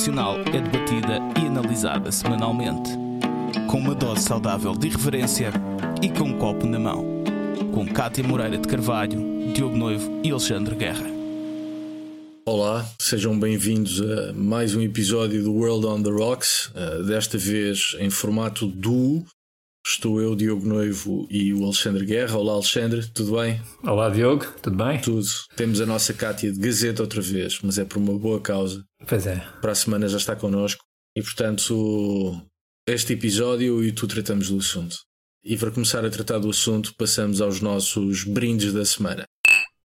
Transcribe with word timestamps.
nacional 0.00 0.40
é 0.40 0.60
debatida 0.62 1.18
e 1.38 1.46
analisada 1.46 2.10
semanalmente. 2.10 2.90
Com 3.70 3.80
uma 3.80 3.94
dose 3.94 4.22
saudável 4.22 4.72
de 4.72 4.86
irreverência 4.86 5.52
e 6.00 6.08
com 6.08 6.24
um 6.24 6.38
copo 6.38 6.64
na 6.66 6.78
mão. 6.78 7.04
Com 7.70 7.86
Cátia 7.86 8.24
Moreira 8.24 8.56
de 8.56 8.66
Carvalho, 8.66 9.52
Diogo 9.52 9.76
Noivo 9.76 10.10
e 10.24 10.30
Alexandre 10.30 10.74
Guerra. 10.74 11.04
Olá, 12.46 12.88
sejam 12.98 13.38
bem-vindos 13.38 14.00
a 14.00 14.32
mais 14.32 14.74
um 14.74 14.80
episódio 14.80 15.42
do 15.42 15.52
World 15.52 15.86
on 15.86 16.02
the 16.02 16.08
Rocks, 16.08 16.70
uh, 16.74 17.04
desta 17.04 17.36
vez 17.36 17.94
em 17.98 18.08
formato 18.08 18.66
duo. 18.66 19.26
Estou 19.86 20.20
eu, 20.20 20.36
Diogo 20.36 20.66
Noivo 20.66 21.26
e 21.30 21.54
o 21.54 21.64
Alexandre 21.64 22.04
Guerra. 22.04 22.36
Olá, 22.36 22.52
Alexandre, 22.52 23.06
tudo 23.12 23.40
bem? 23.40 23.60
Olá, 23.82 24.10
Diogo, 24.10 24.46
tudo 24.62 24.76
bem? 24.76 25.00
Tudo. 25.00 25.26
Temos 25.56 25.80
a 25.80 25.86
nossa 25.86 26.12
Cátia 26.12 26.52
de 26.52 26.58
Gazeta 26.58 27.02
outra 27.02 27.20
vez, 27.20 27.58
mas 27.62 27.78
é 27.78 27.84
por 27.84 27.98
uma 27.98 28.18
boa 28.18 28.40
causa. 28.40 28.84
Pois 29.08 29.26
é. 29.26 29.36
Para 29.60 29.72
a 29.72 29.74
semana 29.74 30.06
já 30.06 30.18
está 30.18 30.36
connosco 30.36 30.84
e, 31.16 31.22
portanto, 31.22 32.40
este 32.86 33.14
episódio 33.14 33.82
e 33.82 33.90
tu 33.90 34.06
tratamos 34.06 34.50
do 34.50 34.58
assunto. 34.58 34.96
E 35.42 35.56
para 35.56 35.70
começar 35.70 36.04
a 36.04 36.10
tratar 36.10 36.38
do 36.38 36.50
assunto, 36.50 36.94
passamos 36.96 37.40
aos 37.40 37.60
nossos 37.60 38.24
brindes 38.24 38.74
da 38.74 38.84
semana. 38.84 39.24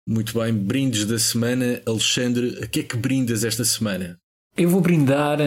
Muito 0.06 0.38
bem, 0.38 0.54
brindes 0.54 1.04
da 1.04 1.18
semana. 1.18 1.82
Alexandre, 1.84 2.58
a 2.62 2.66
que 2.66 2.80
é 2.80 2.82
que 2.84 2.96
brindas 2.96 3.44
esta 3.44 3.64
semana? 3.64 4.16
Eu 4.56 4.70
vou 4.70 4.80
brindar 4.80 5.38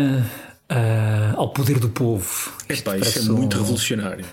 uh, 0.72 1.38
ao 1.38 1.50
poder 1.50 1.80
do 1.80 1.90
povo. 1.90 2.54
Epá, 2.70 2.98
isso 2.98 3.20
é 3.20 3.22
muito 3.34 3.58
um... 3.58 3.60
revolucionário. 3.60 4.26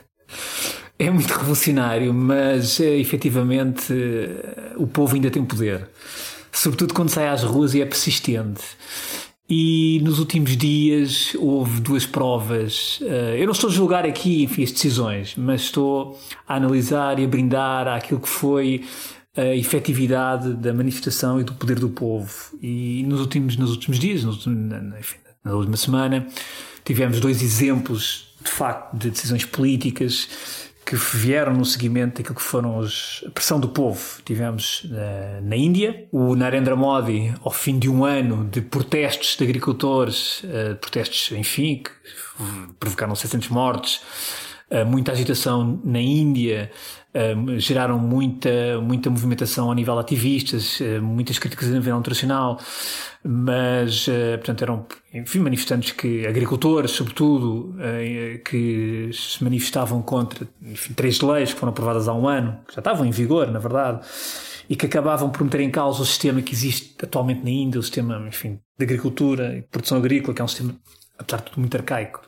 É 0.98 1.10
muito 1.10 1.32
revolucionário, 1.32 2.12
mas 2.12 2.78
uh, 2.78 2.84
efetivamente 2.84 3.92
uh, 3.92 4.82
o 4.82 4.86
povo 4.86 5.14
ainda 5.14 5.30
tem 5.30 5.44
poder. 5.44 5.88
Sobretudo 6.52 6.94
quando 6.94 7.08
sai 7.08 7.28
às 7.28 7.42
ruas 7.42 7.74
e 7.74 7.80
é 7.80 7.86
persistente. 7.86 8.62
E 9.48 10.00
nos 10.04 10.18
últimos 10.20 10.56
dias 10.56 11.34
houve 11.36 11.80
duas 11.80 12.06
provas. 12.06 13.00
Eu 13.36 13.46
não 13.46 13.52
estou 13.52 13.68
a 13.68 13.72
julgar 13.72 14.06
aqui 14.06 14.44
enfim, 14.44 14.62
as 14.62 14.70
decisões, 14.70 15.34
mas 15.36 15.62
estou 15.62 16.20
a 16.46 16.54
analisar 16.54 17.18
e 17.18 17.24
a 17.24 17.26
brindar 17.26 17.88
àquilo 17.88 18.20
que 18.20 18.28
foi 18.28 18.84
a 19.36 19.56
efetividade 19.56 20.54
da 20.54 20.72
manifestação 20.72 21.40
e 21.40 21.44
do 21.44 21.54
poder 21.54 21.80
do 21.80 21.88
povo. 21.88 22.56
E 22.62 23.02
nos 23.08 23.20
últimos, 23.20 23.56
nos 23.56 23.70
últimos 23.70 23.98
dias, 23.98 24.22
nos, 24.22 24.46
enfim, 24.46 25.18
na 25.44 25.54
última 25.54 25.76
semana, 25.76 26.26
tivemos 26.84 27.20
dois 27.20 27.42
exemplos, 27.42 28.34
de 28.42 28.50
facto, 28.50 28.96
de 28.96 29.10
decisões 29.10 29.44
políticas 29.44 30.28
que 30.84 30.96
vieram 30.96 31.54
no 31.54 31.64
seguimento 31.64 32.16
daquilo 32.16 32.34
que 32.34 32.42
foram 32.42 32.76
os, 32.78 33.22
a 33.24 33.30
pressão 33.30 33.60
do 33.60 33.68
povo. 33.68 34.20
Tivemos 34.24 34.84
uh, 34.84 35.40
na 35.40 35.56
Índia, 35.56 36.08
o 36.10 36.34
Narendra 36.34 36.74
Modi, 36.74 37.32
ao 37.44 37.52
fim 37.52 37.78
de 37.78 37.88
um 37.88 38.04
ano 38.04 38.48
de 38.50 38.60
protestos 38.60 39.36
de 39.36 39.44
agricultores, 39.44 40.42
uh, 40.42 40.74
protestos, 40.80 41.30
enfim, 41.30 41.84
que 41.84 41.90
provocaram 42.80 43.14
600 43.14 43.48
mortes, 43.50 44.00
uh, 44.68 44.84
muita 44.84 45.12
agitação 45.12 45.80
na 45.84 46.00
Índia, 46.00 46.72
Geraram 47.58 47.98
muita, 47.98 48.80
muita 48.80 49.10
movimentação 49.10 49.70
a 49.70 49.74
nível 49.74 49.98
ativistas, 49.98 50.78
uh, 50.78 51.02
muitas 51.02 51.40
críticas 51.40 51.68
a 51.68 51.72
nível 51.72 51.98
internacional, 51.98 52.60
mas, 53.24 54.06
uh, 54.06 54.38
portanto, 54.38 54.62
eram, 54.62 54.86
enfim, 55.12 55.40
manifestantes 55.40 55.90
que, 55.90 56.24
agricultores, 56.24 56.92
sobretudo, 56.92 57.74
que 58.44 59.10
se 59.12 59.42
manifestavam 59.42 60.00
contra, 60.02 60.46
enfim, 60.62 60.92
três 60.94 61.20
leis 61.20 61.52
que 61.52 61.58
foram 61.58 61.72
aprovadas 61.72 62.06
há 62.06 62.14
um 62.14 62.28
ano, 62.28 62.60
que 62.68 62.74
já 62.74 62.80
estavam 62.80 63.04
em 63.04 63.10
vigor, 63.10 63.50
na 63.50 63.58
verdade, 63.58 64.06
e 64.68 64.76
que 64.76 64.86
acabavam 64.86 65.30
por 65.30 65.42
meter 65.42 65.62
em 65.62 65.70
causa 65.70 66.00
o 66.00 66.06
sistema 66.06 66.40
que 66.40 66.54
existe 66.54 66.94
atualmente 67.02 67.42
na 67.42 67.50
Índia, 67.50 67.80
o 67.80 67.82
sistema, 67.82 68.24
enfim, 68.28 68.60
de 68.78 68.84
agricultura 68.84 69.56
e 69.58 69.62
produção 69.62 69.98
agrícola, 69.98 70.32
que 70.32 70.40
é 70.40 70.44
um 70.44 70.48
sistema, 70.48 70.76
apesar 71.18 71.38
de 71.38 71.50
tudo, 71.50 71.58
muito 71.58 71.76
arcaico, 71.76 72.22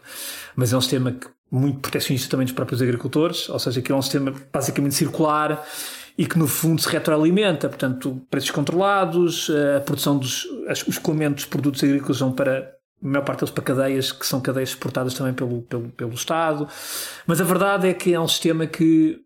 mas 0.57 0.73
é 0.73 0.77
um 0.77 0.81
sistema 0.81 1.13
que 1.13 1.29
muito 1.53 1.81
protecionista 1.81 2.31
também 2.31 2.47
dos 2.47 2.55
próprios 2.55 2.81
agricultores, 2.81 3.47
ou 3.51 3.59
seja, 3.59 3.83
que 3.83 3.93
é 3.93 3.95
um 3.95 4.01
sistema 4.01 4.33
basicamente 4.51 4.95
circular 4.95 5.63
e 6.17 6.27
que 6.27 6.39
no 6.39 6.47
fundo 6.47 6.81
se 6.81 6.89
retroalimenta, 6.89 7.69
portanto, 7.69 8.23
preços 8.31 8.51
controlados, 8.51 9.51
a 9.77 9.81
produção 9.81 10.19
dos 10.19 10.47
os 10.47 10.89
escoamentos 10.89 11.45
dos 11.45 11.51
produtos 11.51 11.85
agrícolas 11.85 12.21
vão 12.21 12.33
para 12.33 12.73
a 13.03 13.07
maior 13.07 13.25
parte 13.25 13.41
deles 13.41 13.53
para 13.53 13.65
cadeias 13.65 14.13
que 14.13 14.27
são 14.27 14.41
cadeias 14.41 14.71
exportadas 14.71 15.13
também 15.13 15.35
pelo, 15.35 15.61
pelo, 15.63 15.91
pelo 15.91 16.15
Estado. 16.15 16.67
Mas 17.27 17.39
a 17.41 17.45
verdade 17.45 17.87
é 17.87 17.93
que 17.93 18.15
é 18.15 18.21
um 18.21 18.29
sistema 18.29 18.67
que 18.67 19.21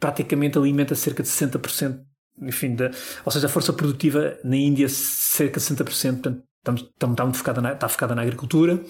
praticamente 0.00 0.58
alimenta 0.58 0.96
cerca 0.96 1.22
de 1.22 1.28
60%, 1.28 2.00
enfim, 2.40 2.74
da, 2.74 2.90
ou 3.24 3.30
seja, 3.30 3.46
a 3.46 3.50
força 3.50 3.72
produtiva 3.72 4.36
na 4.42 4.56
Índia 4.56 4.88
cerca 4.88 5.60
de 5.60 5.66
60%, 5.66 5.84
portanto, 5.84 6.42
está, 6.64 7.24
muito 7.24 7.72
está 7.72 7.88
focada 7.88 8.14
na 8.16 8.22
agricultura. 8.22 8.80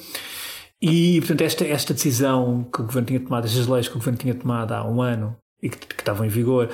E, 0.82 1.20
portanto, 1.20 1.42
esta, 1.42 1.64
esta 1.64 1.94
decisão 1.94 2.66
que 2.72 2.80
o 2.80 2.84
governo 2.84 3.06
tinha 3.06 3.20
tomado, 3.20 3.46
estas 3.46 3.68
leis 3.68 3.86
que 3.86 3.94
o 3.94 3.98
governo 3.98 4.18
tinha 4.18 4.34
tomado 4.34 4.72
há 4.72 4.84
um 4.84 5.00
ano 5.00 5.36
e 5.62 5.68
que, 5.68 5.78
que 5.78 5.94
estavam 6.02 6.26
em 6.26 6.28
vigor, 6.28 6.68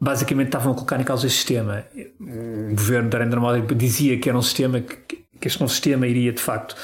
basicamente 0.00 0.46
estavam 0.46 0.72
a 0.72 0.74
colocar 0.74 0.98
em 0.98 1.04
causa 1.04 1.26
este 1.26 1.36
sistema. 1.36 1.84
O 2.18 2.70
governo 2.70 3.10
de 3.10 3.18
Narendra 3.18 3.38
Modi 3.38 3.74
dizia 3.74 4.18
que 4.18 4.30
era 4.30 4.38
um 4.38 4.42
sistema 4.42 4.80
que, 4.80 4.96
que 5.38 5.46
este 5.46 5.60
novo 5.60 5.70
sistema 5.70 6.06
iria, 6.06 6.32
de 6.32 6.40
facto, 6.40 6.74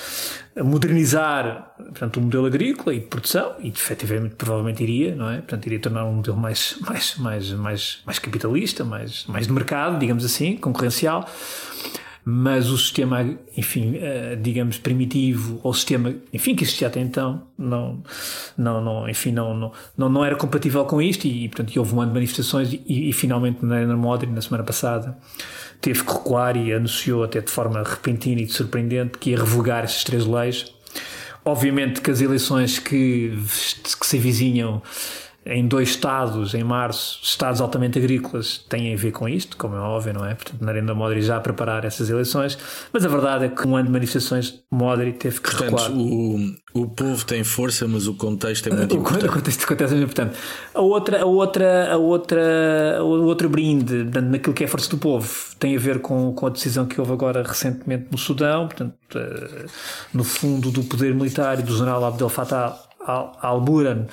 modernizar 0.63 1.73
portanto, 1.77 2.19
o 2.19 2.21
modelo 2.21 2.45
agrícola 2.45 2.95
e 2.95 3.01
de 3.01 3.07
produção, 3.07 3.55
e 3.61 3.69
efetivamente 3.69 4.35
provavelmente 4.35 4.83
iria, 4.83 5.15
não 5.15 5.31
é? 5.31 5.37
Portanto, 5.37 5.65
iria 5.65 5.81
tornar 5.81 6.05
um 6.05 6.17
modelo 6.17 6.37
mais, 6.37 6.77
mais, 6.83 7.17
mais, 7.17 7.51
mais, 7.53 8.03
mais 8.05 8.19
capitalista, 8.19 8.85
mais, 8.85 9.25
mais 9.27 9.47
de 9.47 9.53
mercado, 9.55 9.99
digamos 9.99 10.27
assim, 10.27 10.59
concorrencial 10.59 11.27
mas 12.25 12.69
o 12.69 12.77
sistema, 12.77 13.27
enfim, 13.57 13.97
uh, 13.97 14.37
digamos, 14.41 14.79
primitivo, 14.79 15.59
ou 15.63 15.73
sistema, 15.73 16.15
enfim, 16.33 16.55
que 16.55 16.65
existia 16.65 16.89
até 16.89 17.01
então, 17.01 17.43
não, 17.57 18.03
não, 18.57 18.81
não 18.83 19.09
enfim, 19.09 19.33
não, 19.33 19.73
não, 19.97 20.09
não, 20.09 20.25
era 20.25 20.37
compatível 20.37 20.85
com 20.85 21.01
isto 21.01 21.27
e, 21.27 21.49
portanto, 21.49 21.77
houve 21.77 21.95
um 21.95 22.01
ano 22.01 22.11
de 22.11 22.15
manifestações 22.15 22.73
e, 22.73 23.09
e 23.09 23.13
finalmente, 23.13 23.65
na 23.65 23.97
Modri, 23.97 24.31
na 24.31 24.41
semana 24.41 24.65
passada, 24.65 25.17
teve 25.81 26.05
que 26.05 26.13
recuar 26.13 26.57
e 26.57 26.73
anunciou 26.73 27.25
até 27.25 27.41
de 27.41 27.51
forma 27.51 27.83
repentina 27.83 28.41
e 28.41 28.49
surpreendente 28.49 29.19
que 29.19 29.31
ia 29.31 29.39
revogar 29.39 29.85
estas 29.85 30.05
três 30.05 30.27
leis. 30.27 30.73
Obviamente 31.43 32.03
que 32.03 32.11
as 32.11 32.21
eleições 32.21 32.79
que, 32.79 33.33
que 33.99 34.07
se 34.07 34.19
avizinham 34.19 34.83
em 35.45 35.67
dois 35.67 35.91
estados, 35.91 36.53
em 36.55 36.63
março, 36.63 37.19
estados 37.23 37.61
altamente 37.61 37.99
agrícolas, 37.99 38.59
têm 38.69 38.93
a 38.93 38.97
ver 38.97 39.11
com 39.11 39.27
isto, 39.27 39.57
como 39.57 39.75
é 39.75 39.81
óbvio, 39.81 40.13
não 40.13 40.25
é? 40.25 40.35
Portanto, 40.35 40.63
Narendra 40.63 40.95
Modri 40.95 41.23
já 41.23 41.37
a 41.37 41.41
preparar 41.41 41.85
essas 41.85 42.11
eleições, 42.11 42.59
mas 42.93 43.05
a 43.07 43.09
verdade 43.09 43.47
é 43.47 43.49
que 43.49 43.67
um 43.67 43.75
ano 43.75 43.87
de 43.87 43.93
manifestações, 43.93 44.63
Modri 44.71 45.13
teve 45.15 45.41
que 45.41 45.51
Portanto, 45.51 45.77
recuar. 45.77 45.93
O, 45.93 46.55
o 46.75 46.89
povo 46.89 47.25
tem 47.25 47.43
força, 47.43 47.89
mas 47.89 48.07
o 48.07 48.15
contexto 48.15 48.69
é 48.69 48.73
muito 48.75 48.95
o, 48.95 48.99
importante. 49.01 49.27
O 49.27 49.33
contexto, 49.33 49.63
o 49.63 49.67
contexto 49.67 49.93
é 49.93 49.97
muito 49.97 50.13
importante. 50.13 50.39
A 50.75 50.81
outra, 50.81 51.23
a 51.23 51.27
outra, 51.27 51.93
a 51.93 51.97
outra, 51.97 52.99
o 53.03 53.25
outro 53.25 53.49
brinde 53.49 54.05
naquilo 54.23 54.55
que 54.55 54.63
é 54.63 54.67
a 54.67 54.71
força 54.71 54.91
do 54.91 54.99
povo 54.99 55.29
tem 55.59 55.75
a 55.75 55.81
ver 55.81 56.01
com, 56.01 56.35
com 56.35 56.47
a 56.47 56.51
decisão 56.51 56.85
que 56.85 57.01
houve 57.01 57.13
agora 57.13 57.43
recentemente 57.43 58.09
no 58.11 58.19
Sudão, 58.19 58.67
portanto, 58.67 58.95
eh, 59.15 59.67
no 60.13 60.23
fundo 60.23 60.71
do 60.71 60.85
poder 60.85 61.15
militar 61.15 61.59
e 61.59 61.63
do 61.63 61.75
general 61.75 62.05
Abdel 62.05 62.29
Fattah 62.29 62.79
al-Burhan 63.41 64.07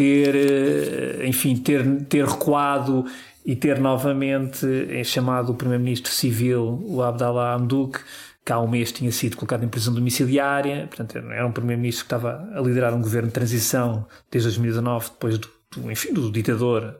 ter, 0.00 0.34
eh, 0.34 1.26
enfim, 1.26 1.54
ter, 1.58 1.84
ter 2.06 2.24
recuado 2.24 3.04
e 3.44 3.54
ter 3.54 3.78
novamente 3.78 4.66
é 4.88 5.04
chamado 5.04 5.52
o 5.52 5.54
primeiro-ministro 5.54 6.10
civil, 6.10 6.82
o 6.86 7.02
Abdallah 7.02 7.52
Hamdouk, 7.52 8.00
que 8.42 8.50
há 8.50 8.58
um 8.58 8.66
mês 8.66 8.92
tinha 8.92 9.12
sido 9.12 9.36
colocado 9.36 9.62
em 9.62 9.68
prisão 9.68 9.92
domiciliária, 9.92 10.86
portanto 10.86 11.18
era 11.18 11.46
um 11.46 11.52
primeiro-ministro 11.52 12.06
que 12.06 12.14
estava 12.14 12.50
a 12.54 12.60
liderar 12.62 12.94
um 12.94 13.02
governo 13.02 13.28
de 13.28 13.34
transição 13.34 14.06
desde 14.30 14.48
2019, 14.48 15.10
depois 15.10 15.36
do, 15.36 15.48
do 15.76 15.92
enfim, 15.92 16.14
do 16.14 16.32
ditador 16.32 16.96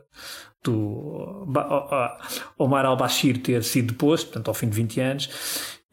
do 0.63 1.47
Omar 2.55 2.85
al-Bashir 2.85 3.41
ter 3.41 3.63
sido 3.63 3.93
deposto, 3.93 4.27
portanto 4.27 4.47
ao 4.47 4.53
fim 4.53 4.69
de 4.69 4.75
20 4.75 4.99
anos, 5.01 5.29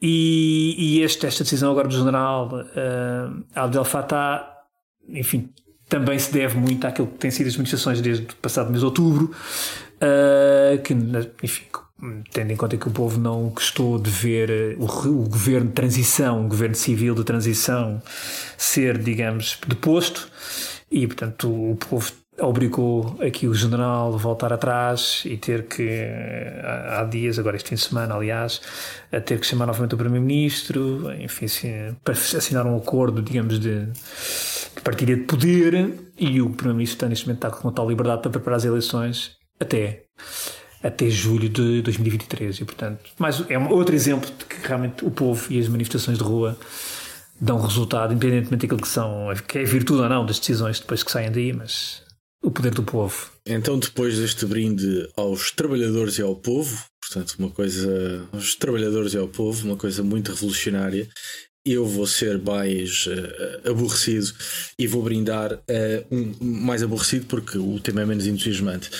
e, 0.00 0.74
e 0.76 1.02
este, 1.02 1.26
esta 1.26 1.42
decisão 1.42 1.70
agora 1.70 1.88
do 1.88 1.96
general 1.96 2.50
uh, 2.52 3.44
Abdel 3.54 3.84
Fattah, 3.86 4.46
enfim, 5.08 5.50
também 5.88 6.18
se 6.18 6.32
deve 6.32 6.58
muito 6.58 6.86
àquilo 6.86 7.06
que 7.08 7.18
tem 7.18 7.30
sido 7.30 7.46
as 7.46 7.56
manifestações 7.56 8.00
desde 8.00 8.24
o 8.24 8.36
passado 8.36 8.68
mês 8.68 8.80
de 8.80 8.84
outubro, 8.84 9.30
uh, 9.96 10.82
que, 10.82 10.94
enfim, 11.42 11.64
tendo 12.32 12.52
em 12.52 12.56
conta 12.56 12.76
que 12.76 12.88
o 12.88 12.90
povo 12.90 13.18
não 13.18 13.48
gostou 13.48 13.98
de 13.98 14.08
ver 14.08 14.50
eh, 14.50 14.76
o, 14.78 14.84
o, 14.84 15.28
governo 15.28 15.66
de 15.66 15.72
transição, 15.72 16.44
o 16.44 16.48
governo 16.48 16.76
civil 16.76 17.14
de 17.14 17.24
transição, 17.24 18.00
ser, 18.56 18.98
digamos, 18.98 19.58
deposto, 19.66 20.30
e 20.90 21.06
portanto 21.06 21.48
o 21.48 21.76
povo 21.76 22.12
obrigou 22.40 23.16
aqui 23.20 23.48
o 23.48 23.54
general 23.54 24.14
a 24.14 24.16
voltar 24.16 24.52
atrás 24.52 25.22
e 25.24 25.36
ter 25.36 25.64
que, 25.66 26.06
há 26.62 27.02
dias, 27.02 27.36
agora 27.36 27.56
este 27.56 27.70
fim 27.70 27.74
de 27.74 27.80
semana, 27.80 28.14
aliás, 28.14 28.60
a 29.10 29.20
ter 29.20 29.40
que 29.40 29.46
chamar 29.46 29.66
novamente 29.66 29.94
o 29.94 29.98
primeiro-ministro, 29.98 31.12
enfim, 31.20 31.48
para 32.04 32.14
assinar 32.14 32.64
um 32.64 32.76
acordo, 32.76 33.20
digamos, 33.20 33.58
de 33.58 33.88
partilha 34.82 35.16
de 35.16 35.22
poder 35.22 36.12
e 36.18 36.40
o 36.40 36.50
Primeiro-Ministro 36.50 36.96
está 36.96 37.08
neste 37.08 37.26
momento 37.26 37.46
está 37.46 37.50
com 37.50 37.68
total 37.68 37.88
liberdade 37.88 38.22
para 38.22 38.30
preparar 38.30 38.56
as 38.56 38.64
eleições 38.64 39.36
até, 39.60 40.04
até 40.82 41.10
julho 41.10 41.48
de 41.48 41.82
2023 41.82 42.60
e 42.60 42.64
portanto 42.64 43.10
mais, 43.18 43.42
é 43.48 43.58
um 43.58 43.70
outro 43.70 43.94
exemplo 43.94 44.30
de 44.30 44.44
que 44.44 44.66
realmente 44.66 45.04
o 45.04 45.10
povo 45.10 45.52
e 45.52 45.58
as 45.58 45.68
manifestações 45.68 46.18
de 46.18 46.24
rua 46.24 46.58
dão 47.40 47.60
resultado, 47.60 48.12
independentemente 48.12 48.66
daquilo 48.66 48.80
que 48.80 48.88
são, 48.88 49.28
que 49.46 49.58
é 49.58 49.64
virtude 49.64 50.02
ou 50.02 50.08
não 50.08 50.26
das 50.26 50.38
decisões 50.38 50.80
depois 50.80 51.02
que 51.02 51.10
saem 51.10 51.30
daí, 51.30 51.52
mas 51.52 52.02
o 52.42 52.50
poder 52.50 52.72
do 52.72 52.82
povo. 52.82 53.30
Então, 53.46 53.78
depois 53.78 54.18
deste 54.18 54.46
brinde 54.46 55.08
aos 55.16 55.50
trabalhadores 55.50 56.18
e 56.18 56.22
ao 56.22 56.36
povo, 56.36 56.84
portanto, 57.00 57.34
uma 57.38 57.50
coisa 57.50 58.28
aos 58.32 58.54
trabalhadores 58.54 59.14
e 59.14 59.18
ao 59.18 59.28
povo, 59.28 59.66
uma 59.66 59.76
coisa 59.76 60.02
muito 60.02 60.32
revolucionária, 60.32 61.08
eu 61.72 61.86
vou 61.86 62.06
ser 62.06 62.38
mais 62.38 63.06
uh, 63.06 63.70
aborrecido 63.70 64.32
e 64.78 64.86
vou 64.86 65.02
brindar 65.02 65.54
uh, 65.54 66.14
um, 66.14 66.34
mais 66.40 66.82
aborrecido 66.82 67.26
porque 67.26 67.58
o 67.58 67.78
tema 67.80 68.02
é 68.02 68.06
menos 68.06 68.26
entusiasmante. 68.26 68.90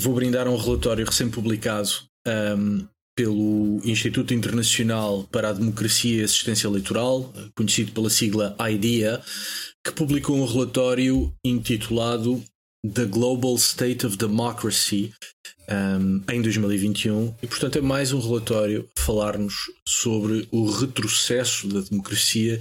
Vou 0.00 0.14
brindar 0.14 0.48
um 0.48 0.56
relatório 0.56 1.06
recém-publicado 1.06 1.88
um, 2.26 2.30
ehm, 2.30 2.88
pelo 3.16 3.80
Instituto 3.84 4.32
Internacional 4.32 5.26
para 5.32 5.48
a 5.48 5.52
Democracia 5.52 6.20
e 6.20 6.24
Assistência 6.24 6.68
Eleitoral, 6.68 7.32
conhecido 7.56 7.90
pela 7.92 8.10
sigla 8.10 8.56
IDEA, 8.60 9.20
que 9.84 9.92
publicou 9.92 10.36
um 10.36 10.46
relatório 10.46 11.34
intitulado 11.44 12.42
The 12.94 13.06
Global 13.06 13.56
State 13.56 14.06
of 14.06 14.16
Democracy 14.16 15.12
um, 15.70 16.22
em 16.32 16.40
2021 16.40 17.34
e, 17.42 17.46
portanto, 17.46 17.78
é 17.78 17.82
mais 17.82 18.12
um 18.12 18.20
relatório 18.20 18.88
a 18.96 19.00
falar-nos 19.00 19.54
sobre 19.86 20.48
o 20.50 20.70
retrocesso 20.70 21.68
da 21.68 21.80
democracia, 21.80 22.60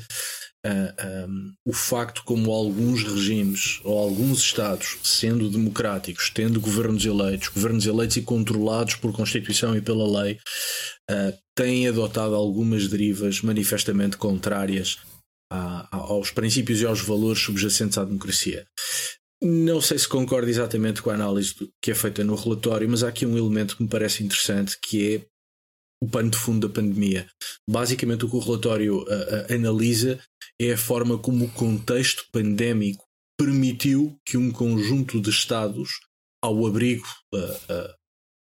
uh, 0.66 1.30
um, 1.30 1.54
o 1.66 1.74
facto 1.74 2.24
como 2.26 2.52
alguns 2.52 3.04
regimes 3.04 3.80
ou 3.84 3.98
alguns 3.98 4.40
Estados, 4.40 4.98
sendo 5.04 5.50
democráticos, 5.50 6.30
tendo 6.30 6.60
governos 6.60 7.06
eleitos, 7.06 7.48
governos 7.48 7.86
eleitos 7.86 8.18
e 8.18 8.22
controlados 8.22 8.96
por 8.96 9.14
Constituição 9.14 9.76
e 9.76 9.82
pela 9.82 10.22
lei, 10.22 10.38
uh, 11.10 11.38
têm 11.56 11.88
adotado 11.88 12.36
algumas 12.36 12.88
derivas 12.88 13.42
manifestamente 13.42 14.18
contrárias 14.18 14.98
aos 15.92 16.30
princípios 16.30 16.82
e 16.82 16.86
aos 16.86 17.00
valores 17.00 17.42
subjacentes 17.42 17.98
à 17.98 18.04
democracia. 18.04 18.68
Não 19.42 19.80
sei 19.80 20.00
se 20.00 20.08
concordo 20.08 20.50
exatamente 20.50 21.02
com 21.02 21.12
a 21.12 21.14
análise 21.14 21.54
que 21.82 21.92
é 21.92 21.96
feita 21.96 22.24
no 22.24 22.36
relatório, 22.36 22.90
mas 22.90 23.04
há 23.04 23.10
aqui 23.10 23.26
um 23.26 23.38
elemento 23.38 23.78
que 23.78 23.84
me 23.84 23.90
parece 23.90 24.24
interessante 24.24 24.78
que 24.82 25.16
é 25.16 25.26
o 26.02 26.08
pano 26.08 26.30
de 26.30 26.38
fundo 26.38 26.68
da 26.68 26.74
pandemia. 26.74 27.28
Basicamente, 27.70 28.26
o 28.26 28.30
que 28.30 28.36
o 28.36 28.40
relatório 28.40 29.00
uh, 29.00 29.04
uh, 29.04 29.54
analisa 29.54 30.20
é 30.60 30.74
a 30.74 30.78
forma 30.78 31.18
como 31.18 31.46
o 31.46 31.52
contexto 31.52 32.26
pandémico 32.32 33.06
permitiu 33.38 34.20
que 34.26 34.38
um 34.38 34.52
conjunto 34.52 35.22
de 35.22 35.30
Estados, 35.30 36.00
ao 36.44 36.66
abrigo 36.66 37.06
uh, 37.34 37.94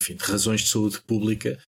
enfim, 0.01 0.15
de 0.15 0.23
razões 0.23 0.61
de 0.61 0.67
saúde 0.67 1.01
pública, 1.01 1.59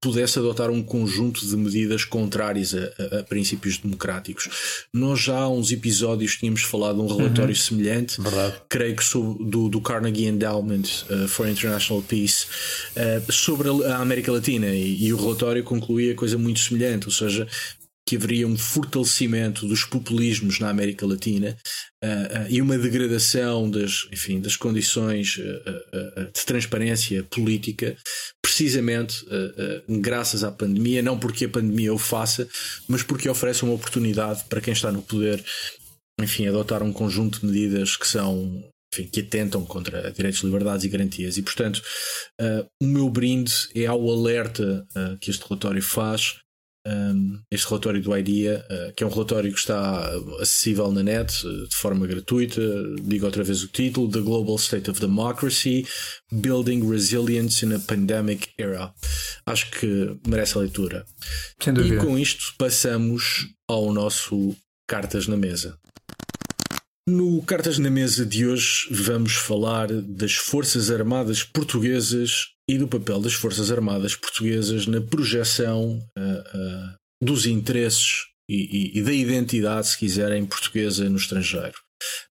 pudesse 0.00 0.38
adotar 0.38 0.70
um 0.70 0.82
conjunto 0.82 1.46
de 1.46 1.56
medidas 1.56 2.04
contrárias 2.04 2.74
a, 2.74 2.78
a, 2.78 3.20
a, 3.20 3.22
princípios 3.22 3.78
democráticos. 3.78 4.86
Nós 4.92 5.20
já 5.20 5.38
há 5.38 5.48
uns 5.48 5.72
episódios 5.72 6.36
tínhamos 6.36 6.62
falado 6.62 6.96
de 6.96 7.02
um 7.02 7.16
relatório 7.16 7.54
uhum. 7.54 7.60
semelhante, 7.60 8.20
Verdade. 8.20 8.54
creio 8.68 8.96
que 8.96 9.04
sobre, 9.04 9.44
do, 9.44 9.68
do 9.68 9.80
Carnegie 9.80 10.26
Endowment 10.26 10.82
uh, 11.10 11.28
for 11.28 11.48
International 11.48 12.02
Peace, 12.02 12.46
uh, 12.96 13.32
sobre 13.32 13.68
a 13.86 13.96
América 13.96 14.30
Latina, 14.30 14.66
e, 14.68 15.04
e 15.04 15.12
o 15.12 15.16
relatório 15.16 15.64
concluía 15.64 16.14
coisa 16.14 16.36
muito 16.36 16.60
semelhante, 16.60 17.06
ou 17.06 17.12
seja, 17.12 17.46
que 18.06 18.16
haveria 18.16 18.46
um 18.46 18.56
fortalecimento 18.56 19.66
dos 19.66 19.84
populismos 19.84 20.58
na 20.58 20.68
América 20.68 21.06
Latina 21.06 21.56
uh, 22.02 22.06
uh, 22.06 22.46
e 22.50 22.60
uma 22.60 22.76
degradação 22.76 23.70
das, 23.70 24.06
enfim, 24.12 24.40
das 24.40 24.56
condições 24.56 25.38
uh, 25.38 26.32
de 26.34 26.44
transparência 26.44 27.22
política, 27.24 27.96
precisamente 28.42 29.24
graças 29.88 30.44
à 30.44 30.50
pandemia, 30.50 31.00
não 31.00 31.18
porque 31.18 31.46
a 31.46 31.48
pandemia 31.48 31.94
o 31.94 31.98
faça, 31.98 32.46
mas 32.86 33.02
porque 33.02 33.28
oferece 33.28 33.62
uma 33.62 33.72
oportunidade 33.72 34.44
para 34.44 34.60
quem 34.60 34.72
está 34.72 34.92
no 34.92 35.00
poder, 35.00 35.42
enfim, 36.20 36.46
adotar 36.46 36.82
um 36.82 36.92
conjunto 36.92 37.40
de 37.40 37.46
medidas 37.46 37.96
que 37.96 38.06
são 38.06 38.62
enfim, 38.92 39.08
que 39.08 39.20
atentam 39.20 39.64
contra 39.64 40.12
direitos, 40.12 40.42
liberdades 40.42 40.84
e 40.84 40.88
garantias. 40.88 41.38
E, 41.38 41.42
portanto, 41.42 41.82
uh, 42.40 42.66
o 42.82 42.86
meu 42.86 43.08
brinde 43.08 43.52
é 43.74 43.86
ao 43.86 44.10
alerta 44.10 44.86
uh, 44.94 45.18
que 45.18 45.30
este 45.30 45.44
relatório 45.48 45.82
faz 45.82 46.36
um, 46.86 47.40
este 47.50 47.68
relatório 47.68 48.02
do 48.02 48.16
IDEA, 48.16 48.64
uh, 48.68 48.92
que 48.94 49.04
é 49.04 49.06
um 49.06 49.10
relatório 49.10 49.52
que 49.52 49.58
está 49.58 50.10
acessível 50.40 50.90
na 50.90 51.02
net 51.02 51.46
uh, 51.46 51.68
de 51.68 51.76
forma 51.76 52.06
gratuita. 52.06 52.60
Digo 53.02 53.26
outra 53.26 53.44
vez 53.44 53.62
o 53.62 53.68
título: 53.68 54.10
The 54.10 54.20
Global 54.20 54.56
State 54.56 54.90
of 54.90 55.00
Democracy 55.00 55.86
Building 56.32 56.88
Resilience 56.88 57.64
in 57.64 57.74
a 57.74 57.78
Pandemic 57.78 58.50
Era. 58.58 58.92
Acho 59.46 59.70
que 59.70 60.16
merece 60.26 60.56
a 60.56 60.60
leitura. 60.60 61.04
E 61.60 61.96
com 61.96 62.18
isto 62.18 62.54
passamos 62.58 63.48
ao 63.68 63.92
nosso 63.92 64.56
Cartas 64.88 65.26
na 65.26 65.36
Mesa. 65.36 65.78
No 67.08 67.42
Cartas 67.42 67.78
na 67.78 67.90
Mesa 67.90 68.24
de 68.24 68.46
hoje 68.46 68.86
vamos 68.90 69.32
falar 69.32 69.88
das 69.90 70.34
Forças 70.34 70.90
Armadas 70.90 71.42
Portuguesas 71.42 72.51
e 72.68 72.78
do 72.78 72.88
papel 72.88 73.20
das 73.20 73.34
Forças 73.34 73.70
Armadas 73.70 74.14
Portuguesas 74.14 74.86
na 74.86 75.00
projeção 75.00 75.98
uh, 76.18 76.22
uh, 76.22 76.94
dos 77.22 77.46
interesses 77.46 78.26
e, 78.48 78.92
e, 78.96 78.98
e, 78.98 79.02
da 79.02 79.12
identidade, 79.12 79.88
se 79.88 79.98
quiserem, 79.98 80.44
portuguesa 80.44 81.08
no 81.08 81.16
estrangeiro. 81.16 81.74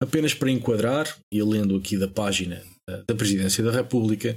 Apenas 0.02 0.34
para 0.34 0.50
enquadrar, 0.50 1.16
e 1.32 1.42
lendo 1.42 1.76
aqui 1.76 1.96
da 1.96 2.08
página 2.08 2.62
uh, 2.88 3.04
da 3.08 3.14
Presidência 3.14 3.62
da 3.62 3.72
República, 3.72 4.36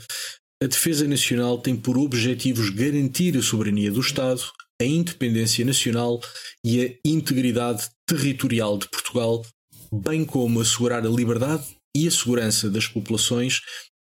a 0.62 0.68
Defesa 0.68 1.07
Nacional 1.07 1.57
tem 1.57 1.75
por 1.75 1.98
objetivos 1.98 2.69
garantir 2.69 3.38
a 3.38 3.42
soberania 3.42 3.92
do 3.92 4.00
Estado, 4.00 4.42
a 4.81 4.86
independência 4.86 5.63
nacional 5.66 6.22
e 6.66 6.86
a 6.86 6.94
integridade 7.06 7.90
territorial 8.07 8.78
de 8.78 8.88
Portugal, 8.90 9.45
bem 9.92 10.25
como 10.25 10.62
assegurar 10.62 11.06
a 11.06 11.10
liberdade 11.10 11.66
e 11.95 12.07
a 12.07 12.12
segurança 12.12 12.69
das 12.69 12.88
populações 12.88 13.62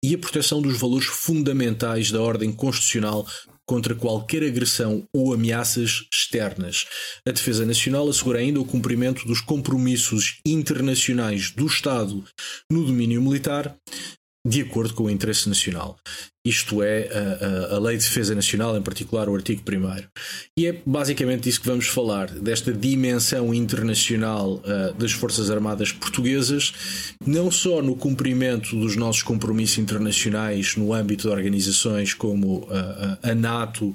e 0.07 0.15
a 0.15 0.19
proteção 0.19 0.63
dos 0.63 0.79
valores 0.79 1.07
fundamentais 1.07 2.13
da 2.13 2.23
ordem 2.23 2.53
constitucional 2.53 3.27
contra 3.67 3.93
qualquer 3.93 4.45
agressão 4.45 5.03
ou 5.13 5.35
ameaças 5.35 6.07
externas. 6.13 6.87
A 7.27 7.33
Defesa 7.33 7.67
Nacional 7.67 8.09
assegura 8.09 8.39
ainda 8.39 8.61
o 8.61 8.65
cumprimento 8.65 9.27
dos 9.27 9.41
compromissos 9.41 10.39
internacionais 10.47 11.51
do 11.51 11.67
Estado 11.67 12.25
no 12.71 12.85
domínio 12.85 13.21
militar, 13.21 13.77
de 14.47 14.63
acordo 14.63 14.95
com 14.95 15.05
o 15.05 15.11
interesse 15.11 15.49
nacional. 15.49 15.97
Isto 16.47 16.81
é, 16.81 17.09
a, 17.11 17.75
a, 17.75 17.79
Lei 17.81 17.97
de 17.97 18.05
Defesa 18.05 18.33
Nacional, 18.33 18.77
em 18.77 18.83
particular 18.83 19.29
o 19.29 19.35
artigo 19.35 19.61
1. 19.69 20.05
E 20.57 20.69
é 20.69 20.81
basicamente 20.87 21.49
isso 21.49 21.61
que 21.61 21.67
vamos 21.67 21.89
falar, 21.89 22.31
desta 22.31 22.73
dimensão 22.73 23.53
internacional 23.53 24.55
uh, 24.55 24.95
das 24.97 25.11
Forças 25.11 25.51
Armadas 25.51 25.91
Portuguesas, 25.91 26.73
não 27.27 27.51
só 27.51 27.83
no 27.83 27.97
cumprimento 27.97 28.77
dos 28.77 28.95
nossos 28.95 29.25
compromissos 29.25 29.79
internacionais 29.79 30.77
no 30.77 30.93
âmbito 30.93 31.27
de 31.27 31.35
organizações 31.35 32.15
como 32.15 32.59
uh, 32.59 33.19
a 33.23 33.35
NATO, 33.35 33.93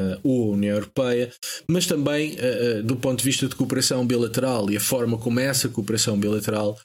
Uh, 0.00 0.18
ou 0.24 0.44
a 0.44 0.56
União 0.56 0.74
Europeia, 0.74 1.30
mas 1.68 1.86
também 1.86 2.32
uh, 2.32 2.82
do 2.82 2.96
ponto 2.96 3.18
de 3.18 3.24
vista 3.24 3.46
de 3.46 3.54
cooperação 3.54 4.04
bilateral 4.04 4.68
e 4.70 4.76
a 4.76 4.80
forma 4.80 5.18
como 5.18 5.38
essa 5.38 5.68
cooperação 5.68 6.18
bilateral 6.18 6.76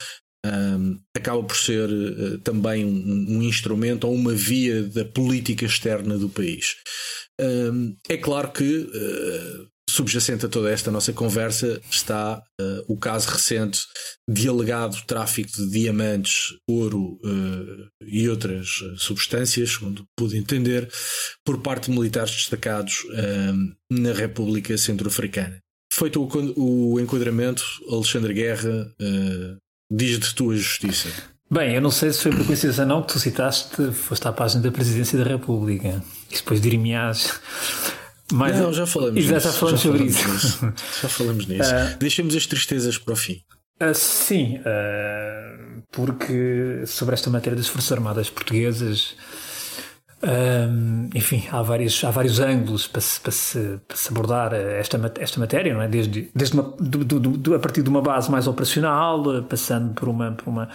um, 0.46 0.98
acaba 1.16 1.42
por 1.42 1.56
ser 1.56 1.88
uh, 1.88 2.38
também 2.38 2.84
um, 2.84 3.38
um, 3.38 3.42
instrumento 3.42 4.06
ou 4.06 4.14
uma 4.14 4.32
via 4.32 4.82
da 4.84 5.04
política 5.04 5.64
externa 5.64 6.16
do 6.16 6.28
país. 6.28 6.76
Um, 7.40 7.96
é 8.08 8.16
claro 8.16 8.52
que, 8.52 8.64
uh, 8.64 9.68
subjacente 9.90 10.46
a 10.46 10.48
toda 10.48 10.70
esta 10.70 10.90
nossa 10.90 11.12
conversa, 11.12 11.80
está 11.90 12.42
uh, 12.60 12.84
o 12.86 12.96
caso 12.96 13.30
recente 13.30 13.80
de 14.28 14.48
alegado 14.48 14.96
tráfico 15.06 15.50
de 15.56 15.70
diamantes, 15.70 16.54
ouro 16.68 17.18
e 18.02 18.28
outras 18.28 18.68
substâncias, 18.98 19.70
segundo 19.70 20.04
pude 20.16 20.36
entender, 20.36 20.88
por 21.44 21.62
parte 21.62 21.90
de 21.90 21.96
militares 21.96 22.32
destacados 22.32 23.06
na 23.90 24.12
República 24.12 24.76
Centro-Africana. 24.76 25.58
Feito 25.90 26.22
o, 26.22 26.92
o 26.92 27.00
enquadramento, 27.00 27.64
Alexandre 27.90 28.34
Guerra 28.34 28.94
diz 29.90 30.18
de 30.18 30.34
tua 30.34 30.56
justiça? 30.56 31.08
Bem, 31.50 31.74
eu 31.74 31.80
não 31.80 31.90
sei 31.90 32.12
se 32.12 32.22
foi 32.22 32.30
por 32.30 32.44
coincidência 32.44 32.82
ou 32.82 32.88
não 32.88 33.02
que 33.02 33.12
tu 33.14 33.18
citaste, 33.18 33.90
foste 33.92 34.28
à 34.28 34.32
página 34.32 34.62
da 34.62 34.70
Presidência 34.70 35.18
da 35.18 35.24
República 35.24 36.02
e 36.30 36.34
depois 36.34 36.60
dir-me-ás. 36.60 37.40
Mas, 38.30 38.60
não, 38.60 38.70
já 38.72 38.86
falamos 38.86 39.24
já, 39.24 39.38
já 39.38 39.50
falamos 39.50 39.80
sobre 39.80 40.04
isso. 40.04 40.28
Nisso. 40.30 40.74
Já 41.02 41.08
falamos 41.08 41.46
nisso. 41.46 41.70
Uh, 41.70 41.98
Deixemos 41.98 42.36
as 42.36 42.44
tristezas 42.46 42.98
para 42.98 43.14
o 43.14 43.16
fim. 43.16 43.40
Uh, 43.80 43.94
sim, 43.94 44.58
uh, 44.58 45.82
porque 45.90 46.82
sobre 46.86 47.14
esta 47.14 47.30
matéria 47.30 47.56
das 47.56 47.68
Forças 47.68 47.92
Armadas 47.92 48.28
Portuguesas 48.28 49.14
um, 50.20 51.10
enfim, 51.14 51.44
há 51.50 51.62
vários, 51.62 52.02
há 52.02 52.10
vários 52.10 52.40
ângulos 52.40 52.88
para 52.88 53.00
se, 53.00 53.20
para 53.20 53.30
se, 53.30 53.78
para 53.86 53.96
se 53.96 54.08
abordar 54.10 54.52
esta, 54.52 55.12
esta 55.20 55.38
matéria, 55.38 55.72
não 55.72 55.82
é? 55.82 55.88
Desde, 55.88 56.30
desde 56.34 56.54
uma, 56.54 56.74
do, 56.78 57.04
do, 57.04 57.20
do, 57.20 57.54
a 57.54 57.58
partir 57.58 57.82
de 57.82 57.88
uma 57.88 58.02
base 58.02 58.30
mais 58.30 58.48
operacional, 58.48 59.42
passando 59.44 59.94
por 59.94 60.08
uma, 60.08 60.32
por 60.32 60.48
uma 60.48 60.68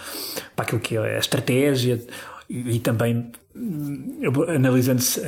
para 0.56 0.64
aquilo 0.64 0.80
que 0.80 0.96
é 0.96 1.16
a 1.16 1.18
estratégia 1.18 2.02
e, 2.48 2.76
e 2.76 2.78
também 2.80 3.30
hum, 3.54 4.20
analisando-se 4.48 5.20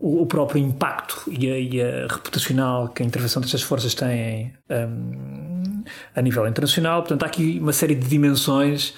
o, 0.00 0.22
o, 0.22 0.26
próprio 0.26 0.60
impacto 0.60 1.22
e 1.28 1.50
a, 1.50 1.58
e 1.58 1.80
a, 1.80 2.06
reputacional 2.08 2.88
que 2.88 3.02
a 3.02 3.06
intervenção 3.06 3.40
destas 3.40 3.62
forças 3.62 3.94
tem 3.94 4.52
um, 4.68 5.84
a 6.14 6.20
nível 6.20 6.46
internacional. 6.48 7.02
Portanto, 7.02 7.22
há 7.22 7.26
aqui 7.26 7.58
uma 7.60 7.72
série 7.72 7.94
de 7.94 8.08
dimensões 8.08 8.92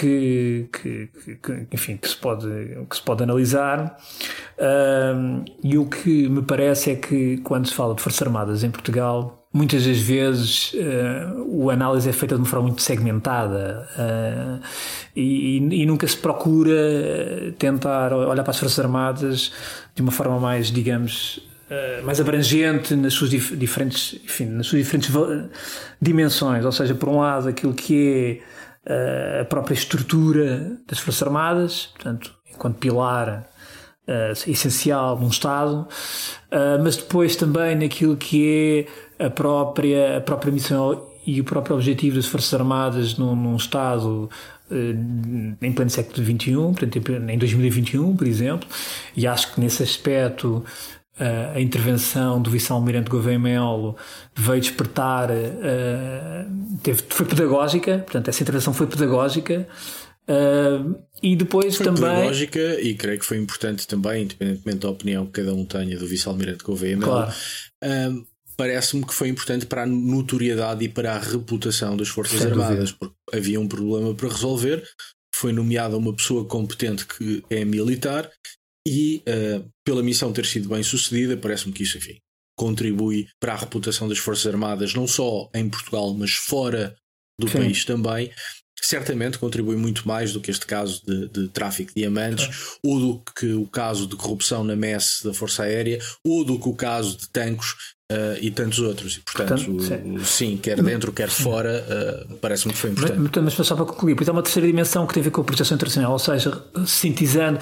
que, 0.00 0.68
que, 0.72 1.10
que, 1.42 1.66
enfim, 1.70 1.98
que, 1.98 2.08
se 2.08 2.16
pode, 2.16 2.48
que 2.88 2.96
se 2.96 3.02
pode 3.02 3.22
analisar. 3.22 3.98
Um, 4.58 5.44
e 5.62 5.76
o 5.76 5.84
que 5.84 6.26
me 6.28 6.42
parece 6.42 6.92
é 6.92 6.96
que 6.96 7.36
quando 7.38 7.68
se 7.68 7.74
fala 7.74 7.94
de 7.94 8.02
Forças 8.02 8.22
Armadas 8.22 8.64
em 8.64 8.70
Portugal, 8.70 9.46
muitas 9.52 9.84
das 9.84 9.98
vezes 9.98 10.72
uh, 10.72 11.44
o 11.46 11.68
análise 11.68 12.08
é 12.08 12.12
feita 12.12 12.34
de 12.34 12.40
uma 12.40 12.46
forma 12.46 12.68
muito 12.68 12.80
segmentada 12.80 13.86
uh, 13.98 14.64
e, 15.14 15.56
e, 15.56 15.86
nunca 15.86 16.06
se 16.06 16.16
procura 16.16 17.52
tentar 17.58 18.14
olhar 18.14 18.42
para 18.42 18.52
as 18.52 18.58
Forças 18.58 18.78
Armadas 18.78 19.52
de 19.94 20.00
uma 20.00 20.12
forma 20.12 20.40
mais, 20.40 20.70
digamos, 20.70 21.46
uh, 21.68 22.06
mais 22.06 22.22
abrangente 22.22 22.96
nas 22.96 23.12
suas 23.12 23.28
dif 23.28 23.54
diferentes, 23.54 24.18
enfim, 24.24 24.46
nas 24.46 24.66
suas 24.66 24.82
diferentes 24.82 25.10
dimensões. 26.00 26.64
Ou 26.64 26.72
seja, 26.72 26.94
por 26.94 27.10
um 27.10 27.18
lado, 27.18 27.50
aquilo 27.50 27.74
que 27.74 28.40
é 28.46 28.60
a 29.40 29.44
própria 29.44 29.74
estrutura 29.74 30.78
das 30.86 30.98
Forças 30.98 31.22
Armadas, 31.22 31.86
portanto, 31.94 32.34
enquanto 32.52 32.78
pilar 32.78 33.48
uh, 34.06 34.50
essencial 34.50 35.18
num 35.18 35.28
Estado, 35.28 35.86
uh, 36.50 36.82
mas 36.82 36.96
depois 36.96 37.36
também 37.36 37.76
naquilo 37.76 38.16
que 38.16 38.86
é 39.18 39.26
a 39.26 39.30
própria, 39.30 40.18
a 40.18 40.20
própria 40.20 40.52
missão 40.52 41.06
e 41.26 41.40
o 41.40 41.44
próprio 41.44 41.76
objetivo 41.76 42.16
das 42.16 42.26
Forças 42.26 42.52
Armadas 42.54 43.16
num, 43.16 43.36
num 43.36 43.56
Estado 43.56 44.28
uh, 44.70 45.56
em 45.62 45.72
pleno 45.72 45.90
século 45.90 46.24
XXI, 46.24 46.52
portanto, 46.54 46.96
em 47.28 47.38
2021, 47.38 48.16
por 48.16 48.26
exemplo, 48.26 48.68
e 49.16 49.26
acho 49.26 49.54
que 49.54 49.60
nesse 49.60 49.82
aspecto 49.82 50.64
a 51.54 51.60
intervenção 51.60 52.40
do 52.40 52.50
vice-almirante 52.50 53.10
Gouveia 53.10 53.38
Melo 53.38 53.96
veio 54.34 54.60
despertar, 54.60 55.28
teve, 56.82 57.02
foi 57.08 57.26
pedagógica, 57.26 57.98
portanto, 57.98 58.28
essa 58.28 58.42
intervenção 58.42 58.72
foi 58.72 58.86
pedagógica, 58.86 59.68
Uh, 60.30 60.94
e 61.20 61.34
depois 61.34 61.76
foi 61.76 61.86
também. 61.86 62.02
pedagógica 62.02 62.80
e 62.80 62.94
creio 62.94 63.18
que 63.18 63.26
foi 63.26 63.36
importante 63.36 63.84
também, 63.84 64.22
independentemente 64.22 64.78
da 64.78 64.88
opinião 64.90 65.26
que 65.26 65.32
cada 65.32 65.52
um 65.52 65.64
tenha 65.64 65.98
do 65.98 66.06
vice-almirante 66.06 66.62
Gouveia 66.62 66.96
claro. 66.96 67.32
Uh, 67.82 68.24
Parece-me 68.56 69.06
que 69.06 69.14
foi 69.14 69.28
importante 69.28 69.64
para 69.64 69.84
a 69.84 69.86
notoriedade 69.86 70.84
e 70.84 70.88
para 70.88 71.14
a 71.14 71.18
reputação 71.18 71.96
das 71.96 72.08
Forças 72.08 72.40
Sem 72.40 72.50
Armadas, 72.50 72.90
dúvida. 72.90 72.96
porque 72.98 73.16
havia 73.32 73.58
um 73.58 73.66
problema 73.66 74.14
para 74.14 74.28
resolver. 74.28 74.86
Foi 75.34 75.50
nomeada 75.50 75.96
uma 75.96 76.14
pessoa 76.14 76.44
competente 76.44 77.06
que 77.06 77.42
é 77.48 77.64
militar 77.64 78.30
e, 78.86 79.22
uh, 79.28 79.68
pela 79.84 80.02
missão 80.02 80.32
ter 80.32 80.46
sido 80.46 80.68
bem 80.68 80.82
sucedida, 80.82 81.36
parece-me 81.36 81.72
que 81.72 81.82
isso, 81.82 81.98
enfim, 81.98 82.18
contribui 82.56 83.28
para 83.40 83.54
a 83.54 83.56
reputação 83.56 84.08
das 84.08 84.18
Forças 84.18 84.46
Armadas, 84.46 84.94
não 84.94 85.06
só 85.06 85.48
em 85.54 85.68
Portugal, 85.68 86.14
mas 86.14 86.32
fora 86.32 86.94
do 87.38 87.48
Sim. 87.48 87.58
país 87.58 87.84
também 87.84 88.30
certamente 88.82 89.38
contribui 89.38 89.76
muito 89.76 90.06
mais 90.06 90.32
do 90.32 90.40
que 90.40 90.50
este 90.50 90.66
caso 90.66 91.02
de, 91.06 91.28
de 91.28 91.48
tráfico 91.48 91.92
de 91.94 92.00
diamantes, 92.00 92.78
ou 92.84 92.98
do 92.98 93.22
que 93.36 93.52
o 93.52 93.66
caso 93.66 94.06
de 94.06 94.16
corrupção 94.16 94.64
na 94.64 94.74
messe 94.74 95.24
da 95.24 95.34
Força 95.34 95.64
Aérea, 95.64 95.98
ou 96.24 96.44
do 96.44 96.58
que 96.58 96.68
o 96.68 96.74
caso 96.74 97.16
de 97.16 97.28
tanques 97.28 97.72
uh, 98.10 98.38
e 98.40 98.50
tantos 98.50 98.78
outros. 98.78 99.16
E, 99.16 99.20
portanto, 99.20 99.64
portanto 99.64 100.24
sim. 100.24 100.56
quer 100.56 100.82
dentro, 100.82 101.12
quer 101.12 101.28
fora, 101.28 101.84
uh, 102.30 102.36
parece-me 102.36 102.72
que 102.72 102.78
foi 102.78 102.90
importante. 102.90 103.40
Mas, 103.42 103.58
mas 103.58 103.66
só 103.66 103.76
para 103.76 103.84
concluir, 103.84 104.14
porque 104.14 104.30
há 104.30 104.32
uma 104.32 104.42
terceira 104.42 104.66
dimensão 104.66 105.06
que 105.06 105.14
tem 105.14 105.20
a 105.20 105.24
ver 105.24 105.30
com 105.30 105.42
a 105.42 105.44
proteção 105.44 105.74
internacional, 105.74 106.12
ou 106.12 106.18
seja, 106.18 106.64
sintetizando 106.86 107.60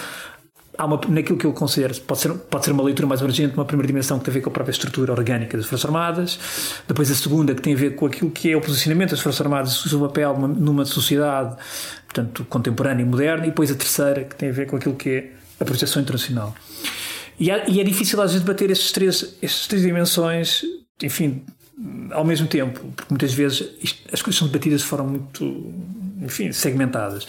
há 0.79 0.85
uma, 0.85 1.01
naquilo 1.09 1.37
que 1.37 1.45
eu 1.45 1.53
considero, 1.53 1.93
pode 2.03 2.21
ser, 2.21 2.33
pode 2.33 2.65
ser 2.65 2.71
uma 2.71 2.85
leitura 2.85 3.07
mais 3.09 3.21
urgente, 3.21 3.55
uma 3.55 3.65
primeira 3.65 3.89
dimensão 3.89 4.19
que 4.19 4.25
tem 4.25 4.33
a 4.33 4.35
ver 4.37 4.41
com 4.41 4.51
a 4.51 4.53
própria 4.53 4.71
estrutura 4.71 5.13
orgânica 5.13 5.57
das 5.57 5.67
Forças 5.67 5.85
Armadas, 5.85 6.39
depois 6.87 7.11
a 7.11 7.15
segunda 7.15 7.53
que 7.53 7.61
tem 7.61 7.75
a 7.75 7.77
ver 7.77 7.97
com 7.97 8.07
aquilo 8.07 8.31
que 8.31 8.53
é 8.53 8.57
o 8.57 8.61
posicionamento 8.61 9.11
das 9.11 9.21
Forças 9.21 9.41
Armadas, 9.41 9.85
o 9.85 9.89
seu 9.89 9.99
papel 9.99 10.39
numa, 10.39 10.85
sociedade, 10.85 11.57
portanto, 12.05 12.47
contemporânea 12.49 13.03
e 13.03 13.07
moderna, 13.07 13.45
e 13.45 13.49
depois 13.49 13.71
a 13.73 13.75
terceira 13.75 14.23
que 14.25 14.37
tem 14.37 14.51
a 14.51 14.53
ver 14.53 14.67
com 14.67 14.77
aquilo 14.77 14.95
que 14.95 15.11
é 15.11 15.33
a 15.59 15.65
projeção 15.65 16.01
internacional. 16.01 16.55
E, 17.41 17.51
há, 17.51 17.69
e 17.69 17.81
é 17.81 17.85
difícil 17.85 18.21
às 18.23 18.31
vezes 18.31 18.47
debater 18.47 18.71
estes 18.71 18.93
três, 18.93 19.35
estas 19.43 19.67
três 19.67 19.83
dimensões, 19.83 20.63
enfim, 21.03 21.43
ao 22.13 22.25
mesmo 22.25 22.47
tempo, 22.47 22.81
porque 22.97 23.11
muitas 23.11 23.33
vezes 23.33 23.69
isto, 23.83 24.03
as 24.13 24.23
coisas 24.23 24.39
são 24.39 24.47
debatidas 24.47 24.81
de 24.81 24.87
forma 24.87 25.11
muito, 25.11 25.73
enfim, 26.23 26.53
segmentadas. 26.53 27.27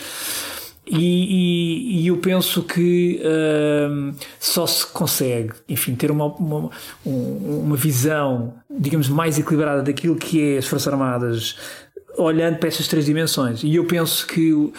E, 0.90 0.98
e, 0.98 2.02
e, 2.02 2.08
eu 2.08 2.18
penso 2.18 2.64
que 2.64 3.22
uh, 3.22 4.16
só 4.40 4.66
se 4.66 4.88
consegue, 4.88 5.54
enfim, 5.68 5.94
ter 5.94 6.10
uma, 6.10 6.26
uma, 6.26 6.72
uma, 7.06 7.76
visão, 7.76 8.56
digamos, 8.68 9.08
mais 9.08 9.38
equilibrada 9.38 9.84
daquilo 9.84 10.16
que 10.16 10.42
é 10.42 10.58
as 10.58 10.66
Forças 10.66 10.92
Armadas, 10.92 11.56
olhando 12.18 12.58
para 12.58 12.70
essas 12.70 12.88
três 12.88 13.06
dimensões. 13.06 13.64
E 13.64 13.76
eu 13.76 13.86
penso 13.86 14.26
que 14.26 14.52
uh, 14.52 14.74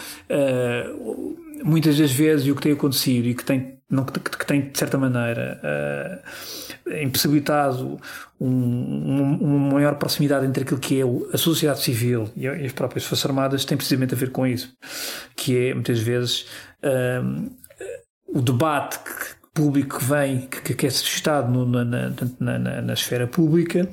muitas 1.65 1.97
das 1.97 2.11
vezes 2.11 2.49
o 2.49 2.57
que 2.57 2.63
tem 2.63 2.73
acontecido 2.73 3.29
e 3.29 3.35
que 3.35 3.45
tem, 3.45 3.79
não, 3.91 4.05
que, 4.05 4.21
que 4.21 4.47
tem 4.47 4.71
de 4.71 4.79
certa 4.79 4.97
maneira. 4.97 5.61
Uh, 5.63 6.71
impossibilitado 7.03 8.01
um, 8.41 8.47
um, 8.49 9.39
uma 9.41 9.75
maior 9.75 9.95
proximidade 9.97 10.47
entre 10.47 10.63
aquilo 10.63 10.81
que 10.81 11.01
é 11.01 11.05
a 11.33 11.39
sociedade 11.39 11.81
civil 11.81 12.31
e 12.37 12.49
as 12.49 12.73
próprias 12.73 13.05
Forças 13.05 13.27
Armadas 13.27 13.65
tem 13.65 13.77
precisamente 13.77 14.15
a 14.15 14.17
ver 14.17 14.31
com 14.31 14.47
isso, 14.47 14.75
que 15.37 15.57
é 15.57 15.75
muitas 15.75 16.01
vezes 16.01 16.47
um, 17.23 17.51
o 18.27 18.41
debate 18.41 18.99
público 19.53 19.99
que 19.99 20.05
vem, 20.05 20.47
que, 20.47 20.75
que 20.75 20.87
é 20.87 20.91
suscitado 20.91 21.51
no, 21.51 21.67
na, 21.67 21.85
na, 21.85 22.59
na, 22.59 22.83
na 22.83 22.93
esfera 22.93 23.27
pública, 23.27 23.89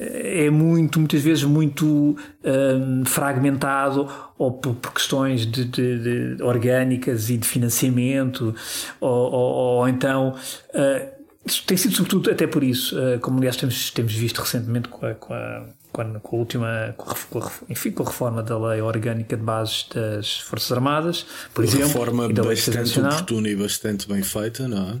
é 0.00 0.48
muito, 0.48 0.98
muitas 0.98 1.20
vezes, 1.20 1.44
muito 1.44 2.16
um, 2.42 3.04
fragmentado 3.04 4.08
ou 4.38 4.52
por, 4.52 4.74
por 4.76 4.94
questões 4.94 5.44
de, 5.44 5.66
de, 5.66 6.36
de, 6.36 6.42
orgânicas 6.42 7.28
e 7.28 7.36
de 7.36 7.46
financiamento, 7.46 8.54
ou, 8.98 9.32
ou, 9.32 9.54
ou 9.78 9.88
então. 9.88 10.34
Uh, 10.70 11.20
tem 11.66 11.76
sido 11.76 11.94
sobretudo 11.94 12.30
até 12.30 12.46
por 12.46 12.62
isso, 12.62 12.98
eh, 12.98 13.18
como 13.18 13.38
aliás 13.38 13.56
temos, 13.56 13.90
temos 13.90 14.12
visto 14.12 14.40
recentemente 14.40 14.88
com 14.88 15.06
a, 15.06 15.14
com 15.14 15.32
a, 15.32 15.66
com 15.90 16.02
a, 16.02 16.20
com 16.20 16.36
a 16.36 16.38
última, 16.38 16.94
com 16.96 17.38
a, 17.38 17.50
enfim, 17.68 17.90
com 17.90 18.02
a 18.02 18.06
reforma 18.06 18.42
da 18.42 18.58
lei 18.58 18.82
orgânica 18.82 19.36
de 19.36 19.42
bases 19.42 19.88
das 19.92 20.38
Forças 20.38 20.70
Armadas, 20.70 21.26
por 21.54 21.64
exemplo. 21.64 21.88
Reforma 21.88 22.26
e 22.26 22.32
da 22.34 22.42
bastante 22.42 23.00
oportuna 23.00 23.48
e 23.48 23.56
bastante 23.56 24.06
bem 24.06 24.22
feita, 24.22 24.68
não 24.68 24.90
é? 24.90 24.98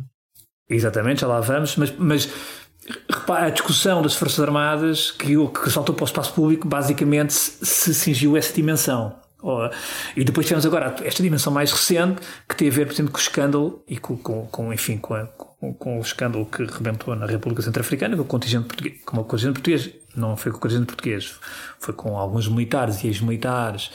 Exatamente, 0.70 1.20
já 1.20 1.26
lá 1.26 1.40
vamos, 1.40 1.76
mas, 1.76 1.92
mas 1.98 2.28
repara, 3.08 3.46
a 3.46 3.50
discussão 3.50 4.02
das 4.02 4.14
Forças 4.14 4.40
Armadas 4.40 5.10
que, 5.10 5.34
que 5.48 5.70
saltou 5.70 5.94
para 5.94 6.04
o 6.04 6.06
espaço 6.06 6.32
público 6.32 6.66
basicamente 6.66 7.32
se, 7.32 7.94
cingiu 7.94 8.36
essa 8.36 8.52
dimensão. 8.52 9.14
E 10.16 10.22
depois 10.22 10.46
temos 10.46 10.66
agora 10.66 10.94
esta 11.02 11.22
dimensão 11.22 11.52
mais 11.52 11.72
recente 11.72 12.20
que 12.46 12.54
tem 12.54 12.68
a 12.68 12.70
ver, 12.70 12.86
por 12.86 12.92
exemplo, 12.92 13.12
com 13.12 13.18
o 13.18 13.20
escândalo 13.20 13.84
e 13.88 13.96
com, 13.96 14.16
com, 14.16 14.46
com 14.46 14.72
enfim, 14.72 14.98
com, 14.98 15.14
a, 15.14 15.26
com, 15.26 15.72
com, 15.72 15.98
o 15.98 16.02
escândalo 16.02 16.44
que 16.44 16.62
rebentou 16.64 17.16
na 17.16 17.26
República 17.26 17.62
Centro-Africana 17.62 18.16
com 18.16 18.22
o 18.22 18.26
contingente 18.26 18.66
português, 18.66 19.00
com 19.04 19.16
o 19.18 19.24
contingente 19.24 19.54
português, 19.54 19.90
não 20.14 20.36
foi 20.36 20.52
com 20.52 20.58
o 20.58 20.60
contingente 20.60 20.86
português, 20.86 21.34
foi 21.78 21.94
com 21.94 22.18
alguns 22.18 22.48
militares 22.48 23.02
e 23.02 23.06
ex-militares 23.06 23.90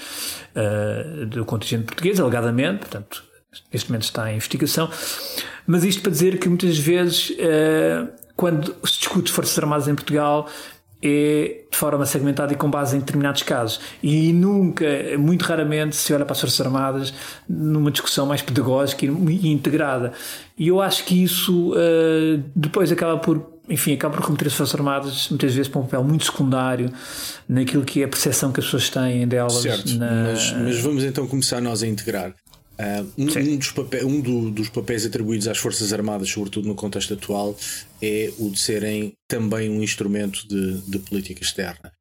uh, 0.56 1.26
do 1.28 1.46
contingente 1.46 1.86
português, 1.86 2.20
alegadamente, 2.20 2.80
portanto, 2.80 3.24
neste 3.72 3.90
momento 3.90 4.04
está 4.04 4.32
em 4.32 4.36
investigação, 4.36 4.90
mas 5.68 5.84
isto 5.84 6.02
para 6.02 6.12
dizer 6.12 6.40
que 6.40 6.50
muitas 6.50 6.78
vezes, 6.78 7.30
uh, 7.32 8.10
quando 8.36 8.76
se 8.84 9.00
discute 9.00 9.32
Forças 9.32 9.58
Armadas 9.58 9.88
em 9.88 9.96
Portugal, 9.96 10.48
é 11.02 11.66
de 11.72 11.78
forma 11.78 12.06
segmentada 12.06 12.54
e 12.54 12.56
com 12.56 12.70
base 12.70 12.96
em 12.96 13.00
determinados 13.00 13.44
casos. 13.44 13.80
E 14.02 14.34
nunca, 14.34 14.86
muito 15.20 15.44
raramente, 15.44 15.96
se 15.96 16.14
olha 16.14 16.26
para 16.26 16.34
as 16.34 16.40
Forças 16.40 16.66
Armadas 16.66 17.14
numa 17.48 17.92
discussão 17.92 18.26
mais 18.26 18.42
pedagógica 18.42 19.06
e 19.06 19.48
integrada. 19.50 20.14
E 20.58 20.70
eu 20.70 20.82
acho 20.82 21.04
que 21.06 21.24
isso 21.24 21.74
uh, 21.74 22.44
depois 22.56 22.92
acaba 22.92 23.18
por, 23.20 23.60
enfim, 23.70 23.94
acaba 23.94 24.16
por 24.16 24.26
remeter 24.26 24.48
as 24.48 24.54
Forças 24.54 24.76
Armadas 24.76 25.30
muitas 25.30 25.54
vezes 25.54 25.68
para 25.70 25.82
um 25.82 25.84
papel 25.84 26.04
muito 26.04 26.26
secundário 26.26 26.92
naquilo 27.48 27.84
que 27.84 28.02
é 28.02 28.06
a 28.06 28.08
percepção 28.08 28.52
que 28.52 28.60
as 28.60 28.66
pessoas 28.66 28.90
têm 28.90 29.28
delas. 29.28 29.54
Certo, 29.54 29.94
na... 29.98 30.32
mas, 30.32 30.54
mas 30.54 30.80
vamos 30.80 31.04
então 31.04 31.28
começar 31.28 31.62
nós 31.62 31.84
a 31.84 31.88
integrar. 31.88 32.34
Uh, 32.78 33.10
um, 33.18 33.54
um, 33.54 33.58
dos 33.58 33.72
papéis, 33.72 34.04
um 34.04 34.20
do, 34.20 34.52
dos 34.52 34.70
papéis 34.70 35.06
atribuídos 35.06 35.48
às 35.48 35.58
Forças 35.58 35.94
Armadas, 35.94 36.30
sobretudo 36.30 36.68
no 36.68 36.76
contexto 36.76 37.14
atual, 37.14 37.58
é 38.02 38.34
o 38.38 38.50
de 38.50 38.60
serem 38.60 39.14
também 39.28 39.70
um 39.70 39.82
instrumento 39.82 40.46
de, 40.48 40.82
de 40.82 41.00
política 41.00 41.42
externa. 41.42 41.92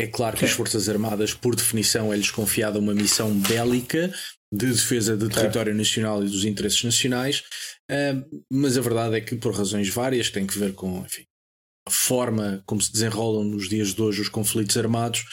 É 0.00 0.06
claro 0.06 0.36
que 0.36 0.40
Sim. 0.40 0.46
as 0.46 0.52
Forças 0.52 0.88
Armadas, 0.88 1.34
por 1.34 1.54
definição, 1.54 2.12
é-lhes 2.12 2.30
confiada 2.30 2.78
uma 2.78 2.94
missão 2.94 3.32
bélica 3.32 4.12
de 4.52 4.66
defesa 4.66 5.16
do 5.16 5.28
território 5.28 5.74
nacional 5.74 6.24
e 6.24 6.28
dos 6.28 6.44
interesses 6.44 6.82
nacionais, 6.82 7.42
uh, 7.90 8.42
mas 8.50 8.78
a 8.78 8.80
verdade 8.80 9.16
é 9.16 9.20
que, 9.20 9.36
por 9.36 9.54
razões 9.54 9.88
várias, 9.88 10.30
tem 10.30 10.46
que 10.46 10.58
ver 10.58 10.72
com 10.74 11.00
enfim, 11.00 11.24
forma 11.88 12.62
como 12.64 12.80
se 12.80 12.92
desenrolam 12.92 13.44
nos 13.44 13.68
dias 13.68 13.94
de 13.94 14.00
hoje 14.00 14.22
os 14.22 14.28
conflitos 14.28 14.76
armados, 14.76 15.24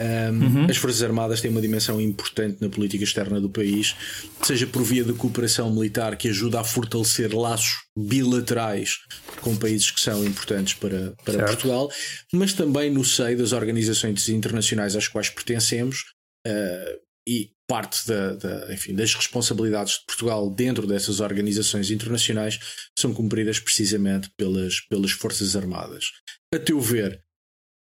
um, 0.00 0.44
uhum. 0.44 0.66
as 0.68 0.76
Forças 0.76 1.02
Armadas 1.02 1.40
têm 1.40 1.50
uma 1.50 1.60
dimensão 1.60 2.00
importante 2.00 2.58
na 2.60 2.68
política 2.68 3.04
externa 3.04 3.40
do 3.40 3.48
país, 3.48 3.94
seja 4.42 4.66
por 4.66 4.82
via 4.82 5.04
de 5.04 5.12
cooperação 5.12 5.72
militar 5.72 6.16
que 6.16 6.28
ajuda 6.28 6.60
a 6.60 6.64
fortalecer 6.64 7.32
laços 7.34 7.76
bilaterais 7.96 8.98
com 9.40 9.56
países 9.56 9.90
que 9.90 10.00
são 10.00 10.24
importantes 10.24 10.74
para, 10.74 11.14
para 11.24 11.46
Portugal, 11.46 11.90
mas 12.32 12.52
também 12.52 12.90
no 12.90 13.04
seio 13.04 13.38
das 13.38 13.52
organizações 13.52 14.28
internacionais 14.28 14.96
às 14.96 15.06
quais 15.06 15.28
pertencemos. 15.28 15.98
Uh, 16.46 17.02
e 17.24 17.50
parte 17.72 18.06
da, 18.06 18.34
da, 18.34 18.74
enfim, 18.74 18.94
das 18.94 19.14
responsabilidades 19.14 19.94
de 19.94 20.04
Portugal 20.04 20.50
dentro 20.50 20.86
dessas 20.86 21.20
organizações 21.20 21.90
internacionais 21.90 22.58
são 22.98 23.14
cumpridas 23.14 23.58
precisamente 23.58 24.30
pelas, 24.36 24.80
pelas 24.80 25.12
Forças 25.12 25.56
Armadas. 25.56 26.12
A 26.54 26.58
teu 26.58 26.78
ver, 26.78 27.24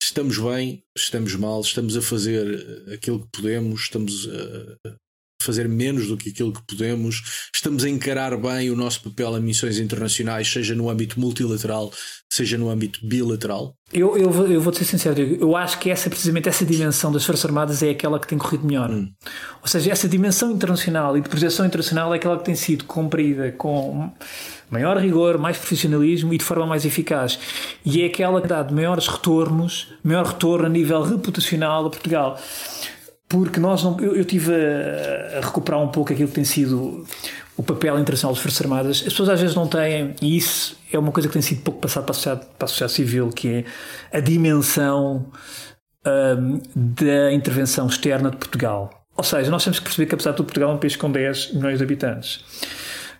estamos 0.02 0.36
bem, 0.36 0.82
estamos 0.96 1.32
mal, 1.36 1.60
estamos 1.60 1.96
a 1.96 2.02
fazer 2.02 2.92
aquilo 2.92 3.22
que 3.22 3.40
podemos, 3.40 3.82
estamos 3.82 4.28
a, 4.28 4.96
fazer 5.40 5.68
menos 5.68 6.08
do 6.08 6.16
que 6.16 6.30
aquilo 6.30 6.52
que 6.52 6.62
podemos, 6.62 7.48
estamos 7.54 7.84
a 7.84 7.88
encarar 7.88 8.36
bem 8.36 8.70
o 8.70 8.76
nosso 8.76 9.02
papel 9.02 9.38
em 9.38 9.40
missões 9.40 9.78
internacionais, 9.78 10.50
seja 10.50 10.74
no 10.74 10.90
âmbito 10.90 11.18
multilateral, 11.20 11.92
seja 12.28 12.58
no 12.58 12.68
âmbito 12.68 12.98
bilateral? 13.06 13.74
Eu, 13.92 14.18
eu, 14.18 14.52
eu 14.52 14.60
vou-te 14.60 14.78
ser 14.78 14.84
sincero, 14.84 15.20
eu 15.20 15.56
acho 15.56 15.78
que 15.78 15.90
essa, 15.90 16.10
precisamente 16.10 16.48
essa 16.48 16.64
dimensão 16.64 17.12
das 17.12 17.24
Forças 17.24 17.46
Armadas 17.46 17.82
é 17.82 17.90
aquela 17.90 18.18
que 18.18 18.26
tem 18.26 18.36
corrido 18.36 18.66
melhor. 18.66 18.90
Hum. 18.90 19.10
Ou 19.62 19.68
seja, 19.68 19.92
essa 19.92 20.08
dimensão 20.08 20.50
internacional 20.50 21.16
e 21.16 21.20
de 21.20 21.28
projeção 21.28 21.64
internacional 21.64 22.12
é 22.12 22.16
aquela 22.16 22.36
que 22.36 22.44
tem 22.44 22.54
sido 22.54 22.84
cumprida 22.84 23.52
com 23.52 24.10
maior 24.68 24.98
rigor, 24.98 25.38
mais 25.38 25.56
profissionalismo 25.56 26.34
e 26.34 26.38
de 26.38 26.44
forma 26.44 26.66
mais 26.66 26.84
eficaz. 26.84 27.38
E 27.84 28.02
é 28.02 28.06
aquela 28.06 28.42
que 28.42 28.48
dá 28.48 28.62
de 28.62 28.74
maiores 28.74 29.06
retornos, 29.06 29.88
maior 30.02 30.26
retorno 30.26 30.66
a 30.66 30.68
nível 30.68 31.02
reputacional 31.02 31.86
a 31.86 31.90
Portugal 31.90 32.38
porque 33.28 33.60
nós 33.60 33.82
não, 33.82 33.98
eu, 34.00 34.16
eu 34.16 34.24
tive 34.24 34.52
a, 34.54 35.38
a, 35.38 35.40
recuperar 35.40 35.80
um 35.82 35.88
pouco 35.88 36.12
aquilo 36.12 36.28
que 36.28 36.34
tem 36.34 36.44
sido 36.44 37.04
o 37.56 37.62
papel 37.62 37.98
internacional 37.98 38.34
das 38.34 38.42
Forças 38.42 38.62
Armadas. 38.62 38.96
As 38.98 39.12
pessoas 39.12 39.28
às 39.28 39.40
vezes 39.40 39.54
não 39.54 39.66
têm, 39.66 40.14
e 40.22 40.36
isso 40.36 40.78
é 40.92 40.98
uma 40.98 41.12
coisa 41.12 41.28
que 41.28 41.34
tem 41.34 41.42
sido 41.42 41.62
pouco 41.62 41.80
passado 41.80 42.04
para 42.04 42.12
a 42.12 42.14
sociedade, 42.14 42.46
para 42.58 42.64
a 42.64 42.68
sociedade 42.68 42.92
civil, 42.92 43.28
que 43.30 43.48
é 43.48 44.16
a 44.16 44.20
dimensão 44.20 45.26
um, 46.06 46.60
da 46.74 47.32
intervenção 47.32 47.86
externa 47.86 48.30
de 48.30 48.36
Portugal. 48.36 48.90
Ou 49.16 49.24
seja, 49.24 49.50
nós 49.50 49.64
temos 49.64 49.78
que 49.78 49.84
perceber 49.84 50.06
que 50.06 50.14
apesar 50.14 50.30
de 50.30 50.36
tudo 50.36 50.46
Portugal 50.46 50.70
é 50.70 50.74
um 50.74 50.78
país 50.78 50.96
com 50.96 51.10
10 51.10 51.54
milhões 51.54 51.78
de 51.78 51.84
habitantes. 51.84 52.36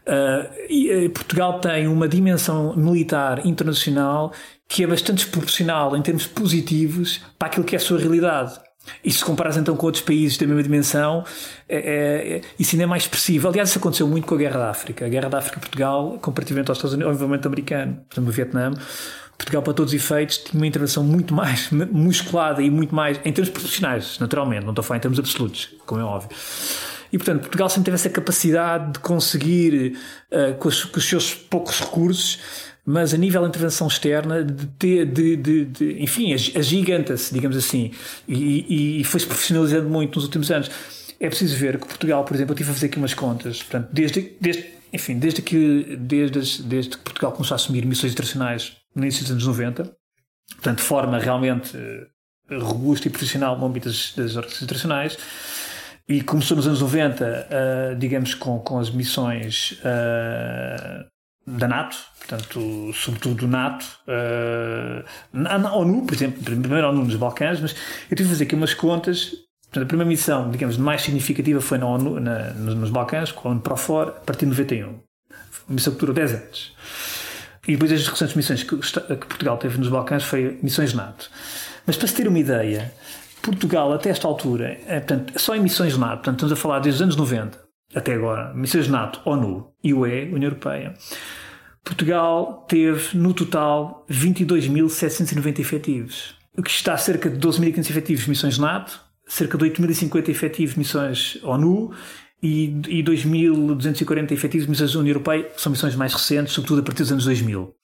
Uh, 0.07 0.49
e 0.71 1.07
uh, 1.07 1.11
Portugal 1.11 1.61
tem 1.61 1.87
uma 1.87 2.09
dimensão 2.09 2.75
militar 2.75 3.45
internacional 3.45 4.33
que 4.67 4.83
é 4.85 4.87
bastante 4.87 5.25
desproporcional 5.25 5.97
em 5.97 6.01
termos 6.01 6.27
positivos 6.27 7.21
para 7.39 7.49
aquilo 7.49 7.65
que 7.65 7.75
é 7.75 7.79
a 7.79 7.81
sua 7.81 7.99
realidade. 7.99 8.59
E 9.05 9.11
se 9.11 9.25
comparas 9.25 9.57
então 9.57 9.77
com 9.77 9.87
outros 9.87 10.03
países 10.03 10.37
da 10.37 10.47
mesma 10.47 10.63
dimensão, 10.63 11.25
é, 11.69 11.77
é, 11.77 12.37
é, 12.37 12.41
isso 12.59 12.75
ainda 12.75 12.85
é 12.85 12.87
mais 12.87 13.05
expressivo. 13.05 13.49
Aliás, 13.49 13.69
isso 13.69 13.79
aconteceu 13.79 14.07
muito 14.07 14.27
com 14.27 14.35
a 14.35 14.39
Guerra 14.39 14.59
da 14.59 14.71
África. 14.71 15.07
A 15.07 15.09
Guerra 15.09 15.29
da 15.29 15.39
África-Portugal, 15.39 16.19
comparativamente 16.21 16.71
aos 16.71 16.79
Estados 16.79 16.95
Unidos, 16.95 17.09
ao 17.09 17.15
envolvimento 17.15 17.49
americano, 17.49 18.01
por 18.09 18.15
exemplo, 18.15 18.31
o 18.31 18.33
Vietnã, 18.33 18.73
Portugal, 19.39 19.63
para 19.63 19.73
todos 19.73 19.93
os 19.93 20.03
efeitos, 20.03 20.39
tinha 20.39 20.61
uma 20.61 20.67
intervenção 20.67 21.05
muito 21.05 21.33
mais 21.33 21.71
musculada 21.93 22.61
e 22.61 22.69
muito 22.69 22.95
mais, 22.95 23.21
em 23.25 23.33
termos 23.33 23.49
profissionais, 23.51 24.19
naturalmente, 24.19 24.65
não 24.65 24.71
estou 24.71 24.83
a 24.83 24.85
falar 24.85 24.99
em 24.99 25.01
termos 25.01 25.19
absolutos, 25.19 25.71
como 25.87 26.01
é 26.01 26.05
óbvio. 26.05 26.31
E, 27.13 27.17
portanto, 27.17 27.41
Portugal 27.43 27.71
sempre 27.71 27.85
teve 27.87 27.95
essa 27.95 28.11
capacidade 28.11 28.93
de 28.93 28.99
conseguir, 28.99 29.97
uh, 30.31 30.55
com, 30.59 30.69
os, 30.69 30.85
com 30.85 30.99
os 30.99 31.09
seus 31.09 31.33
poucos 31.33 31.81
recursos, 31.81 32.39
mas 32.91 33.13
a 33.13 33.19
nível 33.19 33.43
de 33.43 33.49
intervenção 33.49 33.87
externa, 33.87 34.43
de, 34.43 35.05
de, 35.05 35.37
de, 35.37 35.65
de 35.67 36.03
enfim, 36.03 36.33
agiganta-se, 36.33 37.35
digamos 37.35 37.55
assim, 37.55 37.91
e, 38.27 39.01
e 39.01 39.05
foi-se 39.05 39.27
profissionalizando 39.27 39.91
muito 39.91 40.17
nos 40.17 40.25
últimos 40.25 40.51
anos. 40.51 40.71
É 41.21 41.29
preciso 41.29 41.55
ver 41.59 41.79
que 41.79 41.87
Portugal, 41.87 42.25
por 42.25 42.35
exemplo, 42.35 42.53
eu 42.53 42.55
estive 42.55 42.71
a 42.71 42.73
fazer 42.73 42.87
aqui 42.87 42.97
umas 42.97 43.13
contas, 43.13 43.63
portanto, 43.63 43.91
desde, 43.93 44.35
desde, 44.41 44.65
enfim, 44.91 45.19
desde 45.19 45.43
que, 45.43 45.99
desde, 46.01 46.63
desde 46.63 46.97
que 46.97 47.05
Portugal 47.05 47.33
começou 47.33 47.55
a 47.55 47.57
assumir 47.57 47.85
missões 47.85 48.13
internacionais 48.15 48.79
no 48.95 49.03
início 49.03 49.21
dos 49.21 49.33
anos 49.33 49.47
90, 49.47 49.95
portanto, 50.55 50.79
de 50.79 50.85
forma 50.85 51.19
realmente 51.19 51.77
eh, 51.77 52.57
robusta 52.57 53.07
e 53.07 53.11
profissional 53.11 53.59
no 53.59 53.67
âmbito 53.67 53.87
das, 53.87 54.15
das 54.17 54.35
organizações 54.35 54.63
internacionais, 54.63 55.19
e 56.09 56.23
começou 56.23 56.57
nos 56.57 56.67
anos 56.67 56.81
90, 56.81 57.49
uh, 57.93 57.97
digamos, 57.99 58.33
com, 58.33 58.59
com 58.61 58.79
as 58.79 58.89
missões 58.89 59.73
uh, 59.83 61.18
da 61.57 61.67
NATO, 61.67 61.97
portanto, 62.19 62.93
sobretudo 62.93 63.35
do 63.35 63.49
NATO, 63.49 63.85
uh, 64.07 65.05
na, 65.33 65.75
ONU, 65.75 66.05
por 66.05 66.15
exemplo, 66.15 66.43
primeiro 66.43 66.87
a 66.87 66.91
ONU 66.91 67.05
nos 67.05 67.17
Balcãs, 67.17 67.61
mas 67.61 67.75
eu 68.11 68.17
tive 68.17 68.29
a 68.29 68.33
fazer 68.33 68.45
aqui 68.45 68.55
umas 68.55 68.75
contas. 68.75 69.33
Portanto, 69.65 69.85
a 69.85 69.87
primeira 69.87 70.09
missão, 70.09 70.51
digamos, 70.51 70.77
mais 70.77 71.03
significativa 71.03 71.61
foi 71.61 71.79
na 71.79 71.87
ONU, 71.87 72.21
na, 72.21 72.51
nos, 72.55 72.75
nos, 72.75 72.91
Balcãs, 72.91 73.33
com 73.33 73.49
a 73.49 73.51
ONU 73.53 73.61
Profor, 73.61 74.09
a 74.09 74.21
partir 74.21 74.47
de 74.47 74.51
91. 74.51 74.89
Uma 74.89 75.01
missão 75.69 75.93
que 75.93 76.01
durou 76.01 76.15
10 76.15 76.33
anos. 76.33 76.75
E 77.67 77.73
depois 77.73 77.93
as 77.93 78.07
recentes 78.07 78.35
missões 78.35 78.63
que, 78.63 78.77
que 78.77 79.27
Portugal 79.27 79.59
teve 79.59 79.79
nos 79.79 79.89
Balcãs 79.89 80.25
foi 80.25 80.59
missões 80.63 80.95
NATO. 80.95 81.31
Mas 81.87 81.97
para 81.97 82.09
se 82.09 82.15
ter 82.15 82.27
uma 82.27 82.39
ideia, 82.39 82.93
Portugal, 83.43 83.93
até 83.93 84.09
esta 84.09 84.27
altura, 84.27 84.79
é, 84.87 85.01
portanto, 85.01 85.39
só 85.39 85.55
em 85.55 85.61
missões 85.61 85.97
NATO, 85.99 86.17
portanto, 86.17 86.37
estamos 86.37 86.53
a 86.53 86.57
falar 86.57 86.79
desde 86.81 86.97
os 86.97 87.03
anos 87.03 87.17
90 87.17 87.68
até 87.99 88.15
agora, 88.15 88.53
missões 88.55 88.89
NATO, 88.89 89.21
ONU 89.25 89.73
UE, 89.85 90.31
União 90.33 90.45
Europeia, 90.45 90.95
Portugal 91.85 92.67
teve, 92.69 93.17
no 93.17 93.33
total, 93.33 94.05
22.790 94.11 95.59
efetivos, 95.59 96.35
o 96.57 96.63
que 96.63 96.71
está 96.71 96.95
a 96.95 96.99
cerca 96.99 97.31
de 97.31 97.39
12.500 97.39 97.91
efetivos 97.91 98.27
missões 98.27 98.59
NATO, 98.59 99.01
cerca 99.27 99.57
de 99.57 99.65
8.050 99.65 100.29
efetivos 100.29 100.75
missões 100.75 101.39
ONU 101.43 101.93
e, 102.43 102.67
e 102.89 103.03
2.240 103.03 104.33
efetivos 104.33 104.67
missões 104.67 104.93
da 104.93 104.99
União 104.99 105.13
Europeia, 105.13 105.45
que 105.45 105.61
são 105.61 105.71
missões 105.71 105.95
mais 105.95 106.13
recentes, 106.13 106.53
sobretudo 106.53 106.81
a 106.81 106.85
partir 106.85 107.03
dos 107.03 107.13
anos 107.13 107.25
2000. 107.25 107.75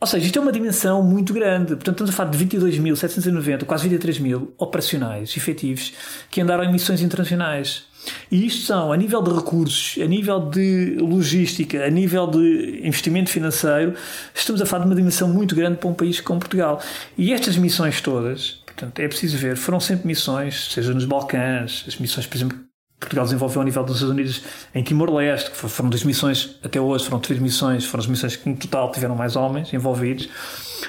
Ou 0.00 0.06
seja, 0.06 0.26
isto 0.26 0.38
é 0.38 0.42
uma 0.42 0.52
dimensão 0.52 1.02
muito 1.02 1.32
grande. 1.34 1.74
Portanto, 1.74 2.04
estamos 2.04 2.10
a 2.10 2.12
falar 2.12 2.30
de 2.30 2.38
22.790, 2.38 3.64
quase 3.64 3.88
23 3.88 4.20
mil 4.20 4.54
operacionais 4.56 5.36
efetivos 5.36 5.92
que 6.30 6.40
andaram 6.40 6.62
em 6.62 6.70
missões 6.70 7.02
internacionais. 7.02 7.84
E 8.30 8.46
isto 8.46 8.64
são, 8.64 8.92
a 8.92 8.96
nível 8.96 9.20
de 9.20 9.34
recursos, 9.34 10.00
a 10.00 10.06
nível 10.06 10.38
de 10.38 10.96
logística, 11.00 11.84
a 11.84 11.90
nível 11.90 12.28
de 12.28 12.80
investimento 12.84 13.28
financeiro, 13.28 13.94
estamos 14.32 14.62
a 14.62 14.66
falar 14.66 14.84
de 14.84 14.90
uma 14.90 14.96
dimensão 14.96 15.28
muito 15.28 15.56
grande 15.56 15.78
para 15.78 15.88
um 15.88 15.94
país 15.94 16.20
como 16.20 16.38
Portugal. 16.38 16.80
E 17.16 17.32
estas 17.32 17.56
missões 17.56 18.00
todas, 18.00 18.62
portanto, 18.64 19.00
é 19.00 19.08
preciso 19.08 19.36
ver, 19.36 19.56
foram 19.56 19.80
sempre 19.80 20.06
missões, 20.06 20.68
seja 20.72 20.94
nos 20.94 21.06
Balcãs, 21.06 21.84
as 21.88 21.96
missões, 21.96 22.24
por 22.24 22.36
exemplo, 22.36 22.67
Portugal 22.98 23.24
desenvolveu 23.24 23.62
a 23.62 23.64
nível 23.64 23.84
dos 23.84 23.96
Estados 23.96 24.12
Unidos 24.12 24.42
em 24.74 24.82
Timor-Leste, 24.82 25.50
que 25.52 25.56
foram 25.56 25.88
duas 25.88 26.02
missões, 26.02 26.56
até 26.64 26.80
hoje 26.80 27.04
foram 27.04 27.20
três 27.20 27.40
missões, 27.40 27.84
foram 27.84 28.02
as 28.02 28.08
missões 28.08 28.36
que 28.36 28.48
no 28.48 28.56
total 28.56 28.90
tiveram 28.90 29.14
mais 29.14 29.36
homens 29.36 29.72
envolvidos, 29.72 30.28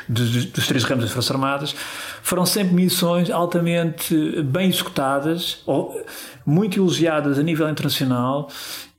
dos, 0.08 0.46
dos 0.46 0.68
três 0.68 0.84
ramos 0.84 1.06
das 1.06 1.14
Forças 1.14 1.32
Armadas. 1.32 1.76
Foram 2.24 2.46
sempre 2.46 2.74
missões 2.74 3.30
altamente 3.30 4.42
bem 4.42 4.70
executadas, 4.70 5.62
ou, 5.68 6.04
muito 6.46 6.80
elogiadas 6.80 7.38
a 7.38 7.44
nível 7.44 7.70
internacional 7.70 8.50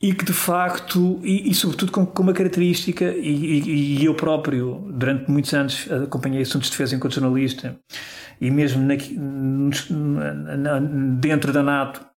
e 0.00 0.14
que 0.14 0.24
de 0.24 0.32
facto, 0.32 1.20
e, 1.22 1.50
e 1.50 1.54
sobretudo 1.54 1.90
com, 1.90 2.06
com, 2.06 2.22
uma 2.22 2.32
característica, 2.32 3.04
e, 3.04 3.28
e, 3.28 3.98
e, 3.98 4.04
eu 4.04 4.14
próprio, 4.14 4.86
durante 4.92 5.30
muitos 5.30 5.52
anos, 5.52 5.88
acompanhei 6.04 6.42
assuntos 6.42 6.70
de 6.70 6.76
defesa 6.76 6.94
enquanto 6.94 7.14
jornalista, 7.14 7.76
e 8.40 8.50
mesmo 8.50 8.82
na, 8.86 10.78
dentro 11.18 11.52
da 11.52 11.62
NATO 11.62 12.09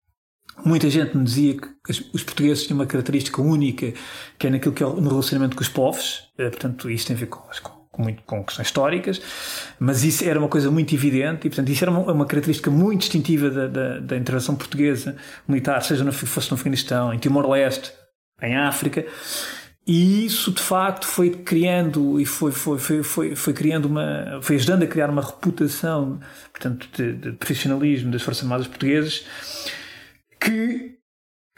Muita 0.63 0.89
gente 0.89 1.17
me 1.17 1.23
dizia 1.23 1.55
que 1.55 1.69
os 2.13 2.23
portugueses 2.23 2.67
têm 2.67 2.75
uma 2.75 2.85
característica 2.85 3.41
única, 3.41 3.93
que 4.37 4.47
é 4.47 4.49
naquilo 4.49 4.73
que 4.73 4.83
é 4.83 4.85
no 4.85 5.09
relacionamento 5.09 5.55
com 5.55 5.61
os 5.61 5.69
povos, 5.69 6.29
eh, 6.37 6.49
portanto, 6.49 6.89
isto 6.89 7.07
tem 7.07 7.15
a 7.15 7.19
ver 7.19 7.25
com, 7.27 7.41
com, 7.91 8.03
muito, 8.03 8.23
com 8.23 8.43
questões 8.43 8.67
históricas, 8.67 9.21
mas 9.79 10.03
isso 10.03 10.23
era 10.23 10.39
uma 10.39 10.47
coisa 10.47 10.69
muito 10.69 10.93
evidente 10.93 11.47
e, 11.47 11.49
portanto, 11.49 11.69
isso 11.69 11.83
era 11.83 11.91
uma, 11.91 12.11
uma 12.11 12.25
característica 12.25 12.69
muito 12.69 13.01
distintiva 13.01 13.49
da, 13.49 13.67
da, 13.67 13.99
da, 13.99 14.17
intervenção 14.17 14.55
portuguesa 14.55 15.15
militar, 15.47 15.81
seja 15.83 16.03
no, 16.03 16.11
fosse 16.11 16.49
no 16.51 16.55
Afeganistão, 16.55 17.13
em 17.13 17.17
Timor-Leste, 17.17 17.91
em 18.41 18.55
África. 18.55 19.05
E 19.85 20.25
isso 20.25 20.51
de 20.51 20.61
facto 20.61 21.07
foi 21.07 21.31
criando 21.31 22.19
e 22.19 22.25
foi, 22.25 22.51
foi, 22.51 22.77
foi, 22.77 23.03
foi, 23.03 23.35
foi 23.35 23.53
criando 23.53 23.85
uma. 23.85 24.39
foi 24.41 24.55
ajudando 24.55 24.83
a 24.83 24.87
criar 24.87 25.09
uma 25.09 25.23
reputação 25.23 26.19
portanto, 26.51 26.87
de, 26.95 27.13
de 27.13 27.31
profissionalismo 27.31 28.11
das 28.11 28.21
Forças 28.21 28.43
Armadas 28.43 28.67
Portuguesas 28.67 29.25
que 30.41 30.97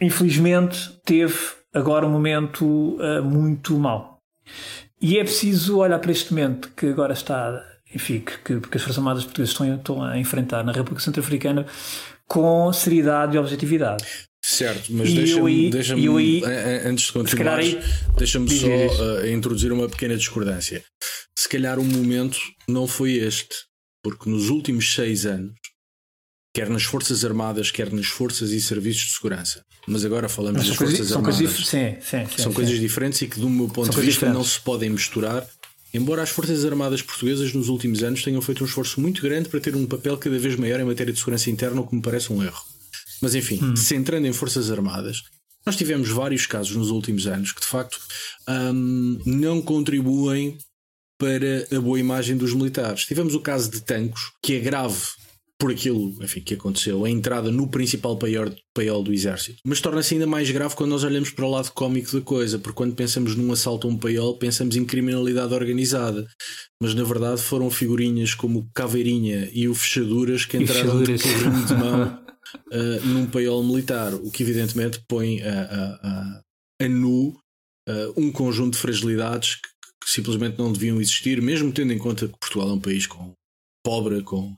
infelizmente 0.02 1.00
teve 1.06 1.38
agora 1.74 2.06
um 2.06 2.12
momento 2.12 2.66
uh, 2.66 3.24
muito 3.24 3.78
mau. 3.80 4.20
E 5.02 5.18
é 5.18 5.24
preciso 5.24 5.78
olhar 5.78 6.00
para 6.00 6.12
este 6.12 6.32
momento 6.32 6.70
que 6.76 6.88
agora 6.88 7.14
está, 7.14 7.64
enfim, 7.94 8.20
que, 8.20 8.60
que, 8.60 8.78
as 8.78 8.84
Forças 8.84 8.98
Armadas 8.98 9.24
Portuguesas 9.24 9.54
estão, 9.54 9.76
estão 9.76 10.04
a 10.04 10.18
enfrentar 10.18 10.64
na 10.64 10.72
República 10.72 11.02
Centro-Africana 11.02 11.66
com 12.28 12.72
seriedade 12.72 13.36
e 13.36 13.40
objetividade. 13.40 14.06
Certo, 14.46 14.92
mas 14.92 15.14
deixa-me, 15.14 15.70
deixa 15.70 15.96
antes 16.86 17.06
de 17.06 17.14
continuar, 17.14 17.62
deixa-me 18.18 18.50
só 18.50 18.68
uh, 18.68 19.28
introduzir 19.28 19.72
uma 19.72 19.88
pequena 19.88 20.18
discordância. 20.18 20.84
Se 21.38 21.48
calhar 21.48 21.80
o 21.80 21.84
momento 21.84 22.38
não 22.68 22.86
foi 22.86 23.14
este, 23.14 23.56
porque 24.04 24.30
nos 24.30 24.50
últimos 24.50 24.94
seis 24.94 25.26
anos, 25.26 25.54
quer 26.54 26.70
nas 26.70 26.84
Forças 26.84 27.26
Armadas, 27.26 27.72
quer 27.72 27.92
nas 27.92 28.06
Forças 28.06 28.52
e 28.52 28.62
Serviços 28.62 29.06
de 29.06 29.14
Segurança, 29.14 29.66
mas 29.88 30.06
agora 30.06 30.30
falamos 30.30 30.60
mas 30.60 30.68
das 30.68 30.78
Forças 30.78 30.98
coisas, 30.98 31.16
Armadas. 31.16 31.36
São, 31.36 31.46
coisas, 31.48 31.68
sim, 31.68 31.96
sim, 32.02 32.26
sim, 32.30 32.44
são 32.44 32.54
coisas 32.54 32.80
diferentes 32.80 33.22
e 33.22 33.28
que, 33.28 33.40
do 33.40 33.50
meu 33.50 33.68
ponto 33.68 33.92
são 33.92 34.00
de 34.00 34.08
vista, 34.08 34.32
não 34.32 34.44
se 34.44 34.60
podem 34.60 34.90
misturar. 34.90 35.46
Embora 35.94 36.24
as 36.24 36.30
Forças 36.30 36.64
Armadas 36.66 37.02
Portuguesas 37.02 37.54
nos 37.54 37.70
últimos 37.70 38.02
anos 38.04 38.24
tenham 38.24 38.42
feito 38.42 38.64
um 38.64 38.68
esforço 38.68 39.02
muito 39.02 39.22
grande 39.22 39.50
para 39.50 39.60
ter 39.60 39.76
um 39.76 39.86
papel 39.86 40.18
cada 40.18 40.38
vez 40.40 40.56
maior 40.56 40.80
em 40.80 40.86
matéria 40.86 41.12
de 41.12 41.20
segurança 41.20 41.50
interna, 41.50 41.82
o 41.82 41.88
que 41.88 41.96
me 41.96 42.02
parece 42.02 42.32
um 42.32 42.44
erro. 42.44 42.64
Mas 43.22 43.36
enfim, 43.36 43.60
hum. 43.64 43.76
centrando 43.76 44.26
em 44.26 44.34
Forças 44.34 44.72
Armadas, 44.72 45.22
nós 45.66 45.76
tivemos 45.76 46.10
vários 46.10 46.46
casos 46.46 46.76
nos 46.76 46.90
últimos 46.90 47.26
anos 47.26 47.52
que 47.52 47.62
de 47.62 47.68
facto 47.68 48.00
um, 48.48 49.20
não 49.26 49.62
contribuem 49.62 50.58
para 51.18 51.68
a 51.76 51.80
boa 51.80 52.00
imagem 52.00 52.36
dos 52.36 52.54
militares. 52.54 53.06
Tivemos 53.06 53.34
o 53.34 53.40
caso 53.40 53.72
de 53.72 53.82
Tancos, 53.82 54.34
que 54.42 54.56
é 54.56 54.60
grave 54.60 55.00
por 55.64 55.72
aquilo 55.72 56.14
enfim, 56.22 56.42
que 56.42 56.56
aconteceu, 56.56 57.06
a 57.06 57.10
entrada 57.10 57.50
no 57.50 57.70
principal 57.70 58.18
paiol 58.18 59.02
do 59.02 59.14
exército. 59.14 59.60
Mas 59.66 59.80
torna-se 59.80 60.14
ainda 60.14 60.28
mais 60.28 60.52
grave 60.52 60.76
quando 60.76 60.90
nós 60.90 61.06
olhamos 61.06 61.30
para 61.30 61.46
o 61.46 61.50
lado 61.50 61.72
cómico 61.72 62.20
da 62.20 62.22
coisa, 62.22 62.60
porque 62.60 62.76
quando 62.76 62.96
pensamos 62.96 63.34
num 63.38 63.50
assalto 63.50 63.88
a 63.88 63.90
um 63.90 63.98
paiol, 63.98 64.38
pensamos 64.38 64.76
em 64.76 64.84
criminalidade 64.84 65.54
organizada. 65.54 66.28
Mas 66.82 66.94
na 66.94 67.06
verdade 67.06 67.42
foram 67.42 67.72
figurinhas 67.72 68.36
como 68.36 68.60
o 68.60 68.70
Caveirinha 68.74 69.50
e 69.54 69.70
o 69.70 69.74
Fechaduras 69.74 70.44
que 70.44 70.58
entraram 70.58 71.02
carrinho 71.02 71.66
de 71.66 71.74
mão 71.76 72.26
uh, 72.74 73.08
num 73.08 73.26
paiol 73.28 73.64
militar, 73.64 74.14
o 74.16 74.30
que 74.30 74.44
evidentemente 74.44 75.02
põe 75.08 75.42
a, 75.44 75.62
a, 75.62 76.10
a, 76.10 76.42
a 76.82 76.90
nu 76.90 77.30
uh, 77.88 78.14
um 78.18 78.34
conjunto 78.34 78.74
de 78.74 78.80
fragilidades 78.80 79.56
que, 79.56 79.70
que 80.04 80.12
simplesmente 80.12 80.60
não 80.60 80.74
deviam 80.74 81.00
existir, 81.00 81.42
mesmo 81.42 81.72
tendo 81.72 81.94
em 81.94 81.98
conta 81.98 82.28
que 82.28 82.38
Portugal 82.38 82.68
é 82.68 82.74
um 82.74 82.82
país 82.82 83.08
com 83.08 83.32
pobre, 83.82 84.22
com 84.24 84.58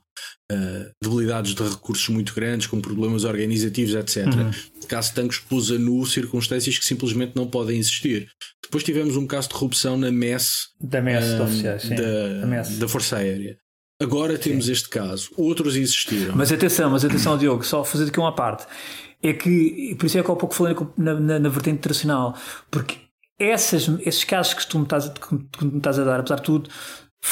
uh, 0.51 0.91
debilidades 1.01 1.53
de 1.53 1.63
recursos 1.63 2.08
muito 2.10 2.34
grandes, 2.34 2.67
com 2.67 2.79
problemas 2.79 3.23
organizativos, 3.23 3.95
etc. 3.95 4.27
Uhum. 4.27 4.51
Caso 4.88 5.13
Tancos 5.13 5.39
pôs 5.39 5.71
a 5.71 5.77
nu 5.77 6.05
circunstâncias 6.05 6.77
que 6.77 6.86
simplesmente 6.86 7.34
não 7.36 7.47
podem 7.47 7.77
existir. 7.77 8.29
Depois 8.63 8.84
tivemos 8.84 9.15
um 9.15 9.25
caso 9.25 9.47
de 9.49 9.55
corrupção 9.55 9.97
na 9.97 10.12
MES 10.12 10.69
da, 10.79 11.01
MES, 11.01 11.39
oficiais, 11.39 11.84
sim. 11.84 11.95
da, 11.95 12.41
da, 12.41 12.47
MES. 12.47 12.77
da 12.77 12.88
Força 12.88 13.17
Aérea. 13.17 13.58
Agora 14.01 14.38
temos 14.38 14.65
sim. 14.65 14.73
este 14.73 14.89
caso, 14.89 15.31
outros 15.38 15.75
existiram. 15.75 16.36
Mas 16.36 16.51
atenção, 16.51 16.89
mas 16.89 17.05
atenção, 17.05 17.38
Diogo, 17.39 17.63
só 17.63 17.84
fazer 17.84 18.10
aqui 18.10 18.19
uma 18.19 18.36
parte. 18.36 18.65
É 19.23 19.34
que, 19.34 19.95
por 19.97 20.05
isso 20.05 20.17
é 20.19 20.23
que 20.23 20.29
há 20.29 20.36
pouco 20.36 20.53
falei 20.53 20.75
na, 20.97 21.19
na, 21.19 21.39
na 21.39 21.49
vertente 21.49 21.77
internacional, 21.77 22.38
porque 22.69 22.97
essas, 23.39 23.88
esses 24.01 24.23
casos 24.23 24.53
que 24.53 24.67
tu 24.67 24.77
me 24.77 24.84
estás, 24.84 25.10
que 25.10 25.65
me 25.65 25.77
estás 25.77 25.97
a 25.97 26.03
dar, 26.03 26.19
apesar 26.19 26.38
de 26.38 26.43
tudo, 26.43 26.69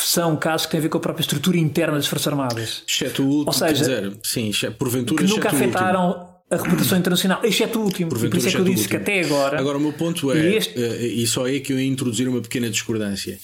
são 0.01 0.35
casos 0.35 0.65
que 0.65 0.71
têm 0.71 0.79
a 0.79 0.81
ver 0.81 0.89
com 0.89 0.97
a 0.97 1.01
própria 1.01 1.21
estrutura 1.21 1.57
interna 1.57 1.97
das 1.97 2.07
Forças 2.07 2.27
Armadas. 2.27 2.83
Exceto 2.87 3.23
o 3.23 3.27
último, 3.27 3.47
Ou 3.47 3.53
seja, 3.53 3.73
dizer, 3.73 4.17
sim, 4.23 4.51
porventura, 4.77 5.23
que 5.23 5.29
nunca 5.29 5.49
afetaram 5.49 6.33
a 6.49 6.55
reputação 6.55 6.97
internacional, 6.97 7.43
exceto 7.43 7.79
o 7.79 7.83
último. 7.83 8.09
Porventura, 8.09 8.31
por 8.31 8.37
isso 8.37 8.47
é 8.47 8.51
que 8.51 8.57
eu 8.57 8.73
disse 8.73 8.87
que 8.87 8.95
até 8.95 9.21
agora. 9.21 9.59
Agora, 9.59 9.77
o 9.77 9.81
meu 9.81 9.93
ponto 9.93 10.31
é, 10.31 10.37
e, 10.37 10.55
este... 10.55 10.81
Eh, 10.81 11.07
e 11.07 11.27
só 11.27 11.47
é 11.47 11.59
que 11.59 11.73
eu 11.73 11.79
ia 11.79 11.87
introduzir 11.87 12.27
uma 12.27 12.41
pequena 12.41 12.69
discordância. 12.69 13.39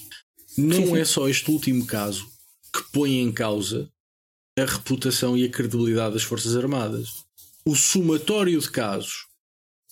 Não 0.57 0.75
sim, 0.75 0.85
sim. 0.88 0.97
é 0.97 1.05
só 1.05 1.27
este 1.27 1.49
último 1.51 1.85
caso 1.85 2.25
que 2.73 2.83
põe 2.91 3.19
em 3.19 3.31
causa 3.31 3.89
a 4.57 4.65
reputação 4.65 5.38
e 5.38 5.45
a 5.45 5.49
credibilidade 5.49 6.13
das 6.13 6.23
Forças 6.23 6.55
Armadas. 6.55 7.09
O 7.65 7.75
somatório 7.75 8.59
de 8.59 8.69
casos, 8.69 9.27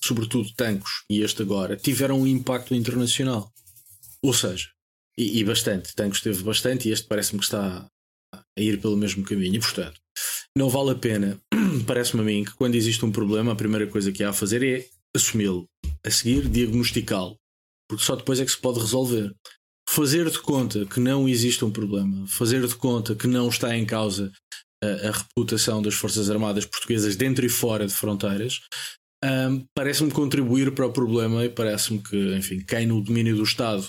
sobretudo 0.03 0.49
Tancos 0.55 1.03
e 1.09 1.21
este 1.21 1.41
agora, 1.41 1.75
tiveram 1.75 2.21
um 2.21 2.27
impacto 2.27 2.75
internacional. 2.75 3.51
Ou 4.21 4.33
seja, 4.33 4.69
e, 5.17 5.39
e 5.39 5.43
bastante. 5.43 5.95
Tancos 5.95 6.21
teve 6.21 6.43
bastante 6.43 6.87
e 6.87 6.91
este 6.91 7.07
parece-me 7.07 7.39
que 7.39 7.45
está 7.45 7.87
a 8.35 8.61
ir 8.61 8.79
pelo 8.79 8.97
mesmo 8.97 9.23
caminho. 9.23 9.55
E 9.55 9.59
portanto, 9.59 9.99
não 10.57 10.69
vale 10.69 10.91
a 10.91 10.95
pena, 10.95 11.39
parece-me 11.87 12.21
a 12.21 12.25
mim, 12.25 12.43
que 12.43 12.53
quando 12.53 12.75
existe 12.75 13.03
um 13.05 13.11
problema, 13.11 13.51
a 13.51 13.55
primeira 13.55 13.87
coisa 13.87 14.11
que 14.11 14.23
há 14.23 14.29
a 14.29 14.33
fazer 14.33 14.63
é 14.63 14.85
assumi-lo. 15.15 15.65
A 16.05 16.11
seguir, 16.11 16.47
diagnosticá-lo. 16.47 17.35
Porque 17.89 18.03
só 18.03 18.15
depois 18.15 18.39
é 18.39 18.45
que 18.45 18.51
se 18.51 18.57
pode 18.57 18.79
resolver. 18.79 19.33
Fazer 19.89 20.29
de 20.29 20.39
conta 20.39 20.85
que 20.85 20.99
não 20.99 21.29
existe 21.29 21.63
um 21.63 21.71
problema, 21.71 22.27
fazer 22.27 22.67
de 22.67 22.75
conta 22.75 23.15
que 23.15 23.25
não 23.25 23.47
está 23.47 23.75
em 23.75 23.85
causa 23.85 24.31
a, 24.83 24.87
a 25.07 25.11
reputação 25.11 25.81
das 25.81 25.93
Forças 25.93 26.29
Armadas 26.29 26.65
Portuguesas 26.65 27.15
dentro 27.15 27.45
e 27.45 27.49
fora 27.49 27.87
de 27.87 27.93
fronteiras, 27.93 28.59
um, 29.23 29.65
parece-me 29.73 30.11
contribuir 30.11 30.73
para 30.73 30.85
o 30.85 30.91
problema 30.91 31.45
e 31.45 31.49
parece-me 31.49 31.99
que, 31.99 32.35
enfim, 32.35 32.59
quem 32.59 32.85
no 32.85 33.01
domínio 33.01 33.37
do 33.37 33.43
Estado 33.43 33.87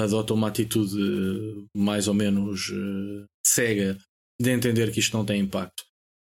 adota 0.00 0.32
uma 0.32 0.48
atitude 0.48 0.96
eh, 0.96 1.64
mais 1.76 2.06
ou 2.06 2.14
menos 2.14 2.68
uh, 2.68 3.24
cega 3.44 3.98
de 4.40 4.50
entender 4.50 4.92
que 4.92 5.00
isto 5.00 5.16
não 5.16 5.24
tem 5.24 5.40
impacto. 5.40 5.82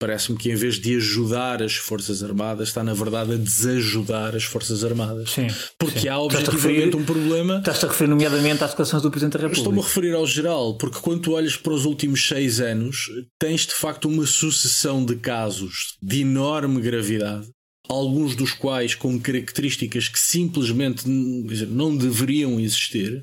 Parece-me 0.01 0.39
que 0.39 0.51
em 0.51 0.55
vez 0.55 0.77
de 0.77 0.97
ajudar 0.97 1.63
as 1.63 1.75
Forças 1.75 2.23
Armadas, 2.23 2.69
está 2.69 2.83
na 2.83 2.95
verdade 2.95 3.35
a 3.35 3.37
desajudar 3.37 4.35
as 4.35 4.45
Forças 4.45 4.83
Armadas. 4.83 5.33
Sim, 5.33 5.49
porque 5.79 6.01
sim. 6.01 6.09
há 6.09 6.19
objetivamente 6.19 6.97
um 6.97 7.05
problema. 7.05 7.59
Estás-te 7.59 7.85
a 7.85 7.89
referir, 7.89 8.09
nomeadamente, 8.09 8.65
às 8.65 8.71
declarações 8.71 9.03
do 9.03 9.11
Presidente 9.11 9.35
da 9.35 9.41
República. 9.41 9.61
Estou-me 9.61 9.79
a 9.79 9.83
referir 9.83 10.15
ao 10.15 10.27
geral, 10.27 10.79
porque 10.79 11.01
quando 11.01 11.21
tu 11.21 11.33
olhas 11.33 11.55
para 11.55 11.75
os 11.75 11.85
últimos 11.85 12.27
seis 12.27 12.61
anos, 12.61 13.11
tens 13.39 13.67
de 13.67 13.75
facto 13.75 14.09
uma 14.09 14.25
sucessão 14.25 15.05
de 15.05 15.17
casos 15.17 15.99
de 16.01 16.23
enorme 16.23 16.81
gravidade 16.81 17.51
alguns 17.91 18.37
dos 18.37 18.53
quais 18.53 18.95
com 18.95 19.19
características 19.21 20.09
que 20.09 20.19
simplesmente 20.19 21.09
não 21.09 21.97
deveriam 21.97 22.61
existir, 22.61 23.23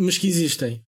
mas 0.00 0.18
que 0.18 0.26
existem 0.26 0.82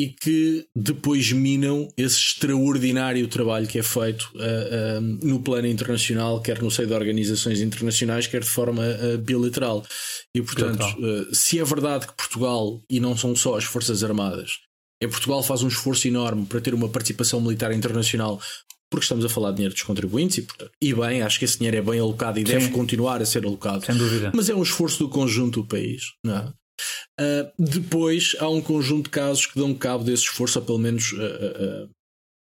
e 0.00 0.08
que 0.08 0.64
depois 0.76 1.32
minam 1.32 1.88
esse 1.96 2.16
extraordinário 2.16 3.26
trabalho 3.26 3.66
que 3.66 3.80
é 3.80 3.82
feito 3.82 4.30
uh, 4.36 4.98
uh, 4.98 5.00
no 5.00 5.42
plano 5.42 5.66
internacional, 5.66 6.40
quer 6.40 6.62
no 6.62 6.70
seio 6.70 6.86
de 6.86 6.94
organizações 6.94 7.60
internacionais, 7.60 8.28
quer 8.28 8.40
de 8.40 8.48
forma 8.48 8.82
uh, 8.84 9.18
bilateral. 9.18 9.84
E 10.32 10.40
portanto, 10.40 10.84
se 11.32 11.58
é 11.58 11.64
verdade 11.64 12.06
que 12.06 12.14
Portugal, 12.14 12.80
e 12.88 13.00
não 13.00 13.16
são 13.16 13.34
só 13.34 13.56
as 13.56 13.64
Forças 13.64 14.04
Armadas, 14.04 14.60
é 15.02 15.08
Portugal 15.08 15.42
faz 15.42 15.62
um 15.62 15.68
esforço 15.68 16.06
enorme 16.06 16.46
para 16.46 16.60
ter 16.60 16.74
uma 16.74 16.88
participação 16.88 17.40
militar 17.40 17.72
internacional. 17.72 18.40
Porque 18.90 19.04
estamos 19.04 19.24
a 19.24 19.28
falar 19.28 19.50
de 19.50 19.56
dinheiro 19.56 19.74
dos 19.74 19.82
contribuintes 19.82 20.38
e, 20.38 20.42
portanto, 20.42 20.72
e 20.80 20.94
bem, 20.94 21.22
acho 21.22 21.38
que 21.38 21.44
esse 21.44 21.58
dinheiro 21.58 21.76
é 21.76 21.82
bem 21.82 22.00
alocado 22.00 22.38
e 22.38 22.46
Sim. 22.46 22.52
deve 22.52 22.70
continuar 22.70 23.20
a 23.20 23.26
ser 23.26 23.44
alocado. 23.44 23.84
Sem 23.84 23.96
dúvida. 23.96 24.32
Mas 24.34 24.48
é 24.48 24.54
um 24.54 24.62
esforço 24.62 24.98
do 24.98 25.08
conjunto 25.10 25.62
do 25.62 25.68
país. 25.68 26.02
Não 26.24 26.36
é? 26.36 26.52
Uh, 27.20 27.52
depois 27.58 28.36
há 28.38 28.48
um 28.48 28.60
conjunto 28.60 29.04
de 29.04 29.10
casos 29.10 29.46
que 29.46 29.58
dão 29.58 29.74
cabo 29.74 30.04
desse 30.04 30.22
esforço, 30.22 30.58
ou 30.58 30.64
pelo 30.64 30.78
menos 30.78 31.12
uh, 31.12 31.16
uh, 31.16 31.90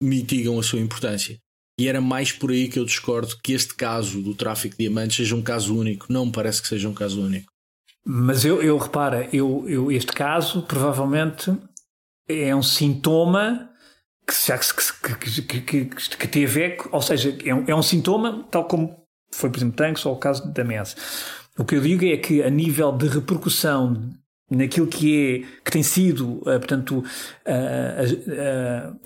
mitigam 0.01 0.59
a 0.59 0.63
sua 0.63 0.79
importância. 0.79 1.37
E 1.79 1.87
era 1.87 2.01
mais 2.01 2.31
por 2.31 2.51
aí 2.51 2.67
que 2.67 2.79
eu 2.79 2.85
discordo 2.85 3.37
que 3.43 3.53
este 3.53 3.75
caso 3.75 4.21
do 4.21 4.33
tráfico 4.33 4.75
de 4.75 4.83
diamantes 4.83 5.17
seja 5.17 5.35
um 5.35 5.41
caso 5.41 5.77
único. 5.77 6.07
Não 6.09 6.25
me 6.25 6.31
parece 6.31 6.61
que 6.61 6.67
seja 6.67 6.89
um 6.89 6.93
caso 6.93 7.21
único. 7.21 7.51
Mas 8.05 8.45
eu, 8.45 8.61
eu 8.63 8.77
repara, 8.77 9.29
eu, 9.33 9.65
eu, 9.67 9.91
este 9.91 10.13
caso 10.13 10.61
provavelmente 10.63 11.53
é 12.27 12.55
um 12.55 12.63
sintoma 12.63 13.69
que, 14.27 15.61
que, 15.61 15.61
que, 15.61 16.27
que, 16.27 16.45
a 16.45 16.47
ver, 16.47 16.77
ou 16.91 17.01
seja, 17.01 17.35
é 17.45 17.55
um, 17.55 17.63
é 17.65 17.73
um 17.73 17.81
sintoma, 17.81 18.45
tal 18.51 18.65
como 18.65 19.07
foi, 19.31 19.49
por 19.49 19.57
exemplo, 19.57 19.75
Tanks 19.75 20.05
ou 20.05 20.13
o 20.13 20.19
caso 20.19 20.51
da 20.51 20.63
MES. 20.63 20.95
O 21.57 21.65
que 21.65 21.75
eu 21.75 21.81
digo 21.81 22.05
é 22.05 22.17
que 22.17 22.43
a 22.43 22.49
nível 22.49 22.91
de 22.91 23.07
repercussão 23.07 24.11
naquilo 24.49 24.87
que 24.87 25.43
é 25.45 25.61
que 25.63 25.71
tem 25.71 25.83
sido, 25.83 26.39
uh, 26.39 26.59
portanto, 26.59 27.03
a, 27.45 27.51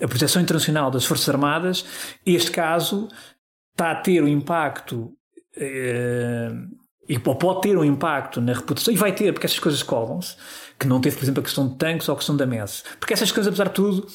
a, 0.00 0.04
a, 0.04 0.08
proteção 0.08 0.40
internacional 0.40 0.90
das 0.90 1.04
Forças 1.04 1.28
Armadas, 1.28 1.84
este 2.24 2.50
caso 2.50 3.08
está 3.72 3.90
a 3.90 3.96
ter 3.96 4.22
um 4.22 4.28
impacto 4.28 5.12
uh, 5.56 6.82
e 7.08 7.18
pode 7.18 7.60
ter 7.62 7.76
um 7.76 7.84
impacto 7.84 8.40
na 8.40 8.52
reputação, 8.52 8.94
e 8.94 8.96
vai 8.96 9.12
ter, 9.12 9.32
porque 9.32 9.46
essas 9.46 9.58
coisas 9.58 9.82
colam-se, 9.82 10.36
que 10.78 10.86
não 10.86 11.00
teve, 11.00 11.16
por 11.16 11.24
exemplo, 11.24 11.40
a 11.40 11.44
questão 11.44 11.68
de 11.68 11.76
tanques 11.76 12.08
ou 12.08 12.14
a 12.14 12.16
questão 12.16 12.36
da 12.36 12.46
MES. 12.46 12.84
Porque 13.00 13.14
essas 13.14 13.32
coisas, 13.32 13.48
apesar 13.48 13.68
de 13.68 13.74
tudo, 13.74 14.06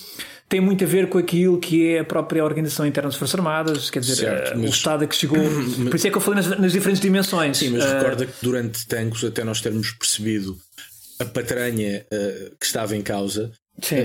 têm 0.49 0.61
muito 0.61 0.83
a 0.83 0.87
ver 0.87 1.09
com 1.09 1.17
aquilo 1.17 1.59
que 1.59 1.89
é 1.89 1.99
a 1.99 2.05
própria 2.05 2.43
organização 2.43 2.85
interna 2.85 3.09
das 3.09 3.17
Forças 3.17 3.35
Armadas, 3.35 3.89
quer 3.89 3.99
dizer, 3.99 4.15
certo, 4.15 4.51
eh, 4.51 4.55
mas... 4.55 4.69
o 4.69 4.73
Estado 4.73 5.03
a 5.03 5.07
que 5.07 5.15
chegou. 5.15 5.37
Por 5.89 5.95
isso 5.95 6.07
é 6.07 6.09
que 6.09 6.17
eu 6.17 6.21
falei 6.21 6.43
nas, 6.43 6.59
nas 6.59 6.71
diferentes 6.71 7.01
dimensões. 7.01 7.57
Sim, 7.57 7.69
mas 7.69 7.83
uh... 7.83 7.95
recorda 7.95 8.25
que 8.25 8.33
durante 8.41 8.87
tanques, 8.87 9.23
até 9.23 9.43
nós 9.43 9.61
termos 9.61 9.91
percebido 9.91 10.57
a 11.19 11.25
patranha 11.25 12.05
uh, 12.11 12.55
que 12.59 12.65
estava 12.65 12.95
em 12.95 13.01
causa, 13.01 13.51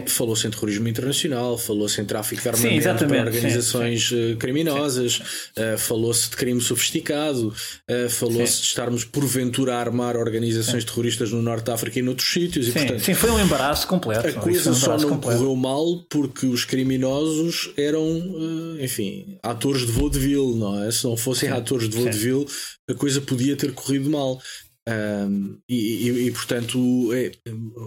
Falou-se 0.07 0.47
em 0.47 0.51
terrorismo 0.51 0.87
internacional, 0.87 1.57
falou-se 1.57 1.99
em 2.01 2.05
tráfico 2.05 2.43
de 2.43 2.49
armamento 2.49 2.99
sim, 2.99 3.07
para 3.07 3.25
organizações 3.25 4.09
sim, 4.09 4.33
sim. 4.33 4.37
criminosas, 4.37 5.19
uh, 5.57 5.79
falou-se 5.79 6.29
de 6.29 6.37
crime 6.37 6.61
sofisticado, 6.61 7.49
uh, 7.49 8.11
falou-se 8.11 8.61
de 8.61 8.67
estarmos 8.67 9.05
porventura 9.05 9.77
a 9.77 9.81
armar 9.81 10.15
organizações 10.15 10.85
terroristas 10.85 11.33
no 11.33 11.41
Norte 11.41 11.65
de 11.65 11.71
África 11.71 11.99
e 11.99 12.03
noutros 12.03 12.31
sítios. 12.31 12.67
Sim, 12.67 12.71
e, 12.71 12.75
portanto, 12.75 13.01
sim, 13.01 13.15
foi 13.15 13.31
um 13.31 13.41
embaraço 13.41 13.87
completo. 13.87 14.29
A 14.29 14.33
coisa 14.33 14.71
um 14.73 14.75
só 14.75 14.99
não 14.99 15.09
completo. 15.09 15.39
correu 15.39 15.57
mal 15.57 16.05
porque 16.11 16.45
os 16.45 16.67
criminosos 16.67 17.73
eram, 17.79 18.03
uh, 18.03 18.79
enfim, 18.79 19.39
atores 19.43 19.87
de 19.87 19.93
vaudeville, 19.93 20.55
não 20.55 20.85
é? 20.85 20.91
Se 20.91 21.05
não 21.05 21.17
fossem 21.17 21.49
atores 21.49 21.89
de 21.89 21.97
vaudeville, 21.97 22.47
a 22.89 22.95
coisa 22.95 23.23
podia 23.23 23.57
ter 23.57 23.73
corrido 23.73 24.11
mal. 24.11 24.39
Um, 24.89 25.61
e, 25.69 26.09
e, 26.09 26.27
e, 26.27 26.33
portanto, 26.33 27.13
é, 27.13 27.27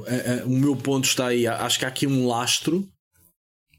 é, 0.08 0.40
é, 0.40 0.44
o 0.46 0.50
meu 0.50 0.76
ponto 0.76 1.06
está 1.06 1.28
aí. 1.28 1.46
Acho 1.46 1.80
que 1.80 1.86
há 1.86 1.88
aqui 1.90 2.08
um 2.08 2.28
lastro 2.28 2.88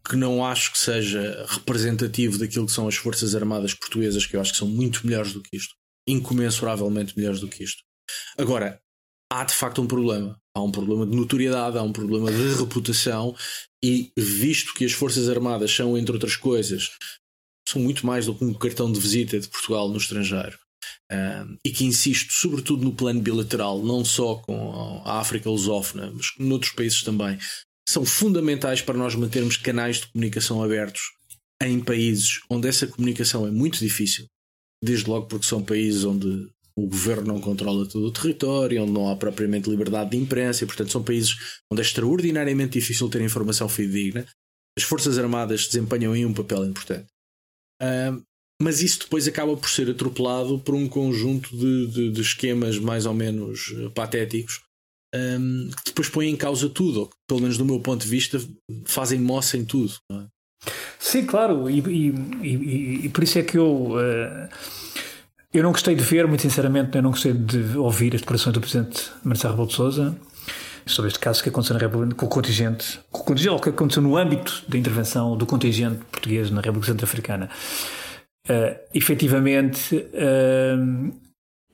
que 0.09 0.17
não 0.17 0.45
acho 0.45 0.73
que 0.73 0.79
seja 0.79 1.45
representativo 1.49 2.39
daquilo 2.39 2.67
que 2.67 2.73
são 2.73 2.87
as 2.87 2.95
Forças 2.95 3.35
Armadas 3.35 3.75
Portuguesas, 3.75 4.25
que 4.25 4.37
eu 4.37 4.41
acho 4.41 4.53
que 4.53 4.59
são 4.59 4.69
muito 4.69 5.05
melhores 5.05 5.33
do 5.33 5.43
que 5.43 5.57
isto, 5.57 5.75
incomensuravelmente 6.07 7.17
melhores 7.17 7.41
do 7.41 7.49
que 7.49 7.65
isto. 7.65 7.83
Agora, 8.39 8.81
há 9.33 9.45
de 9.45 9.55
facto 9.55 9.83
um 9.83 9.87
problema. 9.87 10.39
Há 10.55 10.63
um 10.63 10.71
problema 10.71 11.07
de 11.07 11.17
notoriedade, 11.17 11.77
há 11.77 11.83
um 11.83 11.93
problema 11.93 12.31
de 12.31 12.55
reputação, 12.55 13.35
e 13.85 14.13
visto 14.17 14.75
que 14.75 14.85
as 14.85 14.93
Forças 14.93 15.29
Armadas 15.29 15.73
são, 15.73 15.99
entre 15.99 16.13
outras 16.13 16.37
coisas, 16.37 16.91
são 17.69 17.83
muito 17.83 18.07
mais 18.07 18.27
do 18.27 18.35
que 18.35 18.45
um 18.45 18.55
cartão 18.55 18.91
de 18.91 19.01
visita 19.01 19.41
de 19.41 19.49
Portugal 19.49 19.89
no 19.89 19.97
estrangeiro 19.97 20.57
e 21.65 21.71
que 21.71 21.85
insisto 21.85 22.33
sobretudo 22.33 22.85
no 22.85 22.93
plano 22.93 23.21
bilateral, 23.21 23.83
não 23.83 24.05
só 24.05 24.37
com 24.37 25.03
a 25.05 25.21
África 25.21 25.49
lusófona, 25.49 26.11
mas 26.13 26.27
noutros 26.39 26.73
países 26.73 27.03
também, 27.03 27.39
são 27.89 28.05
fundamentais 28.05 28.83
para 28.83 28.99
nós 28.99 29.15
mantermos 29.15 29.57
canais 29.57 30.01
de 30.01 30.09
comunicação 30.09 30.63
abertos 30.63 31.03
em 31.63 31.81
países 31.81 32.41
onde 32.51 32.69
essa 32.69 32.87
comunicação 32.87 33.47
é 33.47 33.51
muito 33.51 33.79
difícil, 33.79 34.27
desde 34.83 35.09
logo 35.09 35.27
porque 35.27 35.47
são 35.47 35.63
países 35.63 36.05
onde 36.05 36.49
o 36.79 36.87
governo 36.89 37.29
não 37.29 37.41
controla 37.41 37.89
todo 37.89 38.07
o 38.07 38.13
território, 38.13 38.83
onde 38.83 38.93
não 38.93 39.09
há 39.09 39.17
propriamente 39.17 39.71
liberdade 39.71 40.11
de 40.11 40.17
imprensa, 40.19 40.65
e 40.65 40.67
portanto 40.67 40.91
são 40.91 41.03
países 41.03 41.63
onde 41.73 41.81
é 41.81 41.85
extraordinariamente 41.85 42.79
difícil 42.79 43.09
ter 43.09 43.23
informação 43.23 43.69
fidedigna. 43.69 44.27
As 44.77 44.85
Forças 44.85 45.17
Armadas 45.17 45.67
desempenham 45.67 46.13
aí 46.13 46.27
um 46.27 46.35
papel 46.35 46.67
importante 46.67 47.07
mas 48.61 48.81
isso 48.81 49.01
depois 49.01 49.29
acaba 49.29 49.57
por 49.57 49.69
ser 49.69 49.91
atropelado 49.91 50.59
por 50.59 50.75
um 50.75 50.89
conjunto 50.89 51.57
de, 51.57 51.87
de, 51.89 52.11
de 52.11 52.21
esquemas 52.21 52.79
mais 52.79 53.07
ou 53.07 53.15
menos 53.15 53.75
eh, 53.77 53.89
patéticos 53.91 54.61
um, 55.15 55.71
que 55.71 55.85
depois 55.87 56.09
põem 56.09 56.31
em 56.31 56.37
causa 56.37 56.69
tudo, 56.69 57.01
ou 57.01 57.07
que, 57.07 57.17
pelo 57.27 57.41
menos 57.41 57.57
do 57.57 57.65
meu 57.65 57.81
ponto 57.81 58.03
de 58.03 58.09
vista, 58.09 58.41
fazem 58.85 59.19
moça 59.19 59.57
em 59.57 59.65
tudo. 59.65 59.95
É? 60.11 60.25
Sim, 60.99 61.25
claro, 61.25 61.71
e, 61.71 61.81
e, 61.81 62.15
e, 62.43 63.07
e, 63.07 63.09
por 63.09 63.23
isso 63.23 63.39
é 63.39 63.43
que 63.43 63.57
eu. 63.57 63.93
Uh, 63.93 64.49
eu 65.55 65.63
não 65.63 65.73
gostei 65.73 65.95
de 65.95 66.03
ver, 66.03 66.27
muito 66.27 66.43
sinceramente, 66.43 66.97
eu 66.97 67.03
não 67.03 67.11
gostei 67.11 67.33
de 67.33 67.79
ouvir 67.79 68.15
as 68.15 68.21
declarações 68.21 68.53
do 68.53 68.61
Presidente 68.61 69.11
Marcelo 69.25 69.55
Rebelo 69.55 69.91
de 69.91 70.17
sobre 70.87 71.09
este 71.09 71.19
caso 71.19 71.43
que 71.43 71.49
aconteceu 71.49 71.75
na 71.75 71.81
República, 71.81 72.15
com 72.15 72.27
o 72.27 72.29
contingente, 72.29 73.01
com 73.11 73.23
o 73.23 73.25
contingente, 73.25 73.63
que 73.63 73.69
aconteceu 73.71 74.03
no 74.03 74.17
âmbito 74.17 74.65
da 74.69 74.79
intervenção 74.79 75.37
do 75.37 75.47
contingente 75.47 75.99
português 76.13 76.51
na 76.51 76.61
República 76.61 76.93
Centro-Africana. 76.93 77.51
Uh, 78.49 78.79
efetivamente, 78.95 79.97
uh, 79.97 81.21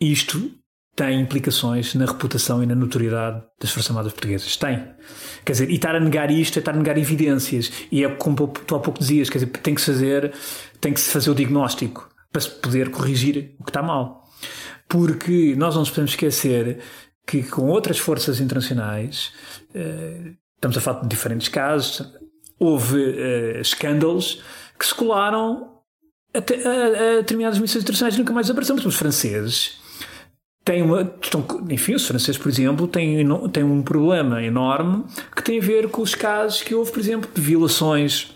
isto 0.00 0.50
tem 0.96 1.20
implicações 1.20 1.94
na 1.94 2.06
reputação 2.06 2.62
e 2.62 2.66
na 2.66 2.74
notoriedade 2.74 3.42
das 3.60 3.70
Forças 3.70 3.90
Armadas 3.90 4.12
Portuguesas. 4.12 4.56
Tem. 4.56 4.88
Quer 5.44 5.52
dizer, 5.52 5.70
e 5.70 5.74
estar 5.74 5.94
a 5.94 6.00
negar 6.00 6.30
isto 6.30 6.58
é 6.58 6.60
estar 6.60 6.72
a 6.72 6.76
negar 6.76 6.96
evidências. 6.96 7.70
E 7.90 8.04
é 8.04 8.08
como 8.08 8.48
tu 8.48 8.74
há 8.74 8.80
pouco 8.80 8.98
dizias, 8.98 9.28
quer 9.28 9.38
dizer, 9.38 9.50
tem 9.50 9.74
que 9.74 9.80
se 9.80 9.92
fazer, 9.92 10.32
tem 10.80 10.92
que 10.92 11.00
se 11.00 11.10
fazer 11.10 11.30
o 11.30 11.34
diagnóstico 11.34 12.08
para 12.30 12.40
se 12.40 12.50
poder 12.50 12.90
corrigir 12.90 13.54
o 13.58 13.64
que 13.64 13.70
está 13.70 13.82
mal. 13.82 14.24
Porque 14.88 15.54
nós 15.56 15.74
não 15.74 15.80
nos 15.80 15.90
podemos 15.90 16.12
esquecer 16.12 16.78
que 17.26 17.42
com 17.42 17.68
outras 17.68 17.98
forças 17.98 18.40
internacionais, 18.40 19.32
uh, 19.74 20.34
estamos 20.54 20.76
a 20.76 20.80
falar 20.80 21.00
de 21.02 21.08
diferentes 21.08 21.48
casos, 21.48 22.06
houve 22.58 23.60
escândalos 23.60 24.42
que 24.78 24.86
se 24.86 24.94
colaram 24.94 25.71
a, 26.34 26.38
a, 26.38 27.12
a 27.12 27.16
determinadas 27.16 27.58
missões 27.58 27.82
internacionais 27.82 28.16
nunca 28.16 28.32
mais 28.32 28.50
apareceram. 28.50 28.86
Os 28.86 28.96
franceses 28.96 29.78
têm 30.64 30.82
uma. 30.82 31.12
Estão, 31.22 31.44
enfim, 31.70 31.94
os 31.94 32.06
franceses, 32.06 32.38
por 32.38 32.48
exemplo, 32.48 32.86
têm, 32.86 33.26
têm 33.52 33.64
um 33.64 33.82
problema 33.82 34.42
enorme 34.42 35.04
que 35.34 35.42
tem 35.42 35.58
a 35.58 35.62
ver 35.62 35.88
com 35.88 36.02
os 36.02 36.14
casos 36.14 36.62
que 36.62 36.74
houve, 36.74 36.90
por 36.90 37.00
exemplo, 37.00 37.30
de 37.32 37.40
violações 37.40 38.32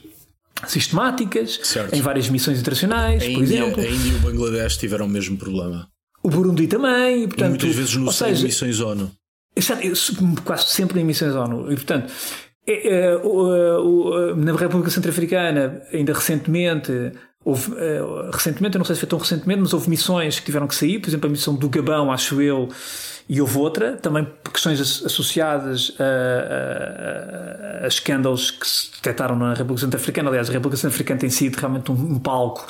sistemáticas 0.66 1.60
certo. 1.62 1.94
em 1.94 2.00
várias 2.00 2.28
missões 2.28 2.58
internacionais, 2.58 3.22
a 3.22 3.26
por 3.26 3.32
Índia, 3.32 3.62
exemplo. 3.62 3.82
A 3.82 3.86
Índia 3.86 4.12
e 4.12 4.14
o 4.14 4.18
Bangladesh 4.20 4.76
tiveram 4.76 5.06
o 5.06 5.08
mesmo 5.08 5.36
problema. 5.36 5.88
O 6.22 6.30
Burundi 6.30 6.66
também. 6.66 7.24
E, 7.24 7.28
portanto, 7.28 7.46
e 7.46 7.50
muitas 7.50 7.74
vezes 7.74 7.96
no 7.96 8.12
seja, 8.12 8.44
missões 8.44 8.80
ONU. 8.80 9.10
Quase 10.44 10.66
sempre 10.66 11.00
em 11.00 11.04
missões 11.04 11.34
ONU. 11.34 11.72
E, 11.72 11.76
portanto, 11.76 12.12
é, 12.66 12.88
é, 12.88 13.14
na 14.34 14.52
República 14.56 14.90
Centro-Africana, 14.90 15.82
ainda 15.92 16.12
recentemente, 16.12 17.12
Houve, 17.46 17.70
uh, 17.70 18.28
recentemente, 18.32 18.74
eu 18.74 18.80
não 18.80 18.84
sei 18.84 18.96
se 18.96 19.00
foi 19.02 19.08
tão 19.08 19.20
recentemente, 19.20 19.60
mas 19.60 19.72
houve 19.72 19.88
missões 19.88 20.40
que 20.40 20.46
tiveram 20.46 20.66
que 20.66 20.74
sair, 20.74 20.98
por 20.98 21.08
exemplo, 21.08 21.28
a 21.28 21.30
missão 21.30 21.54
do 21.54 21.68
Gabão, 21.68 22.10
acho 22.10 22.42
eu, 22.42 22.68
e 23.28 23.40
houve 23.40 23.56
outra, 23.56 23.92
também 23.92 24.24
por 24.42 24.52
questões 24.52 24.80
associadas 24.80 25.92
a, 26.00 27.82
a, 27.82 27.84
a, 27.84 27.86
escândalos 27.86 28.50
que 28.50 28.66
se 28.66 28.90
detectaram 28.96 29.36
na 29.36 29.54
República 29.54 29.82
Centro-Africana. 29.82 30.28
Aliás, 30.28 30.50
a 30.50 30.52
República 30.52 30.76
Centro-Africana 30.76 31.20
tem 31.20 31.30
sido 31.30 31.54
realmente 31.54 31.92
um, 31.92 31.94
um 31.94 32.18
palco 32.18 32.66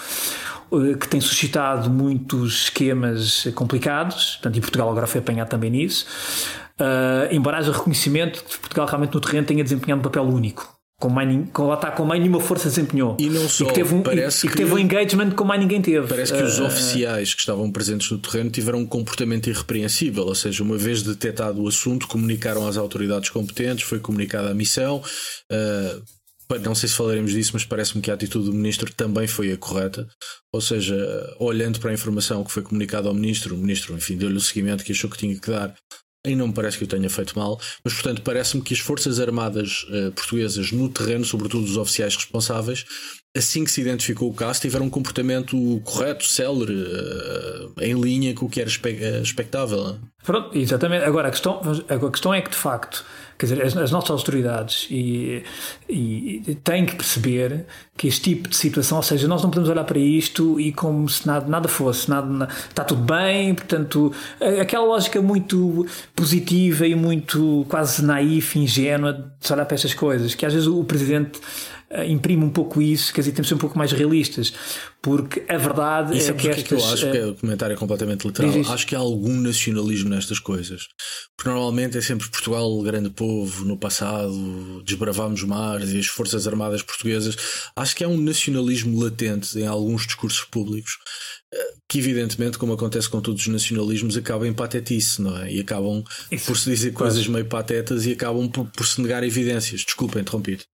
eh, 0.71 0.95
que 1.01 1.09
tem 1.09 1.23
suscitado 1.23 1.89
muitos 1.89 2.65
esquemas 2.65 3.49
complicados, 3.55 4.33
portanto, 4.35 4.59
e 4.59 4.61
Portugal 4.61 4.91
agora 4.91 5.07
foi 5.07 5.21
apanhado 5.23 5.49
também 5.49 5.71
nisso. 5.71 6.07
Uh, 6.79 7.33
embora 7.33 7.57
haja 7.57 7.73
reconhecimento 7.73 8.45
que 8.45 8.59
Portugal 8.59 8.87
realmente 8.87 9.15
no 9.15 9.21
terreno 9.23 9.47
tenha 9.47 9.65
desempenhado 9.65 10.01
um 10.01 10.03
papel 10.03 10.25
único 10.25 10.76
com 10.99 11.11
mais, 11.11 11.51
com, 11.53 11.67
lá 11.67 11.75
está, 11.75 11.91
com 11.91 12.05
mais 12.05 12.21
nenhuma 12.21 12.41
força 12.41 12.69
desempenhou. 12.69 13.17
E 13.21 13.29
não 13.29 13.49
só, 13.49 13.65
e 13.65 13.69
que 13.69 13.75
teve 13.75 13.95
um, 13.95 14.03
parece 14.03 14.47
e, 14.47 14.51
que, 14.51 14.57
teve 14.57 14.73
um 14.73 14.79
engagement 14.79 15.31
como 15.33 15.49
mais 15.49 15.61
ninguém 15.61 15.83
teve. 15.83 16.07
Parece 16.07 16.33
que 16.33 16.43
uh, 16.43 16.47
os 16.47 16.59
oficiais 16.59 17.35
que 17.35 17.41
estavam 17.41 17.71
presentes 17.71 18.11
no 18.11 18.19
terreno 18.19 18.51
tiveram 18.51 18.79
um 18.79 18.87
comportamento 18.87 19.49
irrepreensível, 19.49 20.25
ou 20.25 20.35
seja, 20.35 20.63
uma 20.63 20.79
vez 20.79 21.03
detectado 21.03 21.63
o 21.63 21.69
assunto, 21.69 22.09
comunicaram 22.09 22.67
às 22.67 22.77
autoridades 22.77 23.29
competentes, 23.29 23.87
foi 23.87 24.01
comunicada 24.01 24.51
a 24.51 24.55
missão. 24.55 25.03
Uh, 25.53 26.17
não 26.63 26.75
sei 26.75 26.89
se 26.89 26.95
falaremos 26.95 27.33
disso, 27.33 27.51
mas 27.55 27.65
parece-me 27.65 28.01
que 28.01 28.11
a 28.11 28.15
atitude 28.15 28.47
do 28.47 28.53
ministro 28.53 28.93
também 28.95 29.27
foi 29.27 29.53
a 29.53 29.57
correta. 29.57 30.07
Ou 30.53 30.61
seja, 30.61 30.97
olhando 31.41 31.81
para 31.81 31.91
a 31.91 31.95
informação 31.95 32.45
que 32.45 32.53
foi 32.53 32.63
comunicada 32.63 33.09
ao 33.09 33.15
ministro, 33.15 33.55
o 33.55 33.59
ministro, 33.59 33.95
enfim, 33.95 34.17
deu-lhe 34.17 34.37
o 34.37 34.41
seguimento 34.41 34.85
que 34.85 34.93
achou 34.93 35.11
que 35.11 35.19
tinha 35.19 35.39
que 35.39 35.51
dar 35.51 35.75
e 36.27 36.35
não 36.35 36.49
me 36.49 36.53
parece 36.53 36.79
que 36.79 36.85
eu 36.85 36.89
tenha 36.89 37.09
feito 37.09 37.39
mal, 37.39 37.61
mas 37.85 37.95
portanto 37.95 38.23
parece-me 38.23 38.63
que 38.63 38.75
as 38.75 38.81
Forças 38.81 39.21
Armadas 39.21 39.85
uh, 39.85 40.13
portuguesas 40.13 40.73
no 40.73 40.89
terreno, 40.89 41.25
sobretudo 41.25 41.65
os 41.65 41.77
oficiais 41.77 42.17
responsáveis, 42.17 42.85
assim 43.37 43.65
que 43.65 43.71
se 43.71 43.81
identificou 43.81 44.31
o 44.31 44.35
caso, 44.35 44.61
tiveram 44.61 44.87
um 44.87 44.91
comportamento 44.91 45.81
correto, 45.85 46.25
célere, 46.25 46.73
uh, 46.73 47.73
em 47.81 48.01
linha 48.01 48.35
com 48.35 48.47
o 48.47 48.49
que 48.49 48.61
era 48.61 48.71
eh, 48.71 49.21
expectável. 49.23 49.99
Pronto, 50.25 50.57
exatamente. 50.57 51.05
Agora 51.05 51.29
a 51.29 51.31
questão, 51.31 51.61
a 51.89 52.11
questão 52.11 52.35
é 52.35 52.41
que 52.41 52.51
de 52.51 52.57
facto 52.57 53.05
Quer 53.39 53.47
dizer, 53.47 53.63
as, 53.63 53.77
as 53.77 53.91
nossas 53.91 54.11
autoridades 54.11 54.87
e, 54.91 55.43
e, 55.89 56.57
têm 56.65 56.87
que 56.87 56.97
perceber 56.97 57.67
que 57.97 58.09
este 58.09 58.23
tipo 58.23 58.49
de 58.49 58.57
situação, 58.57 58.97
ou 58.97 59.03
seja, 59.03 59.29
nós 59.29 59.43
não 59.43 59.51
podemos 59.51 59.69
olhar 59.69 59.85
para 59.85 59.99
isto 59.99 60.59
e 60.59 60.73
como 60.73 61.09
se 61.09 61.27
nada, 61.27 61.47
nada 61.47 61.69
fosse, 61.69 62.09
nada, 62.09 62.49
está 62.69 62.83
tudo 62.85 63.03
bem, 63.03 63.55
portanto, 63.55 64.13
aquela 64.61 64.87
lógica 64.87 65.21
muito 65.21 65.87
positiva 66.15 66.87
e 66.87 66.95
muito 66.95 67.67
quase 67.69 68.03
naif, 68.03 68.59
ingênua 68.59 69.13
de 69.41 69.53
olhar 69.53 69.67
para 69.67 69.75
estas 69.75 69.93
coisas, 69.93 70.35
que 70.35 70.47
às 70.47 70.53
vezes 70.53 70.69
o 70.69 70.83
Presidente 70.85 71.39
imprime 72.07 72.45
um 72.45 72.51
pouco 72.51 72.83
isso, 72.83 73.13
quer 73.13 73.21
dizer, 73.21 73.33
temos 73.33 73.47
que 73.47 73.49
ser 73.51 73.55
um 73.55 73.59
pouco 73.59 73.79
mais 73.79 73.93
realistas, 73.93 74.53
porque 75.01 75.45
a 75.49 75.57
verdade 75.57 76.17
isso 76.17 76.31
é, 76.31 76.35
é 76.35 76.37
que 76.37 76.49
estas... 76.49 76.65
que 76.65 76.75
eu 76.75 76.85
acho 76.85 77.11
que 77.11 77.17
é, 77.17 77.27
o 77.27 77.35
comentário 77.35 77.75
é 77.75 77.77
completamente 77.77 78.27
literal. 78.27 78.53
Acho 78.73 78.87
que 78.87 78.97
há 78.97 78.99
algum 78.99 79.35
nacionalismo 79.41 80.09
nestas 80.09 80.41
coisas. 80.41 80.89
Porque 81.37 81.49
normalmente 81.49 81.97
é 81.97 82.01
sempre 82.01 82.29
Portugal, 82.29 82.83
grande 82.83 83.11
povo, 83.11 83.65
no 83.65 83.77
passado, 83.77 84.83
desbravámos 84.85 85.45
mares 85.45 85.93
e 85.93 85.99
as 85.99 86.07
Forças 86.07 86.47
Armadas 86.49 86.83
Portuguesas. 86.83 87.37
Acho 87.77 87.95
que 87.95 88.03
há 88.03 88.09
um 88.09 88.21
nacionalismo 88.21 89.01
latente 89.01 89.59
em 89.59 89.67
alguns 89.67 90.07
discursos 90.07 90.45
públicos 90.45 90.99
eh, 91.55 91.75
que 91.89 91.99
evidentemente, 91.99 92.59
como 92.59 92.73
acontece 92.73 93.09
com 93.09 93.21
todos 93.21 93.43
os 93.43 93.49
nacionalismos, 93.49 94.17
acabam 94.17 94.49
em 94.49 94.53
patetice, 94.53 95.23
não 95.23 95.39
é? 95.39 95.53
E 95.53 95.61
acabam 95.61 96.03
Isso. 96.33 96.47
por 96.47 96.57
se 96.57 96.69
dizer 96.69 96.93
coisas 96.93 97.29
meio 97.29 97.47
patetas 97.47 98.07
e 98.07 98.13
acabam 98.13 98.49
por, 98.49 98.67
por 98.71 98.87
se 98.87 99.01
negar 99.01 99.23
evidências. 99.23 99.83
Desculpa, 99.83 100.19
interrompido. 100.19 100.65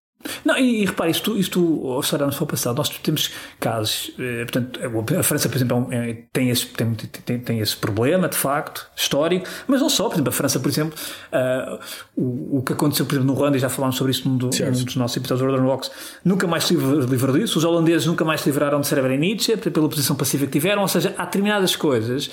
Não, 0.45 0.57
e, 0.57 0.83
e 0.83 0.87
repare, 0.87 1.11
isto, 1.11 1.37
isto 1.37 2.01
se 2.03 2.15
olharmos 2.15 2.37
para 2.37 2.45
o 2.45 2.47
passado, 2.47 2.77
nós 2.77 2.89
temos 2.89 3.31
casos, 3.59 4.13
eh, 4.19 4.45
portanto, 4.45 4.81
a 5.19 5.23
França, 5.23 5.49
por 5.49 5.57
exemplo, 5.57 5.89
é, 5.91 6.17
tem 6.33 6.51
esse, 6.51 6.67
tem, 6.67 6.95
tem, 6.95 7.39
tem, 7.39 7.59
esse 7.61 7.77
problema, 7.77 8.29
de 8.29 8.37
facto, 8.37 8.87
histórico, 8.97 9.49
mas 9.67 9.81
não 9.81 9.89
só, 9.89 10.09
por 10.09 10.15
exemplo, 10.15 10.31
a 10.31 10.33
França, 10.33 10.61
por 10.61 10.69
exemplo, 10.69 10.99
uh, 11.33 11.79
o, 12.17 12.59
o 12.59 12.63
que 12.63 12.73
aconteceu, 12.73 13.07
por 13.07 13.15
exemplo, 13.15 13.33
no 13.33 13.39
Ruanda, 13.39 13.57
e 13.57 13.61
já 13.61 13.69
falámos 13.69 13.97
sobre 13.97 14.13
isso 14.13 14.29
num, 14.29 14.37
do, 14.37 14.51
num 14.51 14.85
dos 14.85 14.97
nossos 14.97 15.17
episódios 15.17 15.47
do 15.47 15.53
Order 15.53 15.67
Rocks, 15.67 15.91
nunca 16.25 16.47
mais 16.47 16.65
se 16.65 16.75
livrou 16.75 17.37
disso, 17.37 17.59
os 17.59 17.65
holandeses 17.65 18.07
nunca 18.07 18.25
mais 18.25 18.41
se 18.41 18.49
livraram 18.49 18.81
de 18.81 18.87
Srebrenica, 18.87 19.57
pela 19.57 19.89
posição 19.89 20.17
passiva 20.17 20.47
que 20.47 20.53
tiveram, 20.53 20.83
ou 20.83 20.89
seja, 20.89 21.15
há 21.17 21.25
determinadas 21.25 21.77
coisas 21.77 22.31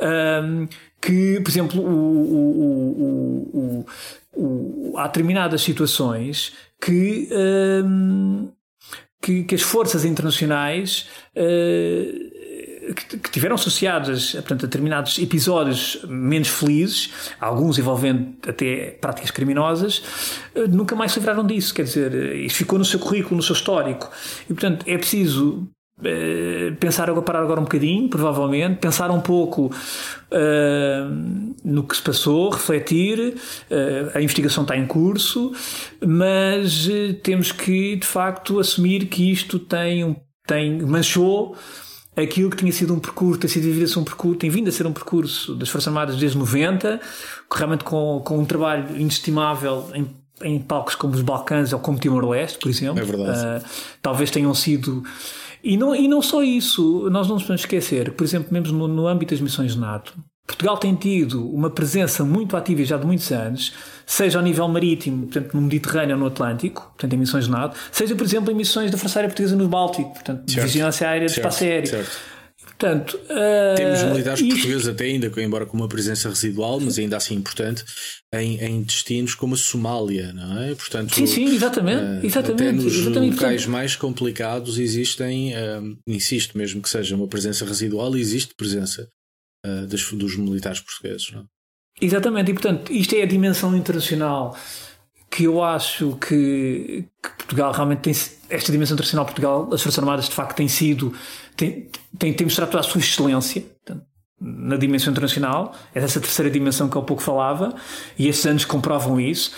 um, 0.00 0.68
que, 1.00 1.40
por 1.40 1.50
exemplo, 1.50 1.80
o, 1.80 1.84
o, 1.84 3.00
o, 3.52 3.86
há 4.96 5.06
determinadas 5.06 5.62
situações 5.62 6.52
que, 6.80 7.28
um, 7.84 8.50
que, 9.20 9.44
que, 9.44 9.54
as 9.54 9.62
forças 9.62 10.04
internacionais 10.04 11.08
uh, 11.36 12.94
que, 12.94 13.18
que, 13.18 13.30
tiveram 13.30 13.54
associadas 13.54 14.32
portanto, 14.32 14.64
a 14.64 14.66
determinados 14.66 15.18
episódios 15.18 16.04
menos 16.08 16.48
felizes, 16.48 17.10
alguns 17.40 17.78
envolvendo 17.78 18.34
até 18.46 18.92
práticas 19.00 19.30
criminosas, 19.30 20.02
uh, 20.54 20.66
nunca 20.68 20.96
mais 20.96 21.12
se 21.12 21.18
livraram 21.18 21.46
disso. 21.46 21.74
Quer 21.74 21.84
dizer, 21.84 22.36
isso 22.36 22.56
ficou 22.56 22.78
no 22.78 22.84
seu 22.84 22.98
currículo, 22.98 23.36
no 23.36 23.42
seu 23.42 23.54
histórico. 23.54 24.10
E, 24.48 24.54
portanto, 24.54 24.84
é 24.88 24.98
preciso 24.98 25.68
Uh, 26.02 26.74
pensar 26.76 27.08
agora, 27.08 27.22
parar 27.22 27.42
agora 27.42 27.60
um 27.60 27.64
bocadinho, 27.64 28.08
provavelmente, 28.08 28.80
pensar 28.80 29.08
um 29.12 29.20
pouco 29.20 29.66
uh, 30.32 31.54
no 31.64 31.84
que 31.84 31.96
se 31.96 32.02
passou, 32.02 32.50
refletir. 32.50 33.36
Uh, 33.70 34.16
a 34.16 34.20
investigação 34.20 34.64
está 34.64 34.76
em 34.76 34.84
curso, 34.84 35.52
mas 36.04 36.88
temos 37.22 37.52
que, 37.52 37.96
de 37.96 38.06
facto, 38.06 38.58
assumir 38.58 39.06
que 39.06 39.30
isto 39.30 39.60
tem, 39.60 40.16
tem 40.44 40.82
manchou 40.82 41.56
aquilo 42.16 42.50
que 42.50 42.56
tinha 42.56 42.72
sido 42.72 42.92
um 42.92 42.98
percurso, 42.98 43.40
tem 43.40 43.48
sido 43.48 43.62
vivido 43.62 43.84
a 43.84 43.88
ser 43.88 43.98
um 44.00 44.04
percurso, 44.04 44.38
tem 44.38 44.50
vindo 44.50 44.68
a 44.68 44.72
ser 44.72 44.86
um 44.86 44.92
percurso 44.92 45.54
das 45.54 45.68
Forças 45.68 45.88
Armadas 45.88 46.16
desde 46.16 46.36
90, 46.36 47.00
realmente 47.50 47.84
com, 47.84 48.20
com 48.24 48.38
um 48.38 48.44
trabalho 48.44 48.96
inestimável 48.98 49.88
em, 49.94 50.06
em 50.42 50.58
palcos 50.58 50.94
como 50.94 51.14
os 51.14 51.22
Balcãs 51.22 51.72
ou 51.72 51.78
como 51.78 51.98
Timor-Leste, 51.98 52.58
por 52.58 52.68
exemplo. 52.68 53.00
É 53.00 53.04
verdade. 53.04 53.64
talvez 54.02 54.30
tenham 54.30 54.52
sido 54.52 55.02
e 55.62 55.76
não, 55.76 55.94
e 55.94 56.08
não 56.08 56.20
só 56.20 56.42
isso, 56.42 57.08
nós 57.10 57.28
não 57.28 57.34
nos 57.34 57.44
podemos 57.44 57.62
esquecer, 57.62 58.12
por 58.12 58.24
exemplo, 58.24 58.52
mesmo 58.52 58.76
no, 58.76 58.88
no 58.88 59.06
âmbito 59.06 59.34
das 59.34 59.40
missões 59.40 59.74
de 59.74 59.80
NATO, 59.80 60.14
Portugal 60.46 60.76
tem 60.76 60.94
tido 60.94 61.48
uma 61.50 61.70
presença 61.70 62.24
muito 62.24 62.56
ativa 62.56 62.84
já 62.84 62.96
de 62.96 63.06
muitos 63.06 63.30
anos, 63.30 63.72
seja 64.04 64.38
ao 64.38 64.44
nível 64.44 64.66
marítimo, 64.68 65.26
portanto, 65.26 65.54
no 65.54 65.62
Mediterrâneo 65.62 66.14
ou 66.16 66.20
no 66.20 66.26
Atlântico, 66.26 66.82
portanto, 66.82 67.12
em 67.12 67.16
missões 67.16 67.44
de 67.44 67.50
NATO, 67.50 67.76
seja, 67.90 68.14
por 68.14 68.24
exemplo, 68.24 68.50
em 68.50 68.54
missões 68.54 68.90
da 68.90 68.98
Força 68.98 69.20
Aérea 69.20 69.28
Portuguesa 69.28 69.56
no 69.56 69.68
Báltico, 69.68 70.12
portanto, 70.12 70.44
de 70.44 70.60
vigilância 70.60 71.08
aérea 71.08 71.26
de 71.26 71.32
espaço 71.32 71.64
aéreo. 71.64 71.88
Certo. 71.88 72.32
Portanto, 72.82 73.16
uh, 73.30 73.76
Temos 73.76 74.02
militares 74.02 74.40
isto... 74.40 74.54
portugueses 74.54 74.88
até 74.88 75.04
ainda, 75.04 75.32
embora 75.40 75.64
com 75.64 75.76
uma 75.76 75.86
presença 75.86 76.28
residual, 76.28 76.80
mas 76.80 76.98
ainda 76.98 77.16
assim 77.16 77.36
importante, 77.36 77.84
em, 78.34 78.58
em 78.58 78.82
destinos 78.82 79.36
como 79.36 79.54
a 79.54 79.56
Somália, 79.56 80.32
não 80.32 80.60
é? 80.60 80.74
Portanto, 80.74 81.14
sim, 81.14 81.24
sim, 81.24 81.44
exatamente. 81.44 82.02
Uh, 82.02 82.26
exatamente 82.26 82.62
até 82.62 82.72
nos 82.72 82.92
exatamente, 82.92 83.34
locais 83.34 83.54
portanto... 83.54 83.70
mais 83.70 83.94
complicados 83.94 84.78
existem, 84.80 85.52
uh, 85.54 85.96
insisto, 86.08 86.58
mesmo 86.58 86.82
que 86.82 86.90
seja 86.90 87.14
uma 87.14 87.28
presença 87.28 87.64
residual, 87.64 88.16
existe 88.16 88.52
presença 88.56 89.08
das, 89.88 90.02
dos 90.10 90.36
militares 90.36 90.80
portugueses, 90.80 91.30
não 91.30 91.42
é? 91.42 91.44
Exatamente, 92.00 92.50
e 92.50 92.54
portanto, 92.54 92.92
isto 92.92 93.14
é 93.14 93.22
a 93.22 93.26
dimensão 93.26 93.76
internacional 93.76 94.56
que 95.30 95.44
eu 95.44 95.62
acho 95.62 96.16
que, 96.16 97.04
que, 97.22 97.30
Portugal 97.38 97.70
realmente 97.70 98.00
tem 98.00 98.12
esta 98.50 98.72
dimensão 98.72 98.94
internacional 98.94 99.24
Portugal 99.24 99.68
as 99.72 99.80
Forças 99.80 99.98
Armadas 100.00 100.28
de 100.28 100.34
facto 100.34 100.56
têm 100.56 100.66
sido 100.66 101.14
tem, 101.62 101.90
tem, 102.18 102.32
tem 102.32 102.46
mostrado 102.46 102.70
toda 102.72 102.80
a 102.80 102.84
sua 102.84 103.00
excelência 103.00 103.62
portanto, 103.62 104.04
na 104.40 104.76
dimensão 104.76 105.12
internacional 105.12 105.74
é 105.94 106.00
essa 106.00 106.20
terceira 106.20 106.50
dimensão 106.50 106.88
que 106.88 106.98
há 106.98 107.02
pouco 107.02 107.22
falava 107.22 107.74
e 108.18 108.26
estes 108.26 108.44
anos 108.46 108.64
comprovam 108.64 109.20
isso 109.20 109.52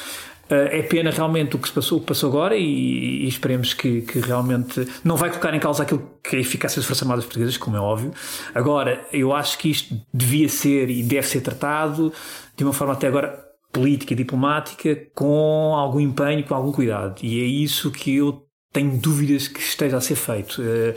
eh, 0.50 0.80
é 0.80 0.82
pena 0.82 1.10
realmente 1.10 1.56
o 1.56 1.58
que 1.58 1.68
se 1.68 1.74
passou, 1.74 2.00
que 2.00 2.06
passou 2.06 2.28
agora 2.28 2.54
e, 2.54 3.24
e 3.24 3.28
esperemos 3.28 3.72
que, 3.72 4.02
que, 4.02 4.18
realmente 4.18 4.86
não 5.02 5.16
vai 5.16 5.30
colocar 5.30 5.54
em 5.54 5.60
causa 5.60 5.82
aquilo 5.84 6.18
que 6.22 6.36
é 6.36 6.38
a 6.38 6.42
eficácia 6.42 6.76
das 6.76 6.86
Forças 6.86 7.02
Armadas 7.02 7.24
Portuguesas, 7.24 7.56
como 7.56 7.76
é 7.76 7.80
óbvio. 7.80 8.12
Agora, 8.54 9.06
eu 9.10 9.32
acho 9.32 9.56
que 9.56 9.70
isto 9.70 9.98
devia 10.12 10.48
ser 10.48 10.90
e 10.90 11.02
deve 11.02 11.26
ser 11.26 11.40
tratado 11.40 12.12
de 12.54 12.62
uma 12.62 12.74
forma 12.74 12.92
até 12.92 13.06
agora 13.06 13.42
política 13.72 14.12
e 14.12 14.16
diplomática 14.16 14.94
com 15.14 15.74
algum 15.74 15.98
empenho, 15.98 16.44
com 16.44 16.54
algum 16.54 16.70
cuidado. 16.70 17.20
E 17.22 17.40
é 17.40 17.44
isso 17.44 17.90
que 17.90 18.14
eu 18.16 18.43
tenho 18.74 18.98
dúvidas 18.98 19.46
que 19.46 19.60
esteja 19.60 19.96
a 19.96 20.00
ser 20.00 20.16
feito. 20.16 20.60
Eh, 20.60 20.94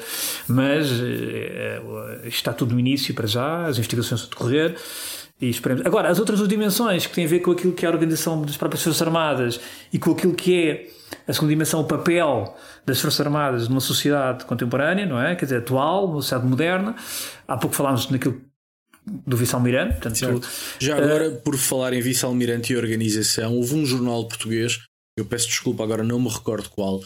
mas 0.47 0.89
eh, 0.91 1.79
está 2.25 2.51
tudo 2.51 2.73
no 2.73 2.79
início 2.79 3.13
para 3.13 3.27
já, 3.27 3.67
as 3.67 3.77
investigações 3.77 4.23
a 4.23 4.25
decorrer. 4.25 4.75
E 5.39 5.49
esperemos. 5.49 5.85
Agora, 5.85 6.09
as 6.09 6.17
outras 6.17 6.39
duas 6.39 6.49
dimensões 6.49 7.05
que 7.05 7.13
têm 7.13 7.25
a 7.25 7.27
ver 7.27 7.41
com 7.41 7.51
aquilo 7.51 7.71
que 7.71 7.85
é 7.85 7.87
a 7.87 7.91
organização 7.91 8.41
das 8.41 8.57
próprias 8.57 8.83
Forças 8.83 8.99
Armadas 9.03 9.59
e 9.93 9.99
com 9.99 10.11
aquilo 10.11 10.33
que 10.33 10.67
é 10.67 10.89
a 11.27 11.31
segunda 11.31 11.51
dimensão, 11.51 11.79
o 11.79 11.85
papel 11.85 12.57
das 12.83 12.99
Forças 12.99 13.23
Armadas 13.23 13.69
numa 13.69 13.79
sociedade 13.79 14.45
contemporânea, 14.45 15.05
não 15.05 15.21
é? 15.21 15.35
Quer 15.35 15.45
dizer, 15.45 15.57
atual, 15.59 16.05
uma 16.05 16.21
sociedade 16.23 16.47
moderna. 16.47 16.95
Há 17.47 17.55
pouco 17.55 17.75
falámos 17.75 18.09
naquilo 18.09 18.41
do 19.05 19.37
vice-almirante. 19.37 20.01
Portanto, 20.01 20.41
Já 20.79 20.97
agora, 20.97 21.29
uh, 21.29 21.41
por 21.41 21.55
falar 21.55 21.93
em 21.93 22.01
vice-almirante 22.01 22.73
e 22.73 22.75
organização, 22.75 23.55
houve 23.55 23.75
um 23.75 23.85
jornal 23.85 24.27
português, 24.27 24.79
eu 25.15 25.25
peço 25.25 25.47
desculpa, 25.47 25.83
agora 25.83 26.03
não 26.03 26.19
me 26.19 26.29
recordo 26.29 26.69
qual, 26.69 26.99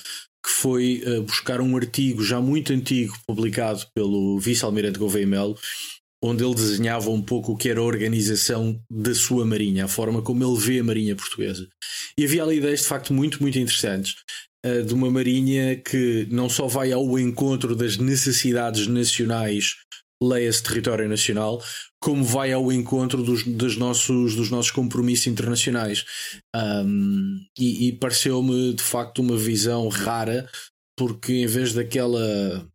que 0.44 0.50
foi 0.50 1.04
uh, 1.06 1.22
buscar 1.24 1.62
um 1.62 1.76
artigo 1.76 2.24
já 2.24 2.42
muito 2.42 2.74
antigo 2.74 3.14
publicado 3.28 3.86
pelo 3.94 4.40
vice-almirante 4.40 5.00
Gouveia 5.00 5.28
Melo, 5.28 5.58
onde 6.24 6.44
ele 6.44 6.56
desenhava 6.56 7.10
um 7.10 7.22
pouco 7.22 7.54
o 7.54 7.58
que 7.58 7.70
era 7.70 7.80
a 7.80 7.84
organização 7.84 8.80
da 8.90 9.14
sua 9.14 9.46
marinha, 9.46 9.86
a 9.86 9.88
forma 9.88 10.22
como 10.22 10.44
ele 10.44 10.60
vê 10.60 10.80
a 10.80 10.84
marinha 10.84 11.16
portuguesa. 11.16 11.68
E 12.18 12.26
havia 12.26 12.44
ali 12.44 12.58
ideias 12.58 12.82
de 12.82 12.88
facto 12.88 13.14
muito, 13.14 13.42
muito 13.42 13.58
interessantes. 13.58 14.16
Uh, 14.66 14.84
de 14.84 14.94
uma 14.94 15.10
marinha 15.10 15.76
que 15.76 16.28
não 16.30 16.48
só 16.48 16.68
vai 16.68 16.92
ao 16.92 17.18
encontro 17.18 17.76
das 17.76 17.98
necessidades 17.98 18.86
nacionais 18.88 19.76
leia-se 20.22 20.62
território 20.62 21.10
nacional, 21.10 21.62
como 22.02 22.24
vai 22.24 22.52
ao 22.52 22.72
encontro 22.72 23.22
dos, 23.24 23.44
dos, 23.44 23.78
nossos, 23.78 24.36
dos 24.36 24.50
nossos 24.50 24.72
compromissos 24.72 25.28
internacionais. 25.28 26.04
Um, 26.56 27.46
e, 27.58 27.88
e 27.88 27.92
pareceu-me 27.94 28.74
de 28.74 28.82
facto 28.82 29.20
uma 29.20 29.38
visão 29.38 29.88
rara, 29.88 30.50
porque 30.98 31.34
em 31.34 31.46
vez 31.46 31.74
daquela 31.74 32.68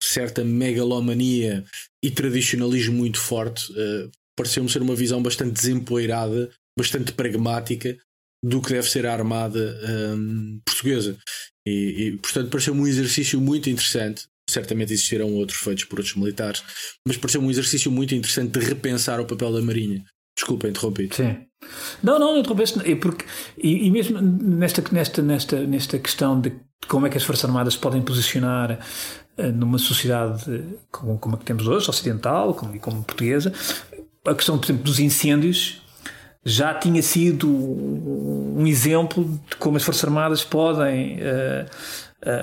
certa 0.00 0.44
megalomania 0.44 1.64
e 2.02 2.10
tradicionalismo 2.10 2.96
muito 2.96 3.18
forte, 3.18 3.70
uh, 3.72 4.10
pareceu-me 4.36 4.70
ser 4.70 4.80
uma 4.80 4.94
visão 4.94 5.20
bastante 5.20 5.52
desempoeirada, 5.52 6.48
bastante 6.78 7.12
pragmática 7.12 7.98
do 8.44 8.62
que 8.62 8.72
deve 8.72 8.88
ser 8.88 9.04
a 9.04 9.12
armada 9.12 9.80
um, 10.16 10.60
portuguesa. 10.64 11.18
E, 11.66 11.70
e 11.72 12.16
portanto, 12.18 12.48
pareceu-me 12.48 12.80
um 12.80 12.86
exercício 12.86 13.40
muito 13.40 13.68
interessante 13.68 14.28
certamente 14.48 14.92
existirão 14.92 15.32
outros 15.34 15.58
feitos 15.58 15.84
por 15.84 15.98
outros 15.98 16.16
militares, 16.16 16.62
mas 17.06 17.16
pareceu 17.16 17.40
um 17.40 17.50
exercício 17.50 17.90
muito 17.90 18.14
interessante 18.14 18.58
de 18.58 18.64
repensar 18.64 19.20
o 19.20 19.26
papel 19.26 19.52
da 19.52 19.62
Marinha. 19.62 20.04
Desculpa, 20.34 20.68
interrompi. 20.68 21.08
Sim. 21.12 21.36
Não, 22.02 22.18
não, 22.18 22.32
não 22.32 22.38
interrompeste. 22.38 22.80
É 22.90 22.94
porque, 22.94 23.24
e, 23.56 23.86
e, 23.86 23.90
mesmo 23.90 24.20
nesta, 24.20 24.82
nesta, 24.92 25.22
nesta, 25.22 25.60
nesta 25.66 25.98
questão 25.98 26.40
de 26.40 26.52
como 26.86 27.06
é 27.06 27.10
que 27.10 27.16
as 27.16 27.24
Forças 27.24 27.44
Armadas 27.44 27.76
podem 27.76 28.00
posicionar 28.00 28.78
uh, 29.36 29.42
numa 29.52 29.78
sociedade 29.78 30.64
como, 30.90 31.18
como 31.18 31.34
a 31.34 31.38
que 31.38 31.44
temos 31.44 31.66
hoje, 31.66 31.90
ocidental, 31.90 32.54
como, 32.54 32.78
como 32.78 33.02
portuguesa, 33.02 33.52
a 34.24 34.34
questão, 34.34 34.58
por 34.58 34.66
exemplo, 34.66 34.84
dos 34.84 35.00
incêndios 35.00 35.82
já 36.44 36.72
tinha 36.72 37.02
sido 37.02 37.48
um 37.48 38.66
exemplo 38.66 39.24
de 39.50 39.56
como 39.56 39.76
as 39.76 39.82
Forças 39.82 40.04
Armadas 40.04 40.44
podem 40.44 41.16
uh, 41.16 41.66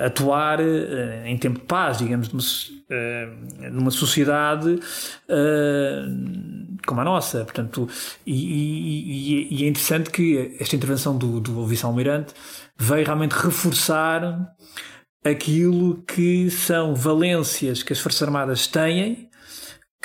atuar 0.04 0.58
uh, 0.60 1.26
em 1.26 1.36
tempo 1.36 1.60
de 1.60 1.66
paz, 1.66 1.98
digamos, 1.98 2.32
numa, 2.32 2.42
uh, 2.42 3.70
numa 3.72 3.90
sociedade 3.90 4.80
como 6.86 7.00
a 7.00 7.04
nossa. 7.04 7.44
Portanto, 7.44 7.88
e, 8.24 8.32
e, 8.32 9.60
e, 9.60 9.64
é 9.64 9.68
interessante 9.68 10.10
que 10.10 10.56
esta 10.60 10.76
intervenção 10.76 11.16
do, 11.18 11.40
do 11.40 11.66
vice-almirante 11.66 12.32
veio 12.78 13.04
realmente 13.04 13.32
reforçar 13.32 14.54
aquilo 15.24 16.02
que 16.06 16.48
são 16.50 16.94
valências 16.94 17.82
que 17.82 17.92
as 17.92 17.98
Forças 17.98 18.22
Armadas 18.22 18.66
têm 18.66 19.28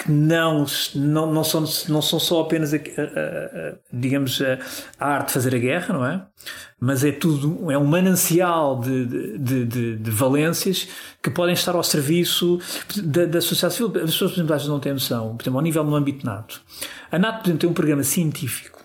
que 0.04 0.12
não, 0.12 0.66
não, 0.96 1.32
não, 1.32 1.44
são, 1.44 1.64
não 1.90 2.02
são 2.02 2.20
só 2.20 2.42
apenas, 2.42 2.74
a, 2.74 2.78
a, 2.78 2.80
a, 2.80 3.74
digamos, 3.92 4.42
a, 5.00 5.06
arte 5.06 5.28
de 5.28 5.34
fazer 5.34 5.56
a 5.56 5.60
guerra, 5.60 5.94
não 5.94 6.06
é? 6.06 6.26
Mas 6.80 7.04
é 7.04 7.12
tudo, 7.12 7.72
é 7.72 7.78
um 7.78 7.86
manancial 7.86 8.80
de, 8.80 9.38
de, 9.38 9.66
de, 9.66 9.96
de 9.98 10.12
valências 10.12 10.88
que 11.22 11.30
podem 11.30 11.54
estar 11.54 11.76
ao 11.76 11.84
serviço 11.84 12.60
da, 13.04 13.26
da 13.26 13.42
sociedade 13.42 13.76
civil. 13.76 13.92
As 14.04 14.12
pessoas, 14.12 14.32
por 14.32 14.40
exemplo, 14.40 14.68
não 14.68 14.80
têm 14.80 14.94
noção, 14.94 15.36
por 15.36 15.44
exemplo, 15.44 15.60
ao 15.60 15.64
nível 15.64 15.84
do 15.84 15.96
âmbito 15.96 16.26
NATO. 16.26 16.62
A 17.12 17.20
NATO, 17.20 17.40
por 17.40 17.48
exemplo, 17.48 17.60
tem 17.60 17.70
um 17.70 17.74
programa 17.74 18.04
científico 18.04 18.82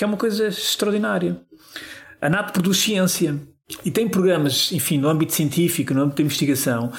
que 0.00 0.04
é 0.04 0.06
uma 0.06 0.16
coisa 0.16 0.48
extraordinária. 0.48 1.40
A 2.22 2.30
NATO 2.30 2.54
produz 2.54 2.78
ciência. 2.78 3.38
E 3.84 3.90
tem 3.90 4.08
programas, 4.08 4.72
enfim, 4.72 4.98
no 4.98 5.08
âmbito 5.08 5.32
científico, 5.32 5.94
no 5.94 6.02
âmbito 6.02 6.16
da 6.16 6.22
investigação, 6.22 6.92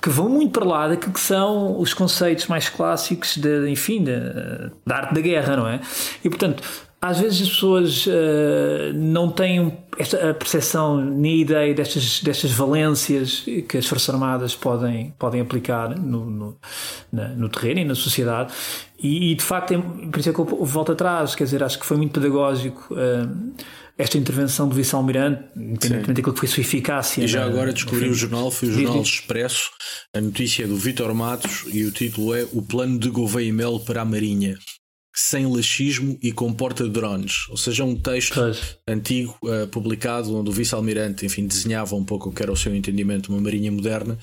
que 0.00 0.08
vão 0.08 0.28
muito 0.28 0.52
para 0.58 0.64
lá 0.64 0.88
daquilo 0.88 1.12
que 1.12 1.20
são 1.20 1.80
os 1.80 1.94
conceitos 1.94 2.46
mais 2.48 2.68
clássicos, 2.68 3.36
de, 3.36 3.70
enfim, 3.70 4.02
da, 4.02 4.70
da 4.84 4.96
arte 4.96 5.14
da 5.14 5.20
guerra, 5.20 5.56
não 5.56 5.68
é? 5.68 5.80
E 6.24 6.28
portanto, 6.28 6.62
às 7.02 7.18
vezes 7.18 7.42
as 7.42 7.48
pessoas 7.48 8.06
uh, 8.06 8.92
não 8.94 9.28
têm 9.28 9.76
esta, 9.98 10.30
a 10.30 10.34
percepção 10.34 11.04
nem 11.04 11.40
ideia 11.40 11.74
destas, 11.74 12.20
destas 12.20 12.52
valências 12.52 13.44
que 13.68 13.76
as 13.76 13.86
Forças 13.86 14.14
Armadas 14.14 14.54
podem, 14.54 15.12
podem 15.18 15.40
aplicar 15.40 15.98
no, 15.98 16.24
no, 16.24 16.56
na, 17.12 17.28
no 17.28 17.48
terreno 17.48 17.80
e 17.80 17.84
na 17.84 17.96
sociedade. 17.96 18.52
E, 19.00 19.32
e 19.32 19.34
de 19.34 19.42
facto, 19.42 19.74
é, 19.74 19.78
por 19.78 20.20
isso 20.20 20.30
é 20.30 20.32
que 20.32 20.38
eu 20.38 20.44
volto 20.44 20.92
atrás, 20.92 21.34
quer 21.34 21.42
dizer, 21.42 21.62
acho 21.64 21.78
que 21.78 21.84
foi 21.84 21.96
muito 21.96 22.12
pedagógico. 22.12 22.94
Uh, 22.94 23.52
esta 23.96 24.18
intervenção 24.18 24.68
do 24.68 24.74
vice-almirante, 24.74 25.42
independentemente 25.56 26.14
daquilo 26.14 26.32
que 26.32 26.40
foi 26.40 26.48
a 26.48 26.52
sua 26.52 26.60
eficácia. 26.60 27.24
E 27.24 27.28
já 27.28 27.44
agora 27.44 27.72
descobri 27.72 28.08
o 28.08 28.14
jornal, 28.14 28.50
foi 28.50 28.68
o 28.68 28.72
Jornal 28.72 29.02
Expresso, 29.02 29.70
a 30.14 30.20
notícia 30.20 30.64
é 30.64 30.66
do 30.66 30.76
Vítor 30.76 31.14
Matos 31.14 31.64
e 31.72 31.84
o 31.84 31.90
título 31.90 32.34
é 32.34 32.46
O 32.52 32.62
Plano 32.62 32.98
de 32.98 33.10
Gouveia 33.10 33.48
e 33.48 33.52
Mel 33.52 33.80
para 33.80 34.02
a 34.02 34.04
Marinha 34.04 34.58
sem 35.14 35.46
laxismo 35.46 36.18
e 36.22 36.32
com 36.32 36.52
porta-drones. 36.52 37.46
Ou 37.50 37.56
seja, 37.56 37.84
um 37.84 37.94
texto 37.94 38.34
pois. 38.34 38.78
antigo 38.88 39.36
uh, 39.44 39.66
publicado 39.68 40.34
onde 40.36 40.48
o 40.48 40.52
vice-almirante, 40.52 41.26
enfim, 41.26 41.46
desenhava 41.46 41.94
um 41.94 42.04
pouco 42.04 42.30
o 42.30 42.32
que 42.32 42.42
era 42.42 42.50
o 42.50 42.56
seu 42.56 42.74
entendimento 42.74 43.28
de 43.28 43.34
uma 43.34 43.40
marinha 43.40 43.70
moderna. 43.70 44.18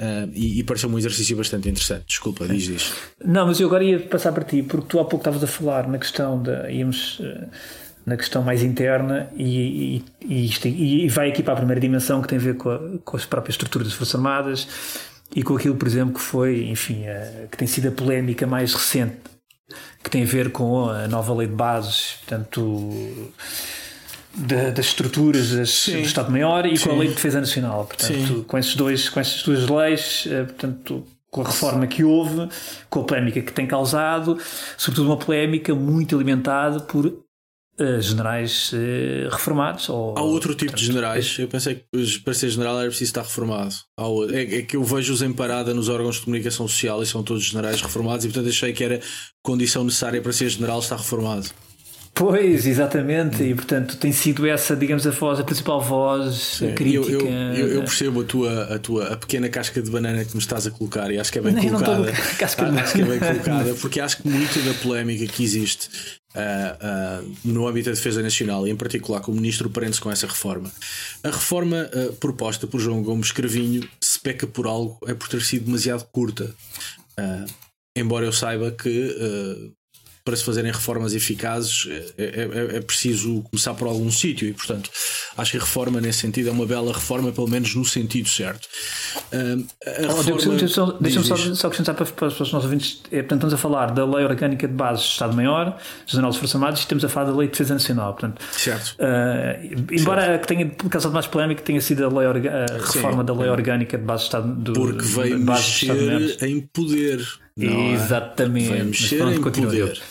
Uh, 0.00 0.30
e, 0.32 0.60
e 0.60 0.62
pareceu 0.62 0.88
um 0.88 0.96
exercício 0.96 1.36
bastante 1.36 1.68
interessante. 1.68 2.06
Desculpa, 2.06 2.46
diz 2.46 2.62
diz. 2.62 2.92
Não, 3.24 3.48
mas 3.48 3.58
eu 3.58 3.66
agora 3.66 3.82
ia 3.82 3.98
passar 3.98 4.30
para 4.30 4.44
ti, 4.44 4.62
porque 4.62 4.86
tu 4.86 5.00
há 5.00 5.04
pouco 5.04 5.16
estavas 5.16 5.42
a 5.42 5.46
falar 5.48 5.88
na 5.88 5.98
questão 5.98 6.40
da. 6.40 6.70
íamos. 6.70 7.18
Uh, 7.18 7.48
na 8.08 8.16
questão 8.16 8.42
mais 8.42 8.62
interna 8.62 9.28
e, 9.36 10.02
e, 10.20 10.46
isto, 10.46 10.66
e, 10.66 11.08
vai 11.08 11.28
aqui 11.28 11.42
para 11.42 11.54
a 11.54 11.56
primeira 11.56 11.80
dimensão 11.80 12.20
que 12.22 12.28
tem 12.28 12.38
a 12.38 12.40
ver 12.40 12.56
com, 12.56 12.70
a, 12.70 12.80
com 13.04 13.16
as 13.16 13.24
próprias 13.24 13.54
estruturas 13.54 13.88
das 13.88 13.96
Forças 13.96 14.14
Armadas 14.14 14.68
e 15.34 15.42
com 15.42 15.54
aquilo, 15.54 15.76
por 15.76 15.86
exemplo, 15.86 16.14
que 16.14 16.20
foi, 16.20 16.68
enfim, 16.68 17.06
a, 17.06 17.46
que 17.50 17.56
tem 17.56 17.68
sido 17.68 17.88
a 17.88 17.92
polémica 17.92 18.46
mais 18.46 18.74
recente 18.74 19.16
que 20.02 20.10
tem 20.10 20.22
a 20.22 20.26
ver 20.26 20.50
com 20.50 20.88
a 20.88 21.06
nova 21.08 21.34
lei 21.34 21.46
de 21.46 21.54
bases, 21.54 22.16
portanto, 22.20 23.32
da, 24.34 24.70
das 24.70 24.86
estruturas 24.86 25.50
das, 25.50 25.86
do 25.86 25.98
Estado-Maior 25.98 26.66
e 26.66 26.76
Sim. 26.76 26.88
com 26.88 26.94
a 26.94 26.98
lei 26.98 27.08
de 27.08 27.14
defesa 27.14 27.40
nacional. 27.40 27.84
Portanto, 27.84 28.44
com, 28.46 28.58
esses 28.58 28.74
dois, 28.74 29.08
com 29.08 29.20
essas 29.20 29.42
duas 29.42 29.68
leis, 29.68 30.24
eh, 30.30 30.44
portanto, 30.44 31.04
com 31.30 31.42
a 31.42 31.44
reforma 31.44 31.86
que 31.86 32.04
houve, 32.04 32.48
com 32.88 33.00
a 33.00 33.04
polémica 33.04 33.40
que 33.42 33.52
tem 33.52 33.66
causado, 33.66 34.38
sobretudo 34.76 35.08
uma 35.08 35.16
polémica 35.18 35.74
muito 35.74 36.14
alimentada 36.16 36.80
por 36.80 37.12
Uh, 37.80 38.00
generais 38.00 38.72
uh, 38.72 39.28
reformados. 39.30 39.88
Ou, 39.88 40.18
Há 40.18 40.22
outro 40.22 40.54
tipo 40.54 40.74
de 40.74 40.84
generais. 40.84 41.36
Eu 41.38 41.46
pensei 41.46 41.76
que 41.76 42.18
para 42.24 42.34
ser 42.34 42.50
general 42.50 42.78
era 42.78 42.88
preciso 42.88 43.10
estar 43.10 43.22
reformado. 43.22 43.74
É, 44.32 44.58
é, 44.58 44.62
que 44.62 44.76
eu 44.76 44.82
vejo-os 44.82 45.22
em 45.22 45.32
parada 45.32 45.72
nos 45.72 45.88
órgãos 45.88 46.16
de 46.16 46.22
comunicação 46.22 46.66
social 46.66 47.02
e 47.02 47.06
são 47.06 47.22
todos 47.22 47.44
generais 47.44 47.80
reformados, 47.80 48.24
e 48.24 48.28
portanto 48.28 48.48
achei 48.48 48.72
que 48.72 48.82
era 48.82 49.00
condição 49.42 49.84
necessária 49.84 50.20
para 50.20 50.32
ser 50.32 50.48
general 50.48 50.80
estar 50.80 50.96
reformado. 50.96 51.48
Pois, 52.18 52.66
exatamente, 52.66 53.44
e 53.44 53.54
portanto 53.54 53.96
tem 53.96 54.10
sido 54.10 54.44
essa, 54.44 54.74
digamos, 54.74 55.06
a 55.06 55.10
voz, 55.12 55.38
a 55.38 55.44
principal 55.44 55.80
voz 55.80 56.34
Sim, 56.58 56.74
crítica. 56.74 57.12
Eu, 57.12 57.20
eu, 57.20 57.68
eu, 57.68 57.80
percebo 57.82 58.22
a 58.22 58.24
tua, 58.24 58.74
a 58.74 58.78
tua 58.80 59.12
a 59.12 59.16
pequena 59.16 59.48
casca 59.48 59.80
de 59.80 59.88
banana 59.88 60.24
que 60.24 60.34
me 60.34 60.40
estás 60.40 60.66
a 60.66 60.70
colocar 60.72 61.12
e 61.12 61.18
acho 61.20 61.30
que 61.30 61.38
é 61.38 61.42
bem 61.42 61.52
não, 61.54 61.62
colocada. 61.62 62.06
Não 62.06 62.12
casca 62.36 62.64
de 62.64 62.76
acho 62.76 62.92
que 62.94 63.02
é 63.02 63.04
bem 63.04 63.20
colocada, 63.20 63.74
porque 63.74 64.00
acho 64.00 64.16
que 64.20 64.28
muito 64.28 64.58
da 64.62 64.74
polémica 64.82 65.32
que 65.32 65.44
existe 65.44 66.17
uh, 66.34 67.24
uh, 67.24 67.36
no 67.44 67.66
âmbito 67.66 67.90
da 67.90 67.94
defesa 67.94 68.22
nacional 68.22 68.66
e 68.66 68.70
em 68.70 68.76
particular 68.76 69.20
com 69.20 69.32
o 69.32 69.34
ministro 69.34 69.70
prende-se 69.70 70.00
com 70.00 70.10
essa 70.10 70.26
reforma. 70.26 70.70
A 71.22 71.30
reforma 71.30 71.88
uh, 71.94 72.12
proposta 72.14 72.66
por 72.66 72.80
João 72.80 73.02
Gomes 73.02 73.32
Cravinho, 73.32 73.88
se 74.00 74.20
peca 74.20 74.46
por 74.46 74.66
algo, 74.66 74.98
é 75.06 75.14
por 75.14 75.28
ter 75.28 75.42
sido 75.42 75.66
demasiado 75.66 76.04
curta. 76.12 76.54
embora 77.96 78.24
eu 78.26 78.32
saiba 78.32 78.70
que 78.70 79.74
para 80.28 80.36
se 80.36 80.44
fazerem 80.44 80.70
reformas 80.70 81.14
eficazes 81.14 81.88
é, 82.18 82.22
é, 82.22 82.76
é 82.76 82.80
preciso 82.82 83.42
começar 83.50 83.72
por 83.72 83.88
algum 83.88 84.10
sítio 84.10 84.46
e, 84.46 84.52
portanto, 84.52 84.90
acho 85.38 85.52
que 85.52 85.56
a 85.56 85.60
reforma 85.60 86.02
nesse 86.02 86.18
sentido 86.18 86.50
é 86.50 86.52
uma 86.52 86.66
bela 86.66 86.92
reforma, 86.92 87.32
pelo 87.32 87.48
menos 87.48 87.74
no 87.74 87.82
sentido 87.82 88.28
certo. 88.28 88.68
Oh. 89.32 90.92
Deixa-me 91.00 91.24
só, 91.24 91.36
só 91.36 91.66
acrescentar 91.68 91.94
para, 91.94 92.04
para, 92.04 92.28
os 92.28 92.38
nossos 92.38 92.64
ouvintes: 92.64 93.00
é, 93.10 93.22
portanto, 93.22 93.38
estamos 93.38 93.54
a 93.54 93.56
falar 93.56 93.86
da 93.92 94.04
Lei 94.04 94.22
Orgânica 94.22 94.68
de 94.68 94.74
Base 94.74 95.02
do 95.04 95.08
Estado-Maior, 95.08 95.78
General 96.06 96.30
dos 96.30 96.38
Forças 96.38 96.56
Armadas, 96.56 96.80
e 96.80 96.82
estamos 96.82 97.04
a 97.06 97.08
falar 97.08 97.30
da 97.30 97.36
Lei 97.36 97.46
de 97.46 97.52
Defesa 97.52 97.72
Nacional. 97.72 98.12
Portanto, 98.12 98.42
certo. 98.52 98.96
Uh, 98.98 99.94
embora 99.94 100.26
certo. 100.26 100.40
que 100.42 100.48
tenha 100.48 100.70
causado 100.90 101.12
mais 101.12 101.26
polémica, 101.26 101.62
tenha 101.62 101.80
sido 101.80 102.04
a, 102.04 102.08
lei 102.08 102.28
orga, 102.28 102.66
a 102.68 102.74
reforma 102.74 103.22
Sim, 103.22 103.26
da 103.26 103.32
Lei 103.32 103.48
Orgânica 103.48 103.96
de 103.96 104.04
Base 104.04 104.24
do 104.24 104.26
Estado 104.26 104.54
do 104.54 104.72
Porque 104.74 105.04
veio 105.04 105.38
mexer 105.38 106.36
em 106.42 106.60
poder. 106.60 107.26
Exatamente. 107.58 108.68
Veio 108.68 108.84
mexer 108.86 109.18
pronto, 109.18 109.60
em 109.60 109.62
poder. 109.62 110.02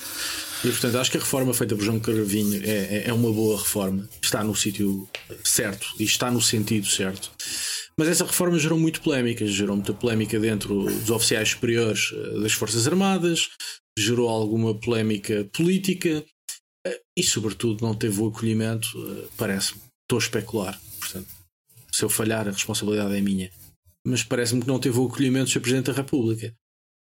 E 0.63 0.69
portanto 0.69 0.97
acho 0.97 1.11
que 1.11 1.17
a 1.17 1.19
reforma 1.19 1.53
feita 1.53 1.75
por 1.75 1.83
João 1.83 1.99
Carvinho 1.99 2.61
é, 2.63 2.69
é, 2.69 3.03
é 3.07 3.13
uma 3.13 3.31
boa 3.31 3.57
reforma, 3.57 4.09
está 4.21 4.43
no 4.43 4.55
sítio 4.55 5.07
certo 5.43 5.87
e 5.99 6.03
está 6.03 6.31
no 6.31 6.41
sentido 6.41 6.87
certo. 6.87 7.31
Mas 7.97 8.09
essa 8.09 8.25
reforma 8.25 8.59
gerou 8.59 8.77
muito 8.77 9.01
polémica, 9.01 9.45
gerou 9.47 9.75
muita 9.75 9.93
polémica 9.93 10.39
dentro 10.39 10.83
dos 10.83 11.09
oficiais 11.09 11.49
superiores 11.49 12.11
eh, 12.13 12.41
das 12.41 12.53
Forças 12.53 12.87
Armadas, 12.87 13.49
gerou 13.97 14.29
alguma 14.29 14.79
polémica 14.79 15.49
política 15.51 16.23
eh, 16.85 17.01
e, 17.17 17.23
sobretudo, 17.23 17.83
não 17.83 17.95
teve 17.95 18.21
o 18.21 18.27
acolhimento, 18.27 18.87
eh, 18.95 19.27
parece-me. 19.35 19.81
Estou 20.03 20.19
a 20.19 20.21
especular, 20.21 20.79
portanto, 20.99 21.27
se 21.91 22.05
eu 22.05 22.09
falhar, 22.09 22.47
a 22.47 22.51
responsabilidade 22.51 23.15
é 23.15 23.21
minha. 23.21 23.49
Mas 24.05 24.23
parece-me 24.23 24.61
que 24.61 24.67
não 24.67 24.79
teve 24.79 24.99
o 24.99 25.07
acolhimento 25.07 25.45
do 25.45 25.51
Sr. 25.51 25.61
Presidente 25.61 25.87
da 25.87 25.93
República. 25.93 26.53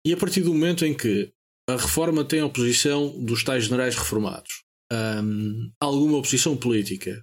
E 0.08 0.14
a 0.14 0.16
partir 0.16 0.40
do 0.40 0.54
momento 0.54 0.86
em 0.86 0.94
que 0.94 1.34
a 1.70 1.76
reforma 1.76 2.24
tem 2.24 2.40
a 2.40 2.46
oposição 2.46 3.10
dos 3.26 3.44
tais 3.44 3.66
generais 3.66 3.94
reformados. 3.94 4.64
Um, 4.90 5.70
alguma 5.82 6.20
oposição 6.20 6.56
política. 6.56 7.22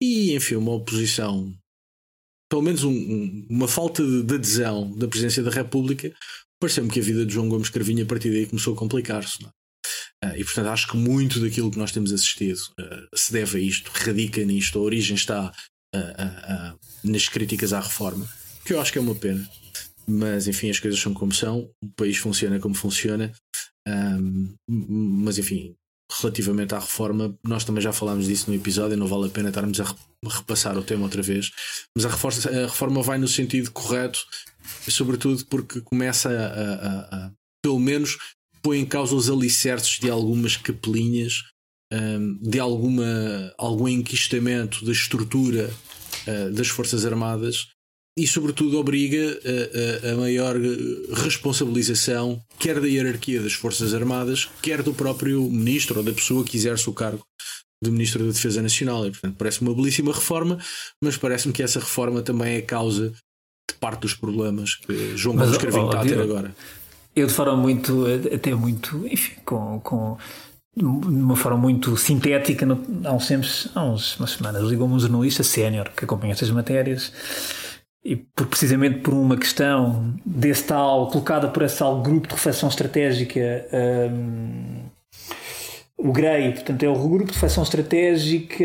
E, 0.00 0.32
enfim, 0.32 0.54
uma 0.54 0.74
oposição. 0.74 1.52
Pelo 2.48 2.62
menos 2.62 2.84
um, 2.84 2.92
um, 2.92 3.46
uma 3.50 3.66
falta 3.66 4.00
de, 4.06 4.32
adesão 4.32 4.96
da 4.96 5.08
presidência 5.08 5.42
da 5.42 5.50
República. 5.50 6.14
Pareceu-me 6.60 6.88
que 6.88 7.00
a 7.00 7.02
vida 7.02 7.26
de 7.26 7.34
João 7.34 7.48
Gomes 7.48 7.68
Carvinho 7.68 8.04
a 8.04 8.06
partir 8.06 8.30
daí 8.30 8.46
começou 8.46 8.74
a 8.74 8.78
complicar-se. 8.78 9.44
Uh, 9.44 10.36
e 10.36 10.44
portanto 10.44 10.68
acho 10.68 10.86
que 10.86 10.96
muito 10.96 11.40
daquilo 11.40 11.72
que 11.72 11.78
nós 11.78 11.90
temos 11.90 12.12
assistido 12.12 12.60
uh, 12.78 13.08
se 13.12 13.32
deve 13.32 13.58
a 13.58 13.60
isto, 13.60 13.90
radica 13.92 14.44
nisto, 14.44 14.78
a 14.78 14.82
origem 14.82 15.16
está 15.16 15.52
uh, 15.92 16.78
nas 17.02 17.28
críticas 17.28 17.72
à 17.72 17.80
reforma, 17.80 18.24
que 18.64 18.72
eu 18.72 18.80
acho 18.80 18.92
que 18.92 18.98
é 18.98 19.02
uma 19.02 19.16
pena. 19.16 19.44
Mas 20.06 20.46
enfim, 20.46 20.70
as 20.70 20.78
coisas 20.78 21.00
são 21.00 21.14
como 21.14 21.32
são, 21.32 21.70
o 21.82 21.88
país 21.96 22.16
funciona 22.16 22.60
como 22.60 22.74
funciona. 22.74 23.32
Um, 23.86 24.54
mas 24.68 25.38
enfim, 25.38 25.74
relativamente 26.20 26.74
à 26.74 26.78
reforma, 26.78 27.36
nós 27.44 27.64
também 27.64 27.82
já 27.82 27.92
falámos 27.92 28.26
disso 28.26 28.50
no 28.50 28.56
episódio, 28.56 28.96
não 28.96 29.06
vale 29.06 29.26
a 29.26 29.30
pena 29.30 29.48
estarmos 29.48 29.80
a 29.80 29.96
repassar 30.26 30.76
o 30.76 30.82
tema 30.82 31.04
outra 31.04 31.22
vez. 31.22 31.50
Mas 31.96 32.04
a 32.04 32.08
reforma, 32.08 32.38
a 32.50 32.66
reforma 32.66 33.02
vai 33.02 33.18
no 33.18 33.28
sentido 33.28 33.70
correto, 33.70 34.20
sobretudo 34.88 35.44
porque 35.46 35.80
começa 35.80 36.30
a, 36.30 36.46
a, 36.46 37.26
a 37.26 37.32
pelo 37.62 37.78
menos, 37.78 38.18
põe 38.62 38.80
em 38.80 38.86
causa 38.86 39.14
os 39.14 39.30
alicerces 39.30 39.98
de 39.98 40.10
algumas 40.10 40.56
capelinhas, 40.56 41.42
um, 41.92 42.38
de 42.42 42.58
alguma, 42.58 43.54
algum 43.56 43.88
enquistamento 43.88 44.84
da 44.84 44.92
estrutura 44.92 45.70
uh, 46.26 46.52
das 46.52 46.68
Forças 46.68 47.06
Armadas 47.06 47.73
e, 48.16 48.26
sobretudo, 48.26 48.78
obriga 48.78 49.18
a, 49.18 50.08
a, 50.08 50.12
a, 50.12 50.16
maior 50.16 50.56
responsabilização, 51.12 52.40
quer 52.58 52.80
da 52.80 52.86
hierarquia 52.86 53.42
das 53.42 53.54
Forças 53.54 53.92
Armadas, 53.92 54.48
quer 54.62 54.82
do 54.82 54.94
próprio 54.94 55.42
ministro 55.50 55.98
ou 55.98 56.04
da 56.04 56.12
pessoa 56.12 56.44
que 56.44 56.56
exerce 56.56 56.88
o 56.88 56.92
cargo 56.92 57.24
de 57.82 57.90
Ministro 57.90 58.24
da 58.24 58.30
Defesa 58.30 58.62
Nacional. 58.62 59.04
E, 59.06 59.10
portanto, 59.10 59.34
parece 59.36 59.62
uma 59.62 59.74
belíssima 59.74 60.12
reforma, 60.12 60.58
mas 61.02 61.16
parece-me 61.16 61.52
que 61.52 61.62
essa 61.62 61.80
reforma 61.80 62.22
também 62.22 62.54
é 62.54 62.62
causa 62.62 63.10
de 63.68 63.76
parte 63.80 64.02
dos 64.02 64.14
problemas 64.14 64.76
que 64.76 65.16
João 65.16 65.36
Gomes 65.36 65.58
Carvinho 65.58 65.86
está 65.86 66.00
a 66.00 66.06
ter 66.06 66.20
agora. 66.20 66.54
Eu, 67.16 67.26
de 67.26 67.32
forma 67.32 67.56
muito, 67.56 68.04
até 68.32 68.54
muito, 68.54 69.06
enfim, 69.08 69.34
com. 69.44 69.80
com 69.80 70.16
de 70.76 70.84
uma 70.84 71.36
forma 71.36 71.56
muito 71.56 71.96
sintética, 71.96 72.66
há 73.04 73.12
uns 73.12 73.28
tempos, 73.28 73.68
há 73.76 73.84
uns, 73.84 74.18
umas 74.18 74.32
semanas, 74.32 74.64
ligou-me 74.64 74.94
um 74.94 74.98
jornalista 74.98 75.44
sénior 75.44 75.88
que 75.96 76.04
acompanha 76.04 76.32
estas 76.32 76.50
matérias 76.50 77.12
e 78.04 78.16
por, 78.16 78.46
precisamente 78.46 78.98
por 78.98 79.14
uma 79.14 79.36
questão 79.36 80.14
desse 80.24 80.64
tal, 80.64 81.08
colocada 81.08 81.48
por 81.48 81.62
esse 81.62 81.78
tal 81.78 82.02
grupo 82.02 82.28
de 82.28 82.34
reflexão 82.34 82.68
estratégica, 82.68 83.66
um, 84.12 84.84
o 85.96 86.12
GREI, 86.12 86.52
portanto 86.52 86.82
é 86.82 86.88
o 86.88 87.08
grupo 87.08 87.28
de 87.28 87.32
reflexão 87.32 87.62
estratégica, 87.62 88.64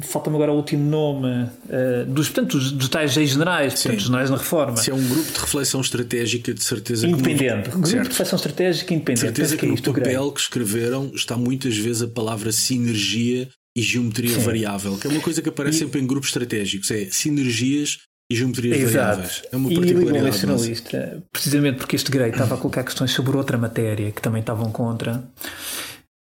falta-me 0.00 0.34
agora 0.34 0.52
o 0.52 0.56
último 0.56 0.82
nome, 0.82 1.44
uh, 1.44 2.04
dos, 2.08 2.28
portanto, 2.28 2.58
dos, 2.58 2.72
dos 2.72 2.88
tais 2.88 3.16
ex-generais, 3.16 3.74
portanto, 3.74 4.00
generais 4.00 4.30
na 4.30 4.36
reforma. 4.36 4.76
Se 4.78 4.90
é 4.90 4.94
um 4.94 5.08
grupo 5.08 5.30
de 5.30 5.38
reflexão 5.38 5.80
estratégica, 5.80 6.52
de 6.52 6.64
certeza 6.64 7.06
Independente. 7.06 7.70
grupo 7.70 7.86
certo. 7.86 8.02
de 8.02 8.08
reflexão 8.08 8.36
estratégica 8.36 8.94
independente. 8.94 9.20
Certeza 9.20 9.56
que, 9.56 9.60
que 9.60 9.66
no 9.66 9.74
é 9.74 10.00
papel 10.00 10.32
que 10.32 10.40
escreveram 10.40 11.12
está 11.14 11.36
muitas 11.36 11.76
vezes 11.76 12.02
a 12.02 12.08
palavra 12.08 12.50
sinergia 12.50 13.48
e 13.76 13.82
geometria 13.82 14.34
Sim. 14.34 14.40
variável, 14.40 14.98
que 14.98 15.06
é 15.06 15.10
uma 15.10 15.20
coisa 15.20 15.40
que 15.40 15.48
aparece 15.50 15.76
e... 15.76 15.80
sempre 15.82 16.00
em 16.00 16.06
grupos 16.06 16.30
estratégicos, 16.30 16.90
é 16.90 17.06
sinergias 17.12 18.07
e 18.30 18.34
geometrias 18.34 18.78
Exato. 18.78 18.92
variáveis. 18.92 19.42
É 19.50 19.56
uma 19.56 19.68
particularidade. 19.74 20.70
E 20.70 21.22
precisamente 21.32 21.78
porque 21.78 21.96
este 21.96 22.10
Grey 22.10 22.30
estava 22.30 22.54
a 22.54 22.58
colocar 22.58 22.84
questões 22.84 23.10
sobre 23.10 23.36
outra 23.36 23.56
matéria 23.56 24.12
que 24.12 24.20
também 24.20 24.40
estavam 24.40 24.70
contra. 24.70 25.24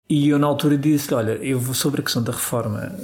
E 0.09 0.29
eu 0.29 0.39
na 0.39 0.47
altura 0.47 0.77
disse, 0.77 1.15
olha, 1.15 1.33
eu 1.33 1.59
vou 1.59 1.75
sobre 1.75 2.03
a 2.03 2.05
questão 2.05 2.23
da 2.23 2.33
reforma, 2.33 2.95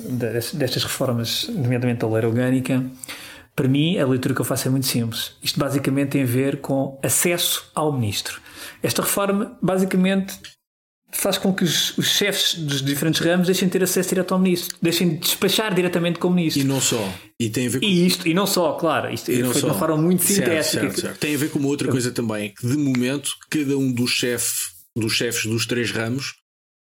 destas 0.53 0.83
reformas, 0.85 1.49
nomeadamente 1.49 2.01
da 2.01 2.09
lei 2.09 2.27
orgânica, 2.27 2.85
para 3.57 3.67
mim 3.67 3.99
a 3.99 4.07
leitura 4.07 4.35
que 4.35 4.41
eu 4.41 4.45
faço 4.45 4.69
é 4.69 4.71
muito 4.71 4.87
simples. 4.87 5.33
Isto 5.43 5.59
basicamente 5.59 6.11
tem 6.11 6.23
a 6.23 6.27
ver 6.27 6.61
com 6.61 6.99
acesso 7.03 7.71
ao 7.75 7.91
ministro. 7.91 8.39
Esta 8.83 9.01
reforma 9.01 9.57
basicamente 9.63 10.39
faz 11.13 11.39
com 11.39 11.53
que 11.53 11.65
os, 11.65 11.97
os, 11.99 12.09
chefes 12.09 12.55
dos 12.55 12.83
diferentes 12.83 13.21
ramos 13.21 13.47
deixem 13.47 13.69
de 13.69 13.73
ter 13.73 13.83
acesso 13.83 14.09
direto 14.09 14.33
ao 14.33 14.41
ministro, 14.41 14.77
deixem 14.81 15.11
de 15.11 15.17
despachar 15.19 15.75
diretamente 15.75 16.19
com 16.19 16.29
o 16.29 16.31
ministro. 16.33 16.63
E 16.63 16.65
não 16.65 16.81
só. 16.81 17.13
E 17.39 17.51
tem 17.51 17.67
a 17.67 17.71
ver 17.71 17.81
com... 17.81 17.87
E 17.87 18.07
isto, 18.07 18.29
e 18.29 18.35
não 18.35 18.47
só, 18.47 18.73
claro, 18.75 19.13
isto 19.13 19.31
e 19.31 19.43
foi 19.45 19.55
de 19.55 19.65
uma 19.65 19.75
forma 19.75 19.97
muito 19.97 20.25
sintética. 20.25 20.63
Certo, 20.63 21.01
certo, 21.01 21.19
Tem 21.19 21.35
a 21.35 21.39
ver 21.39 21.51
com 21.51 21.59
uma 21.59 21.69
outra 21.69 21.89
coisa 21.89 22.11
também, 22.11 22.55
que 22.55 22.67
de 22.67 22.77
momento 22.77 23.31
cada 23.51 23.77
um 23.77 23.93
dos, 23.93 24.11
chef, 24.11 24.53
dos 24.97 25.13
chefes 25.13 25.45
dos 25.45 25.67
três 25.67 25.91
ramos 25.91 26.35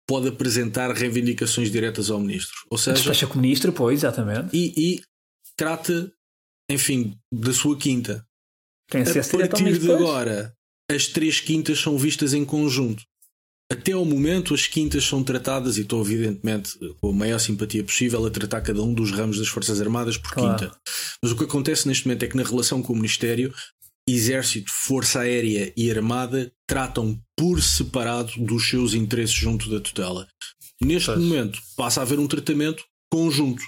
pode 0.07 0.27
apresentar 0.27 0.91
reivindicações 0.91 1.71
diretas 1.71 2.09
ao 2.09 2.19
ministro. 2.19 2.55
Ou 2.69 2.77
seja, 2.77 2.95
despacha 2.95 3.27
com 3.27 3.39
o 3.39 3.41
ministro, 3.41 3.73
pois, 3.73 3.99
exatamente. 3.99 4.55
E, 4.55 4.73
e 4.77 5.01
trata, 5.57 6.11
enfim, 6.69 7.17
da 7.31 7.53
sua 7.53 7.77
quinta. 7.77 8.25
Tem 8.89 9.01
acesso 9.01 9.35
a 9.35 9.47
partir 9.47 9.79
de 9.79 9.91
agora, 9.91 10.53
as 10.89 11.07
três 11.07 11.39
quintas 11.39 11.79
são 11.79 11.97
vistas 11.97 12.33
em 12.33 12.45
conjunto. 12.45 13.03
Até 13.71 13.93
ao 13.93 14.05
momento, 14.05 14.53
as 14.53 14.67
quintas 14.67 15.03
são 15.03 15.23
tratadas, 15.23 15.77
e 15.77 15.81
estou 15.81 16.01
evidentemente 16.01 16.77
com 17.01 17.09
a 17.09 17.13
maior 17.13 17.39
simpatia 17.39 17.83
possível 17.83 18.23
a 18.25 18.29
tratar 18.29 18.61
cada 18.61 18.81
um 18.81 18.93
dos 18.93 19.11
ramos 19.11 19.39
das 19.39 19.47
Forças 19.47 19.81
Armadas 19.81 20.17
por 20.17 20.33
claro. 20.33 20.55
quinta. 20.55 20.77
Mas 21.21 21.31
o 21.31 21.35
que 21.35 21.45
acontece 21.45 21.87
neste 21.87 22.05
momento 22.05 22.23
é 22.23 22.27
que 22.27 22.37
na 22.37 22.43
relação 22.43 22.83
com 22.83 22.93
o 22.93 22.95
Ministério, 22.95 23.51
Exército, 24.07 24.71
Força 24.71 25.21
Aérea 25.21 25.73
e 25.75 25.89
Armada 25.89 26.51
tratam 26.67 27.19
por 27.35 27.61
separado 27.61 28.33
dos 28.37 28.69
seus 28.69 28.93
interesses 28.93 29.35
junto 29.35 29.67
da 29.67 29.79
tutela. 29.79 30.27
Neste 30.79 31.07
pois. 31.07 31.19
momento, 31.19 31.59
passa 31.75 32.01
a 32.01 32.03
haver 32.03 32.19
um 32.19 32.27
tratamento 32.27 32.83
conjunto. 33.11 33.63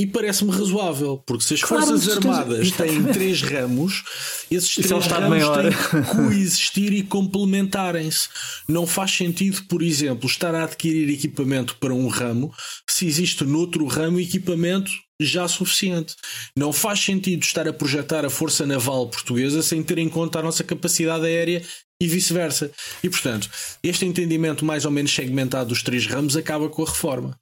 E 0.00 0.06
parece-me 0.06 0.52
razoável, 0.52 1.20
porque 1.26 1.42
se 1.42 1.54
as 1.54 1.62
claro, 1.62 1.84
Forças 1.84 2.16
Armadas 2.16 2.70
têm 2.70 3.02
três 3.12 3.42
ramos, 3.42 4.04
esses 4.48 4.72
três 4.72 4.92
é 4.92 4.94
um 4.94 5.00
ramos 5.00 5.28
maior. 5.28 5.62
têm 5.62 5.72
que 5.72 6.10
coexistir 6.14 6.92
e 6.92 7.02
complementarem-se. 7.02 8.28
Não 8.68 8.86
faz 8.86 9.10
sentido, 9.10 9.64
por 9.64 9.82
exemplo, 9.82 10.28
estar 10.28 10.54
a 10.54 10.62
adquirir 10.62 11.12
equipamento 11.12 11.74
para 11.76 11.92
um 11.92 12.06
ramo 12.06 12.54
se 12.88 13.06
existe 13.06 13.42
noutro 13.42 13.84
ramo 13.86 14.20
equipamento 14.20 14.92
já 15.20 15.48
suficiente. 15.48 16.14
Não 16.56 16.72
faz 16.72 17.00
sentido 17.00 17.42
estar 17.42 17.66
a 17.66 17.72
projetar 17.72 18.24
a 18.24 18.30
Força 18.30 18.64
Naval 18.64 19.08
Portuguesa 19.08 19.62
sem 19.62 19.82
ter 19.82 19.98
em 19.98 20.08
conta 20.08 20.38
a 20.38 20.42
nossa 20.42 20.62
capacidade 20.62 21.26
aérea 21.26 21.60
e 22.00 22.06
vice-versa. 22.06 22.70
E, 23.02 23.10
portanto, 23.10 23.50
este 23.82 24.06
entendimento 24.06 24.64
mais 24.64 24.84
ou 24.84 24.92
menos 24.92 25.12
segmentado 25.12 25.70
dos 25.70 25.82
três 25.82 26.06
ramos 26.06 26.36
acaba 26.36 26.68
com 26.68 26.82
a 26.82 26.86
reforma. 26.86 27.36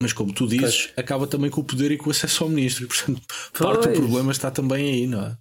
Mas 0.00 0.12
como 0.12 0.32
tu 0.32 0.46
dizes, 0.46 0.86
pois. 0.86 0.92
acaba 0.96 1.26
também 1.26 1.50
com 1.50 1.60
o 1.60 1.64
poder 1.64 1.90
e 1.90 1.96
com 1.96 2.08
o 2.08 2.12
acesso 2.12 2.44
ao 2.44 2.50
ministro. 2.50 2.84
E, 2.84 2.86
portanto, 2.86 3.22
pois. 3.52 3.70
parte 3.70 3.88
do 3.88 3.94
problema 3.94 4.30
está 4.30 4.50
também 4.50 4.92
aí, 4.92 5.06
não 5.06 5.24
é? 5.24 5.36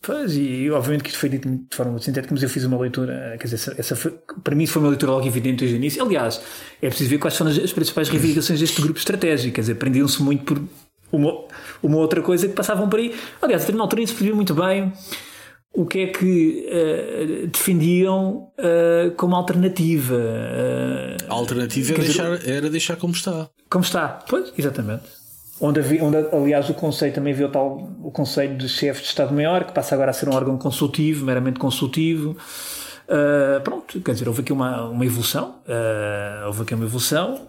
Pois, 0.00 0.36
e 0.36 0.68
obviamente 0.68 1.04
que 1.04 1.10
isto 1.10 1.18
foi 1.20 1.28
dito 1.28 1.48
de 1.48 1.76
forma 1.76 1.92
muito 1.92 2.04
sintética, 2.04 2.34
mas 2.34 2.42
eu 2.42 2.48
fiz 2.48 2.64
uma 2.64 2.76
leitura, 2.76 3.36
quer 3.38 3.44
dizer, 3.44 3.54
essa, 3.54 3.74
essa 3.78 3.96
foi, 3.96 4.12
para 4.42 4.54
mim 4.56 4.66
foi 4.66 4.82
uma 4.82 4.88
leitura 4.88 5.12
logo 5.12 5.26
evidente 5.26 5.60
desde 5.60 5.76
o 5.76 5.78
início. 5.78 6.02
Aliás, 6.02 6.40
é 6.80 6.88
preciso 6.88 7.08
ver 7.08 7.18
quais 7.18 7.34
são 7.34 7.46
as, 7.46 7.56
as 7.56 7.72
principais 7.72 8.08
reivindicações 8.08 8.58
deste 8.58 8.82
grupo 8.82 8.98
estratégico, 8.98 9.54
quer 9.54 9.60
dizer, 9.60 9.76
prendiam-se 9.76 10.20
muito 10.20 10.44
por 10.44 10.60
uma, 11.12 11.44
uma 11.80 11.98
outra 11.98 12.20
coisa 12.20 12.48
que 12.48 12.54
passavam 12.54 12.88
por 12.88 12.98
aí. 12.98 13.14
Aliás, 13.40 13.62
até 13.62 13.72
na 13.72 13.82
altura 13.82 14.04
se 14.04 14.12
percebia 14.12 14.34
muito 14.34 14.54
bem 14.54 14.92
o 15.74 15.86
que 15.86 16.00
é 16.00 16.06
que 16.08 16.68
uh, 16.68 17.46
defendiam 17.46 18.50
uh, 18.58 19.10
como 19.16 19.34
alternativa. 19.34 20.14
Uh, 20.14 21.30
a 21.30 21.34
alternativa 21.34 21.92
era 21.94 22.02
deixar, 22.02 22.48
era 22.48 22.70
deixar 22.70 22.96
como 22.96 23.14
está. 23.14 23.48
Como 23.70 23.82
está, 23.82 24.08
pois, 24.28 24.52
exatamente. 24.56 25.04
Onde, 25.60 25.80
havia, 25.80 26.04
onde 26.04 26.16
aliás 26.16 26.68
o 26.68 26.74
Conselho 26.74 27.14
também 27.14 27.32
viu 27.32 27.48
tal, 27.48 27.88
o 28.02 28.10
Conselho 28.10 28.58
de 28.58 28.68
Chefes 28.68 29.02
de 29.02 29.08
Estado-Maior, 29.08 29.64
que 29.64 29.72
passa 29.72 29.94
agora 29.94 30.10
a 30.10 30.14
ser 30.14 30.28
um 30.28 30.34
órgão 30.34 30.58
consultivo, 30.58 31.24
meramente 31.24 31.58
consultivo. 31.58 32.36
pronto, 33.62 34.00
quer 34.00 34.12
dizer, 34.12 34.26
houve 34.26 34.40
aqui 34.40 34.52
uma, 34.52 34.88
uma 34.88 35.06
evolução. 35.06 35.60
houve 36.46 36.62
aqui 36.62 36.74
uma 36.74 36.84
evolução. 36.84 37.46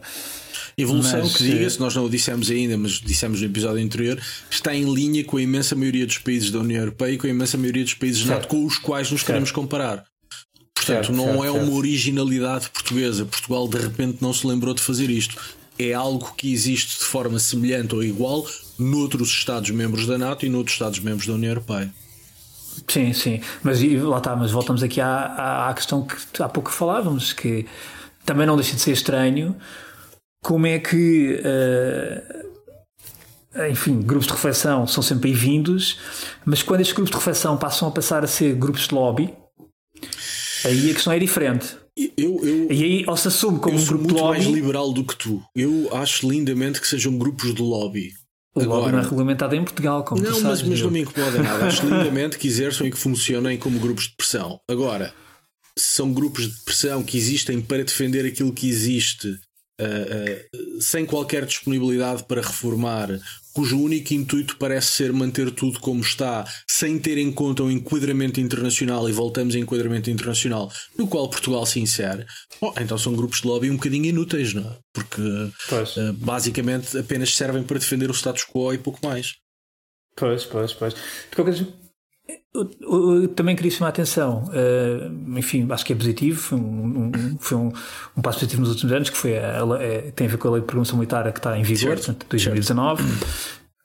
Evolução 0.78 1.20
mas, 1.20 1.36
que 1.36 1.44
diga-se, 1.44 1.80
nós 1.80 1.96
não 1.96 2.06
o 2.06 2.10
dissemos 2.10 2.50
ainda, 2.50 2.78
mas 2.78 2.94
dissemos 2.94 3.40
no 3.40 3.46
episódio 3.46 3.84
anterior, 3.84 4.20
está 4.50 4.74
em 4.74 4.92
linha 4.92 5.24
com 5.24 5.38
a 5.38 5.42
imensa 5.42 5.76
maioria 5.76 6.06
dos 6.06 6.18
países 6.18 6.50
da 6.50 6.60
União 6.60 6.80
Europeia 6.80 7.12
e 7.12 7.18
com 7.18 7.28
a 7.28 7.30
imensa 7.30 7.58
maioria 7.58 7.84
dos 7.84 7.94
países 7.94 8.26
NATO 8.26 8.48
com 8.48 8.66
os 8.66 8.78
quais 8.78 9.12
nos 9.12 9.22
certo. 9.22 9.28
queremos 9.28 9.52
comparar. 9.52 10.04
Portanto, 10.74 11.06
certo, 11.06 11.14
não 11.14 11.26
certo, 11.26 11.46
é 11.46 11.52
uma 11.52 11.74
originalidade 11.74 12.70
portuguesa. 12.70 13.26
Portugal 13.26 13.68
de 13.68 13.78
repente 13.78 14.18
não 14.22 14.34
se 14.34 14.46
lembrou 14.46 14.74
de 14.74 14.82
fazer 14.82 15.10
isto. 15.10 15.40
É 15.78 15.94
algo 15.94 16.34
que 16.36 16.52
existe 16.52 17.00
de 17.00 17.06
forma 17.06 17.40
semelhante 17.40 17.96
ou 17.96 18.04
igual 18.04 18.46
noutros 18.78 19.30
Estados-membros 19.30 20.06
da 20.06 20.18
NATO 20.18 20.46
e 20.46 20.50
noutros 20.50 20.76
Estados-membros 20.76 21.28
da 21.28 21.34
União 21.34 21.52
Europeia. 21.52 21.94
Sim, 22.88 23.14
sim. 23.14 23.42
Mas 23.62 23.82
lá 23.82 24.18
está, 24.18 24.36
mas 24.36 24.52
voltamos 24.52 24.84
aqui 24.84 25.00
à, 25.00 25.08
à, 25.08 25.70
à 25.70 25.74
questão 25.74 26.06
que 26.06 26.42
há 26.42 26.50
pouco 26.50 26.72
falávamos, 26.72 27.32
que 27.32 27.66
também 28.26 28.46
não 28.46 28.56
deixa 28.56 28.76
de 28.76 28.82
ser 28.82 28.92
estranho 28.92 29.56
como 30.44 30.68
é 30.68 30.78
que, 30.78 31.40
uh, 31.40 32.44
enfim, 33.72 34.02
grupos 34.02 34.28
de 34.28 34.34
reflexão 34.34 34.86
são 34.86 35.02
sempre 35.02 35.30
bem-vindos, 35.30 35.98
mas 36.46 36.62
quando 36.62 36.82
estes 36.82 36.94
grupos 36.94 37.12
de 37.12 37.18
reflexão 37.18 37.58
passam 37.58 37.88
a 37.88 37.92
passar 37.92 38.26
a 38.26 38.28
ser 38.28 38.54
grupos 38.54 38.88
de 38.88 38.94
lobby, 38.94 39.34
aí 40.66 40.92
a 40.92 40.94
questão 40.94 41.14
é 41.14 41.18
diferente. 41.18 41.78
Eu, 42.18 42.44
eu, 42.44 42.72
e 42.72 42.84
aí 42.84 43.06
ou 43.08 43.16
se 43.16 43.30
assume 43.30 43.60
como 43.60 43.80
um 43.80 43.86
grupo 43.86 44.04
muito 44.04 44.16
de 44.16 44.22
lobby. 44.22 44.40
mais 44.40 44.54
liberal 44.54 44.92
do 44.92 45.06
que 45.06 45.16
tu. 45.16 45.42
Eu 45.56 45.90
acho 45.96 46.30
lindamente 46.30 46.82
que 46.82 46.88
sejam 46.88 47.18
grupos 47.18 47.54
de 47.56 47.62
lobby. 47.62 48.12
O 48.54 48.62
Agora, 48.62 48.80
lobby 48.80 48.92
não 48.92 49.00
é 49.00 49.04
regulamentado 49.04 49.56
em 49.56 49.64
Portugal, 49.64 50.04
como 50.04 50.22
não, 50.22 50.34
sabes. 50.34 50.62
Mas, 50.62 50.70
mas 50.70 50.82
não 50.82 50.92
me 50.92 51.02
incomoda 51.02 51.42
nada. 51.42 51.68
Acho 51.68 51.86
lindamente 51.88 52.38
que 52.38 52.48
exerçam 52.48 52.86
e 52.86 52.92
que 52.92 52.98
funcionem 52.98 53.58
como 53.58 53.80
grupos 53.80 54.08
de 54.08 54.16
pressão. 54.16 54.60
Agora, 54.70 55.14
se 55.78 55.96
são 55.96 56.12
grupos 56.12 56.50
de 56.50 56.64
pressão 56.66 57.02
que 57.02 57.18
existem 57.18 57.62
para 57.62 57.84
defender 57.84 58.26
aquilo 58.26 58.52
que 58.52 58.68
existe 58.68 59.40
uh, 59.84 60.82
sem 60.82 61.06
qualquer 61.06 61.46
disponibilidade 61.46 62.24
para 62.24 62.42
reformar, 62.42 63.10
cujo 63.54 63.80
único 63.80 64.14
intuito 64.14 64.58
parece 64.58 64.88
ser 64.88 65.14
manter 65.14 65.52
tudo 65.52 65.80
como 65.80 66.02
está, 66.02 66.46
sem 66.70 66.98
ter 66.98 67.18
em 67.18 67.32
conta 67.32 67.64
o 67.64 67.72
enquadramento 67.72 68.40
internacional, 68.40 69.08
e 69.08 69.12
voltamos 69.12 69.56
ao 69.56 69.62
enquadramento 69.62 70.10
internacional, 70.10 70.72
no 70.98 71.08
qual 71.08 71.30
Portugal 71.30 71.66
se 71.66 71.80
insere, 71.80 72.26
então 72.80 72.98
são 72.98 73.14
grupos 73.14 73.42
de 73.42 73.48
lobby 73.48 73.70
um 73.70 73.76
bocadinho 73.76 74.06
inúteis, 74.06 74.54
não 74.54 74.64
é? 74.64 74.78
Porque 74.94 75.22
uh, 75.22 76.14
basicamente 76.14 76.98
apenas 76.98 77.36
servem 77.36 77.64
para 77.64 77.80
defender 77.80 78.10
o 78.10 78.14
status 78.14 78.46
quo 78.46 78.74
e 78.74 78.78
pouco 78.78 79.00
mais. 79.06 79.36
Pois, 80.16 80.46
pois, 80.46 80.74
pois. 80.74 80.94
De 80.94 81.36
qualquer 81.36 81.66
eu, 82.54 83.22
eu, 83.22 83.28
também 83.30 83.56
queria 83.56 83.72
chamar 83.72 83.88
a 83.88 83.90
atenção, 83.90 84.50
uh, 84.50 85.38
enfim, 85.40 85.68
acho 85.70 85.86
que 85.86 85.94
é 85.94 85.96
positivo, 85.96 86.40
foi, 86.40 86.58
um, 86.58 87.12
um, 87.14 87.38
foi 87.40 87.58
um, 87.58 87.72
um, 88.18 88.22
passo 88.22 88.40
positivo 88.40 88.62
nos 88.62 88.72
últimos 88.72 88.94
anos, 88.94 89.10
que 89.10 89.18
foi 89.18 89.38
a, 89.38 89.60
a, 89.60 89.64
a, 89.64 90.12
tem 90.12 90.28
a 90.28 90.30
ver 90.30 90.38
com 90.38 90.48
a 90.48 90.52
lei 90.52 90.62
de 90.62 90.68
programação 90.68 90.98
militar 90.98 91.32
que 91.32 91.40
está 91.40 91.58
em 91.58 91.64
vigor, 91.64 91.98
certo, 91.98 92.06
portanto, 92.06 92.28
2019, 92.30 93.04
certo. 93.04 93.28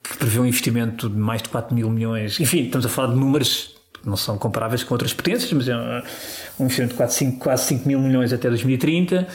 que 0.03 0.17
prevê 0.19 0.39
um 0.39 0.47
investimento 0.47 1.09
de 1.09 1.17
mais 1.17 1.43
de 1.43 1.49
4 1.49 1.75
mil 1.75 1.89
milhões. 1.91 2.39
Enfim, 2.41 2.65
estamos 2.65 2.85
a 2.85 2.89
falar 2.89 3.15
de 3.15 3.19
números 3.19 3.75
que 4.03 4.09
não 4.09 4.17
são 4.17 4.37
comparáveis 4.39 4.85
com 4.85 4.95
outras 4.95 5.13
potências, 5.13 5.53
mas 5.53 5.69
é 5.69 5.77
um, 5.77 6.65
investimento 6.65 6.93
de 6.93 6.99
4, 6.99 7.15
5, 7.15 7.39
quase 7.39 7.65
5 7.65 7.89
mil 7.89 8.01
milhões 8.01 8.33
até 8.33 8.49
2030 8.49 9.27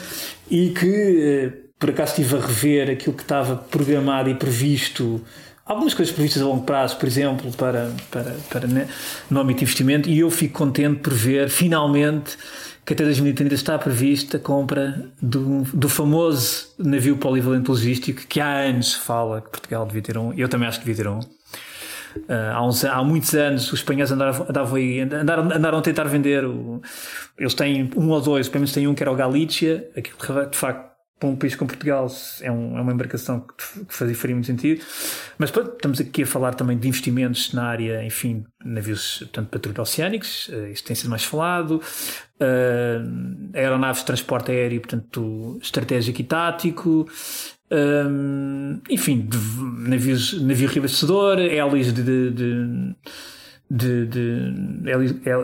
e 0.50 0.70
que, 0.70 0.86
uh, 0.86 1.74
por 1.78 1.90
acaso, 1.90 2.12
estive 2.12 2.36
a 2.36 2.46
rever 2.46 2.90
aquilo 2.90 3.14
que 3.14 3.22
estava 3.22 3.56
programado 3.56 4.30
e 4.30 4.34
previsto 4.34 5.20
algumas 5.64 5.94
coisas 5.94 6.14
previstas 6.14 6.42
a 6.42 6.46
longo 6.46 6.64
prazo, 6.64 6.96
por 6.96 7.06
exemplo, 7.06 7.50
para, 7.52 7.90
para, 8.10 8.36
para 8.50 8.66
né, 8.66 8.88
no 9.30 9.40
âmbito 9.40 9.58
de 9.58 9.64
investimento, 9.64 10.08
e 10.08 10.18
eu 10.18 10.30
fico 10.30 10.58
contente 10.58 11.00
por 11.00 11.12
ver 11.12 11.48
finalmente 11.48 12.36
que 12.84 12.92
até 12.92 13.04
2030 13.04 13.54
está 13.54 13.78
prevista 13.78 14.36
a 14.36 14.40
compra 14.40 15.08
do, 15.20 15.62
do 15.72 15.88
famoso 15.88 16.68
navio 16.78 17.16
polivalente 17.16 17.70
logístico 17.70 18.26
que 18.26 18.40
há 18.40 18.58
anos 18.58 18.92
se 18.92 18.98
fala 18.98 19.40
que 19.40 19.48
Portugal 19.48 19.86
devia 19.86 20.02
ter 20.02 20.18
um, 20.18 20.34
eu 20.34 20.48
também 20.48 20.68
acho 20.68 20.80
que 20.80 20.86
devia 20.86 21.04
ter 21.04 21.10
um. 21.10 21.20
Uh, 21.20 22.52
há, 22.52 22.64
uns, 22.64 22.84
há 22.84 23.02
muitos 23.02 23.34
anos 23.34 23.72
os 23.72 23.80
espanhóis 23.80 24.12
andavam 24.12 24.76
aí, 24.76 25.00
andaram, 25.00 25.50
andaram 25.50 25.78
a 25.78 25.82
tentar 25.82 26.04
vender. 26.04 26.44
O, 26.44 26.80
eles 27.38 27.54
têm 27.54 27.90
um 27.96 28.10
ou 28.10 28.20
dois, 28.20 28.48
pelo 28.48 28.60
menos 28.60 28.72
tem 28.72 28.86
um 28.86 28.94
que 28.94 29.02
era 29.02 29.10
o 29.10 29.16
aquilo 29.16 30.16
que 30.18 30.50
de 30.50 30.56
facto 30.56 30.93
para 31.18 31.28
um 31.28 31.36
país 31.36 31.54
como 31.54 31.68
Portugal 31.68 32.10
é, 32.40 32.50
um, 32.50 32.76
é 32.76 32.80
uma 32.80 32.92
embarcação 32.92 33.40
que, 33.40 33.84
que 33.84 33.94
fazia, 33.94 34.14
faria 34.14 34.34
muito 34.34 34.46
sentido. 34.46 34.84
Mas 35.38 35.50
pronto, 35.50 35.72
estamos 35.74 36.00
aqui 36.00 36.22
a 36.22 36.26
falar 36.26 36.54
também 36.54 36.76
de 36.76 36.88
investimentos 36.88 37.52
na 37.52 37.64
área, 37.64 38.04
enfim, 38.04 38.44
navios 38.64 39.28
tanto 39.32 39.48
patrulha 39.48 39.80
oceânicos, 39.80 40.48
uh, 40.48 40.66
isto 40.68 40.86
tem 40.86 40.96
sido 40.96 41.10
mais 41.10 41.24
falado, 41.24 41.80
uh, 42.40 43.56
aeronaves 43.56 44.00
de 44.00 44.06
transporte 44.06 44.50
aéreo, 44.50 44.80
portanto, 44.80 45.58
estratégico 45.62 46.20
e 46.20 46.24
tático, 46.24 47.08
um, 47.70 48.80
enfim, 48.90 49.28
navios, 49.78 50.40
navio 50.42 50.68
reabastecedor, 50.68 51.38
hélices 51.38 51.92
de, 51.92 52.02
de, 52.02 52.30
de 52.30 52.96
de, 53.70 54.06
de 54.06 54.90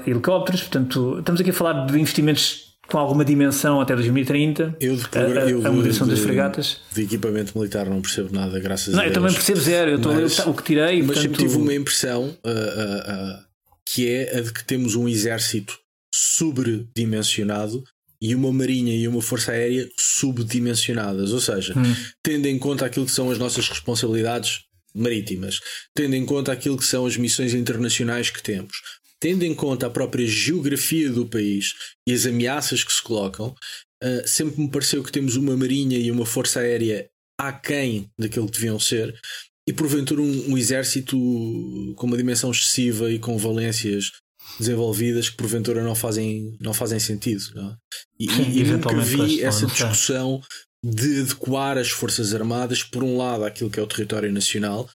helicópteros, 0.07 0.61
portanto, 0.61 1.19
estamos 1.19 1.41
aqui 1.41 1.51
a 1.51 1.55
falar 1.55 1.87
de 1.87 1.99
investimentos 1.99 2.70
com 2.91 2.99
alguma 2.99 3.25
dimensão 3.25 3.81
até 3.81 3.95
2030. 3.95 4.77
Eu 4.81 4.97
de, 4.97 5.05
a, 5.17 5.21
eu 5.49 5.67
a 5.67 5.71
moderação 5.71 6.07
de, 6.07 6.15
das 6.15 6.23
fregatas. 6.23 6.81
De 6.93 7.03
equipamento 7.03 7.57
militar 7.57 7.87
não 7.87 8.01
percebo 8.03 8.35
nada, 8.35 8.59
graças 8.59 8.93
não, 8.93 9.01
a 9.01 9.03
Deus. 9.03 9.17
Eu 9.17 9.23
também 9.23 9.35
percebo 9.35 9.61
zero, 9.61 9.91
eu 9.93 9.97
estou 9.97 10.15
mas, 10.15 10.39
o 10.41 10.55
que 10.55 10.63
tirei. 10.63 10.99
Mas 10.99 11.07
portanto... 11.07 11.23
sempre 11.23 11.39
tive 11.39 11.57
uma 11.57 11.75
impressão 11.75 12.25
uh, 12.25 12.49
uh, 12.49 13.39
uh, 13.39 13.45
que 13.87 14.09
é 14.09 14.39
a 14.39 14.41
de 14.41 14.53
que 14.53 14.65
temos 14.65 14.95
um 14.95 15.09
exército 15.09 15.79
sobredimensionado 16.13 17.83
e 18.21 18.35
uma 18.35 18.53
marinha 18.53 18.95
e 18.95 19.09
uma 19.09 19.23
força 19.23 19.53
aérea 19.53 19.89
subdimensionadas, 19.99 21.33
ou 21.33 21.41
seja, 21.41 21.73
hum. 21.79 21.95
tendo 22.23 22.47
em 22.47 22.59
conta 22.59 22.85
aquilo 22.85 23.07
que 23.07 23.13
são 23.13 23.31
as 23.31 23.39
nossas 23.39 23.69
responsabilidades 23.69 24.61
marítimas, 24.95 25.61
tendo 25.95 26.15
em 26.15 26.27
conta 26.27 26.53
aquilo 26.53 26.77
que 26.77 26.85
são 26.85 27.07
as 27.07 27.17
missões 27.17 27.55
internacionais 27.55 28.29
que 28.29 28.43
temos, 28.43 28.77
tendo 29.21 29.45
em 29.45 29.55
conta 29.55 29.87
a 29.87 29.91
própria 29.91 30.27
geografia 30.27 31.11
do 31.11 31.27
país 31.27 31.75
e 32.09 32.13
as 32.13 32.27
ameaças 32.27 32.83
que 32.83 32.93
se 32.93 33.03
colocam, 33.03 33.55
uh, 34.03 34.27
sempre 34.27 34.61
me 34.61 34.71
pareceu 34.71 35.05
que 35.05 35.13
temos 35.13 35.37
uma 35.37 35.57
marinha 35.57 35.99
e 35.99 36.11
uma 36.11 36.25
força 36.25 36.61
aérea 36.61 37.09
aquém 37.39 38.11
daquilo 38.19 38.47
que 38.47 38.59
deviam 38.59 38.79
ser 38.79 39.19
e 39.69 39.73
porventura 39.73 40.21
um, 40.21 40.53
um 40.53 40.59
exército 40.59 41.17
com 41.97 42.07
uma 42.07 42.17
dimensão 42.17 42.51
excessiva 42.51 43.11
e 43.11 43.19
com 43.19 43.39
valências 43.39 44.11
desenvolvidas 44.59 45.29
que 45.29 45.37
porventura 45.37 45.83
não 45.85 45.95
fazem, 45.95 46.57
não 46.61 46.75
fazem 46.75 46.99
sentido. 46.99 47.45
Não 47.55 47.71
é? 47.71 47.77
E, 48.19 48.31
Sim, 48.31 48.51
e 48.59 48.65
nunca 48.65 48.99
vi 48.99 49.43
essa 49.43 49.67
discussão 49.67 50.43
de 50.83 51.21
adequar 51.21 51.77
as 51.77 51.91
Forças 51.91 52.35
Armadas, 52.35 52.83
por 52.83 53.05
um 53.05 53.17
lado, 53.17 53.45
àquilo 53.45 53.71
que 53.71 53.79
é 53.79 53.83
o 53.83 53.87
território 53.87 54.33
nacional 54.33 54.89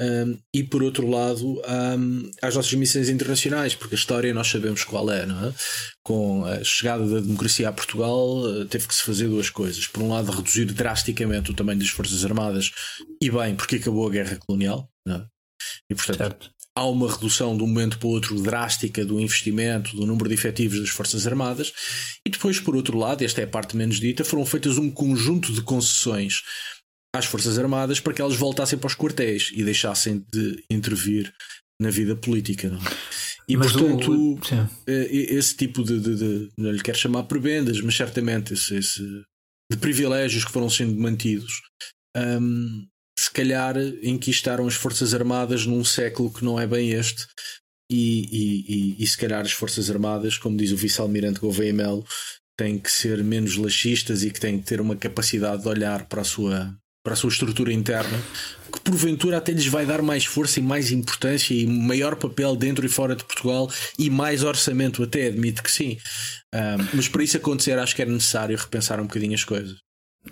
um, 0.00 0.38
e, 0.54 0.62
por 0.62 0.82
outro 0.82 1.08
lado, 1.08 1.60
um, 1.98 2.30
às 2.40 2.54
nossas 2.54 2.72
missões 2.74 3.08
internacionais, 3.08 3.74
porque 3.74 3.94
a 3.94 3.98
história 3.98 4.32
nós 4.32 4.48
sabemos 4.48 4.84
qual 4.84 5.10
é, 5.10 5.26
não 5.26 5.48
é? 5.48 5.54
Com 6.02 6.44
a 6.44 6.62
chegada 6.62 7.06
da 7.06 7.20
democracia 7.20 7.68
a 7.68 7.72
Portugal, 7.72 8.42
eh, 8.48 8.64
teve 8.66 8.86
que 8.86 8.94
se 8.94 9.02
fazer 9.02 9.28
duas 9.28 9.50
coisas. 9.50 9.86
Por 9.86 10.02
um 10.02 10.08
lado, 10.08 10.30
reduzir 10.30 10.66
drasticamente 10.66 11.50
o 11.50 11.54
tamanho 11.54 11.80
das 11.80 11.90
Forças 11.90 12.24
Armadas, 12.24 12.70
e 13.20 13.30
bem, 13.30 13.54
porque 13.54 13.76
acabou 13.76 14.06
a 14.06 14.10
guerra 14.10 14.38
colonial, 14.46 14.88
não 15.06 15.16
é? 15.16 15.26
E, 15.90 15.94
portanto, 15.94 16.18
certo 16.18 16.50
há 16.78 16.86
uma 16.86 17.10
redução 17.10 17.56
de 17.56 17.64
um 17.64 17.66
momento 17.66 17.98
para 17.98 18.06
o 18.06 18.12
outro 18.12 18.40
drástica 18.40 19.04
do 19.04 19.18
investimento, 19.18 19.96
do 19.96 20.06
número 20.06 20.28
de 20.28 20.34
efetivos 20.34 20.78
das 20.78 20.90
Forças 20.90 21.26
Armadas, 21.26 21.72
e 22.24 22.30
depois, 22.30 22.60
por 22.60 22.76
outro 22.76 22.96
lado, 22.96 23.24
esta 23.24 23.40
é 23.40 23.44
a 23.44 23.48
parte 23.48 23.76
menos 23.76 23.98
dita, 23.98 24.24
foram 24.24 24.46
feitas 24.46 24.78
um 24.78 24.88
conjunto 24.88 25.52
de 25.52 25.60
concessões 25.60 26.42
às 27.14 27.26
Forças 27.26 27.58
Armadas 27.58 28.00
para 28.00 28.12
que 28.12 28.22
elas 28.22 28.36
voltassem 28.36 28.78
para 28.78 28.86
os 28.86 28.94
quartéis 28.94 29.50
e 29.54 29.64
deixassem 29.64 30.24
de 30.32 30.62
intervir 30.70 31.32
na 31.80 31.90
vida 31.90 32.14
política. 32.16 32.68
Não? 32.68 32.78
É? 32.78 32.90
E 33.48 33.56
mas 33.56 33.72
portanto, 33.72 34.12
o, 34.12 34.38
eh, 34.86 35.08
esse 35.10 35.56
tipo 35.56 35.82
de, 35.82 35.98
de, 35.98 36.16
de, 36.16 36.50
não 36.58 36.70
lhe 36.70 36.82
quero 36.82 36.98
chamar 36.98 37.22
prebendas, 37.24 37.80
mas 37.80 37.96
certamente 37.96 38.52
esse, 38.52 38.76
esse 38.76 39.00
de 39.70 39.78
privilégios 39.78 40.44
que 40.44 40.52
foram 40.52 40.68
sendo 40.68 40.98
mantidos 41.00 41.52
um, 42.16 42.86
se 43.18 43.30
calhar 43.30 43.76
enquistaram 44.02 44.66
as 44.66 44.74
Forças 44.74 45.12
Armadas 45.14 45.66
num 45.66 45.84
século 45.84 46.32
que 46.32 46.44
não 46.44 46.58
é 46.58 46.66
bem 46.66 46.90
este. 46.90 47.26
E, 47.90 48.26
e, 48.30 48.96
e, 49.00 49.02
e 49.02 49.06
se 49.06 49.16
calhar 49.16 49.40
as 49.40 49.52
Forças 49.52 49.90
Armadas, 49.90 50.36
como 50.36 50.56
diz 50.56 50.72
o 50.72 50.76
vice-almirante 50.76 51.40
Gouveia 51.40 51.72
Melo, 51.72 52.06
têm 52.56 52.78
que 52.78 52.90
ser 52.90 53.24
menos 53.24 53.56
laxistas 53.56 54.22
e 54.22 54.30
que 54.30 54.40
têm 54.40 54.58
que 54.58 54.66
ter 54.66 54.80
uma 54.80 54.94
capacidade 54.94 55.62
de 55.62 55.68
olhar 55.68 56.06
para 56.06 56.20
a 56.20 56.24
sua, 56.24 56.76
para 57.02 57.14
a 57.14 57.16
sua 57.16 57.30
estrutura 57.30 57.72
interna, 57.72 58.18
que 58.72 58.80
porventura 58.80 59.38
até 59.38 59.52
lhes 59.52 59.66
vai 59.66 59.86
dar 59.86 60.02
mais 60.02 60.24
força 60.24 60.60
e 60.60 60.62
mais 60.62 60.90
importância 60.90 61.54
e 61.54 61.66
maior 61.66 62.16
papel 62.16 62.54
dentro 62.56 62.84
e 62.84 62.88
fora 62.88 63.16
de 63.16 63.24
Portugal 63.24 63.70
e 63.98 64.10
mais 64.10 64.42
orçamento, 64.42 65.02
até 65.02 65.26
admito 65.26 65.62
que 65.62 65.72
sim. 65.72 65.96
Mas 66.92 67.08
para 67.08 67.22
isso 67.22 67.36
acontecer, 67.36 67.78
acho 67.78 67.94
que 67.94 68.02
é 68.02 68.06
necessário 68.06 68.56
repensar 68.56 69.00
um 69.00 69.04
bocadinho 69.04 69.34
as 69.34 69.44
coisas. 69.44 69.78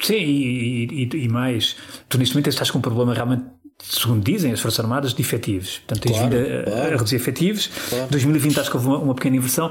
Sim, 0.00 0.14
e, 0.14 0.84
e, 0.84 1.24
e, 1.24 1.28
mais, 1.28 1.76
tu 2.08 2.18
neste 2.18 2.34
momento 2.34 2.50
estás 2.50 2.70
com 2.70 2.78
um 2.78 2.82
problema 2.82 3.14
realmente, 3.14 3.44
segundo 3.82 4.24
dizem 4.24 4.52
as 4.52 4.60
Forças 4.60 4.80
Armadas, 4.80 5.14
de 5.14 5.20
efetivos. 5.20 5.78
Portanto, 5.78 6.02
tens 6.02 6.16
claro, 6.16 6.30
vindo 6.30 6.46
a, 6.46 6.62
claro. 6.64 6.80
a, 6.80 6.96
reduzir 6.96 7.16
efetivos. 7.16 7.70
Claro. 7.88 8.06
2020 8.10 8.60
acho 8.60 8.70
que 8.70 8.76
houve 8.76 8.88
uma, 8.88 8.98
uma, 8.98 9.14
pequena 9.14 9.36
inversão. 9.36 9.70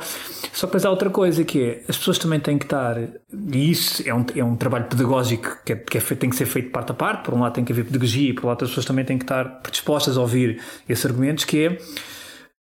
Só 0.53 0.67
que 0.67 0.71
depois 0.71 0.85
há 0.85 0.89
outra 0.89 1.09
coisa 1.09 1.43
que 1.43 1.61
é, 1.61 1.83
as 1.87 1.97
pessoas 1.97 2.17
também 2.17 2.39
têm 2.39 2.57
que 2.57 2.65
estar, 2.65 2.97
e 2.97 3.71
isso 3.71 4.03
é 4.05 4.13
um, 4.13 4.25
é 4.35 4.43
um 4.43 4.55
trabalho 4.55 4.85
pedagógico 4.85 5.57
que, 5.65 5.73
é, 5.73 5.75
que 5.75 5.97
é 5.97 6.01
feito, 6.01 6.19
tem 6.19 6.29
que 6.29 6.35
ser 6.35 6.45
feito 6.45 6.69
parte 6.71 6.91
a 6.91 6.95
parte. 6.95 7.23
Por 7.25 7.33
um 7.33 7.41
lado 7.41 7.53
tem 7.53 7.65
que 7.65 7.71
haver 7.71 7.85
pedagogia, 7.85 8.29
e 8.29 8.33
por 8.33 8.45
outro 8.45 8.65
as 8.65 8.71
pessoas 8.71 8.85
também 8.85 9.03
têm 9.03 9.17
que 9.17 9.23
estar 9.23 9.45
predispostas 9.61 10.17
a 10.17 10.21
ouvir 10.21 10.61
esses 10.87 11.05
argumentos, 11.05 11.43
que 11.43 11.65
é 11.65 11.77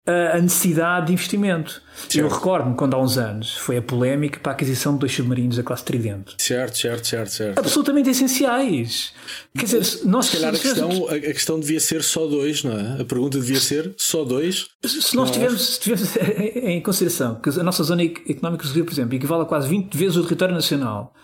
a 0.07 0.38
necessidade 0.38 1.07
de 1.07 1.12
investimento. 1.14 1.82
Certo. 1.94 2.18
Eu 2.18 2.28
recordo-me 2.28 2.76
quando 2.76 2.94
há 2.94 3.00
uns 3.00 3.16
anos 3.16 3.57
foi 3.57 3.78
a 3.78 3.82
polémica 3.82 4.38
para 4.38 4.52
a 4.52 4.55
aquisição 4.55 4.94
de 4.94 4.98
dois 5.00 5.12
submarinos 5.12 5.57
da 5.57 5.62
classe 5.62 5.84
Tridente. 5.84 6.34
Certo, 6.36 6.76
certo, 6.76 7.07
certo, 7.07 7.30
certo. 7.30 7.59
Absolutamente 7.59 8.11
essenciais. 8.11 9.12
Quer 9.57 9.64
dizer, 9.64 10.00
nós 10.05 10.26
se 10.26 10.32
calhar 10.32 10.55
a 10.55 10.59
questão, 10.59 11.09
a 11.09 11.18
questão 11.18 11.61
devia 11.61 11.80
ser 11.80 12.02
só 12.02 12.26
dois, 12.26 12.62
não 12.62 12.72
é? 12.72 13.00
A 13.00 13.05
pergunta 13.05 13.38
devia 13.38 13.61
ser 13.61 13.94
só 13.96 14.24
dois. 14.24 14.66
Se 14.84 15.16
nós 15.16 15.30
tivermos, 15.30 15.74
se 15.74 15.80
tivermos 15.80 16.16
em 16.55 16.82
consideração 16.82 17.36
que 17.36 17.48
a 17.48 17.62
nossa 17.62 17.82
zona 17.82 18.02
económica 18.02 18.64
exclusiva, 18.64 18.84
por 18.84 18.92
exemplo, 18.92 19.14
equivale 19.14 19.42
a 19.42 19.46
quase 19.46 19.68
20 19.68 19.96
vezes 19.96 20.16
o 20.16 20.22
território 20.24 20.55
nacional, 20.55 21.14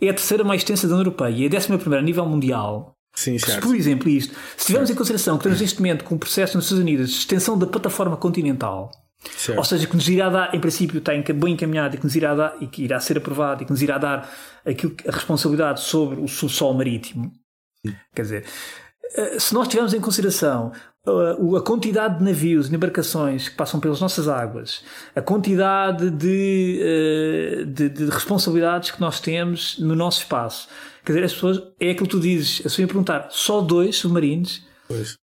é 0.00 0.10
a 0.10 0.14
terceira 0.14 0.44
mais 0.44 0.60
extensa 0.60 0.86
da 0.86 0.94
União 0.94 1.06
Europeia 1.06 1.34
e 1.34 1.44
é 1.44 1.46
a 1.46 1.50
décima 1.50 1.78
primeira 1.78 2.02
a 2.02 2.04
nível 2.04 2.26
mundial 2.26 2.95
Sim, 3.16 3.38
certo. 3.38 3.62
Por 3.66 3.74
exemplo, 3.74 4.08
isto, 4.10 4.34
se 4.56 4.66
tivermos 4.66 4.88
certo. 4.88 4.96
em 4.96 4.98
consideração 4.98 5.38
que 5.38 5.40
estamos 5.40 5.60
neste 5.60 5.78
momento 5.80 6.04
com 6.04 6.14
um 6.14 6.18
processo 6.18 6.56
nos 6.56 6.66
Estados 6.66 6.82
Unidos 6.82 7.10
de 7.10 7.16
extensão 7.16 7.58
da 7.58 7.66
plataforma 7.66 8.16
continental, 8.16 8.90
certo. 9.36 9.58
ou 9.58 9.64
seja, 9.64 9.86
que 9.86 9.96
nos 9.96 10.06
irá 10.06 10.28
dar, 10.28 10.54
em 10.54 10.60
princípio, 10.60 10.98
está 10.98 11.12
bem 11.32 11.54
encaminhado 11.54 11.96
e 11.96 11.98
que 11.98 12.04
nos 12.04 12.14
irá 12.14 12.34
dar, 12.34 12.56
e 12.60 12.66
que 12.66 12.84
irá 12.84 13.00
ser 13.00 13.16
aprovado 13.16 13.62
e 13.62 13.64
que 13.64 13.72
nos 13.72 13.80
irá 13.80 13.96
dar 13.96 14.30
aquilo, 14.66 14.94
a 15.08 15.10
responsabilidade 15.10 15.80
sobre 15.80 16.20
o 16.20 16.28
subsolo 16.28 16.74
marítimo, 16.74 17.32
Sim. 17.84 17.96
quer 18.14 18.22
dizer, 18.22 18.44
eh, 19.14 19.38
se 19.38 19.54
nós 19.54 19.66
tivermos 19.66 19.94
em 19.94 20.00
consideração 20.00 20.72
a 21.56 21.60
quantidade 21.60 22.18
de 22.18 22.24
navios 22.24 22.68
e 22.68 22.74
embarcações 22.74 23.48
que 23.48 23.54
passam 23.54 23.78
pelas 23.78 24.00
nossas 24.00 24.28
águas, 24.28 24.82
a 25.14 25.20
quantidade 25.20 26.10
de, 26.10 26.80
eh, 26.82 27.64
de, 27.64 27.88
de 27.88 28.06
responsabilidades 28.06 28.90
que 28.90 29.00
nós 29.00 29.20
temos 29.20 29.78
no 29.78 29.94
nosso 29.94 30.20
espaço, 30.20 30.68
Quer 31.06 31.12
dizer, 31.12 31.24
as 31.24 31.34
pessoas, 31.34 31.62
é 31.78 31.90
aquilo 31.90 32.06
que 32.06 32.16
tu 32.16 32.20
dizes, 32.20 32.58
a 32.60 32.62
pessoa 32.64 32.82
ia 32.82 32.88
perguntar, 32.88 33.28
só 33.30 33.60
dois 33.60 33.94
submarinos? 33.94 34.66
Pois. 34.88 35.14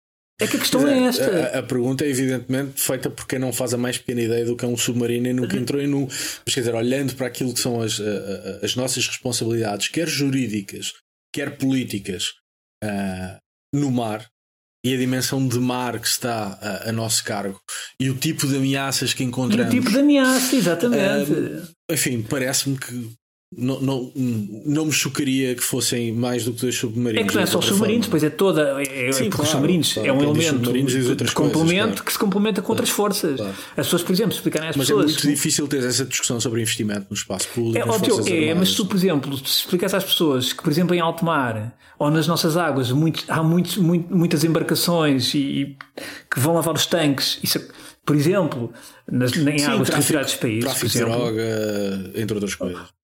É 0.41 0.47
que 0.47 0.57
a 0.57 0.61
questão 0.61 0.87
é, 0.87 0.97
é 0.97 1.03
esta. 1.03 1.24
A, 1.24 1.59
a, 1.59 1.62
pergunta 1.62 2.05
é 2.05 2.09
evidentemente 2.09 2.80
feita 2.80 3.11
por 3.11 3.26
quem 3.26 3.41
não 3.41 3.53
faz 3.53 3.74
a 3.74 3.76
mais 3.76 3.99
pequena 3.99 4.22
ideia 4.22 4.45
do 4.45 4.57
que 4.57 4.64
é 4.64 4.68
um 4.68 4.76
submarino 4.76 5.26
e 5.26 5.33
nunca 5.33 5.57
entrou 5.57 5.83
em 5.83 5.93
um. 5.93 6.07
Mas 6.07 6.55
quer 6.55 6.61
dizer, 6.61 6.74
olhando 6.74 7.16
para 7.16 7.26
aquilo 7.26 7.53
que 7.53 7.59
são 7.59 7.80
as, 7.80 8.01
as 8.62 8.76
nossas 8.76 9.09
responsabilidades, 9.09 9.89
quer 9.89 10.07
jurídicas, 10.07 10.93
quer 11.35 11.59
políticas, 11.59 12.26
uh, 12.85 13.39
no 13.74 13.91
mar, 13.91 14.28
e 14.85 14.95
a 14.95 14.97
dimensão 14.97 15.47
de 15.47 15.59
mar 15.59 15.99
que 16.01 16.09
está 16.09 16.59
a, 16.61 16.89
a, 16.89 16.93
nosso 16.93 17.24
cargo 17.24 17.61
e 18.01 18.11
o 18.11 18.14
tipo 18.14 18.47
de 18.47 18.57
ameaças 18.57 19.14
que 19.14 19.22
encontramos. 19.22 19.72
E 19.72 19.78
o 19.78 19.80
tipo 19.80 19.93
de 19.93 20.01
ameaça, 20.01 20.57
exatamente. 20.57 21.30
Uh, 21.30 21.68
enfim, 21.91 22.22
parece-me 22.22 22.76
que 22.76 23.11
não, 23.57 23.80
não, 23.80 24.12
não 24.64 24.84
me 24.86 24.92
chocaria 24.92 25.55
que 25.55 25.62
fossem 25.62 26.12
mais 26.12 26.44
do 26.44 26.53
que 26.53 26.62
dois 26.62 26.74
submarinos. 26.74 27.24
É 27.24 27.28
que 27.28 27.34
não 27.34 27.42
é 27.42 27.46
só 27.46 27.59
os 27.59 27.66
submarinos, 27.66 28.07
depois 28.07 28.24
é 28.24 28.30
toda. 28.30 28.82
É, 28.82 29.09
é 29.09 29.12
Sim, 29.12 29.24
porque 29.24 29.36
claro, 29.36 29.42
os 29.42 29.48
submarinos 29.48 29.92
claro, 29.92 30.09
é 30.09 30.12
um 30.12 30.22
elemento 30.22 30.72
de 31.24 31.32
complemento 31.32 31.88
claro. 31.88 32.05
que 32.05 32.12
se 32.12 32.18
complementa 32.18 32.62
com 32.62 32.72
outras 32.72 32.88
forças. 32.88 33.40
As 33.40 33.86
pessoas, 33.86 34.03
por 34.03 34.12
exemplo, 34.12 34.32
explicarem 34.34 34.68
às 34.68 34.76
mas 34.76 34.86
pessoas. 34.86 35.07
Mas 35.07 35.16
é 35.16 35.26
muito 35.26 35.36
difícil 35.36 35.68
ter 35.68 35.84
essa 35.84 36.05
discussão 36.05 36.40
sobre 36.40 36.61
investimento 36.62 37.07
no 37.11 37.14
espaço 37.14 37.48
público. 37.48 37.78
É 37.78 37.90
óbvio, 37.90 38.26
é, 38.28 38.55
mas 38.55 38.70
se 38.70 38.76
tu, 38.76 38.86
por 38.86 38.96
exemplo, 38.96 39.36
se 39.36 39.61
explicasse 39.61 39.96
às 39.96 40.05
pessoas 40.05 40.53
que, 40.53 40.62
por 40.62 40.70
exemplo, 40.70 40.94
em 40.94 41.00
alto 41.00 41.24
mar 41.24 41.76
ou 41.98 42.11
nas 42.11 42.26
nossas 42.26 42.57
águas 42.57 42.90
há 43.28 43.42
muitos, 43.42 43.76
muito, 43.76 44.16
muitas 44.16 44.44
embarcações 44.44 45.34
e, 45.34 45.38
e, 45.38 45.76
que 46.30 46.40
vão 46.40 46.55
lavar 46.55 46.74
os 46.74 46.86
tanques. 46.86 47.38
Isso, 47.42 47.59
é, 47.59 47.62
por 48.05 48.16
exemplo, 48.16 48.72
nas, 49.11 49.36
em 49.36 49.59
Sim, 49.59 49.66
águas 49.66 49.90
territoriais 49.90 50.26
dos 50.28 50.36
países. 50.36 50.64
Tráfico 50.64 50.88
de 50.88 50.98
droga, 50.98 52.11
entre 52.14 52.34
outras 52.34 52.55
coisas. 52.55 53.01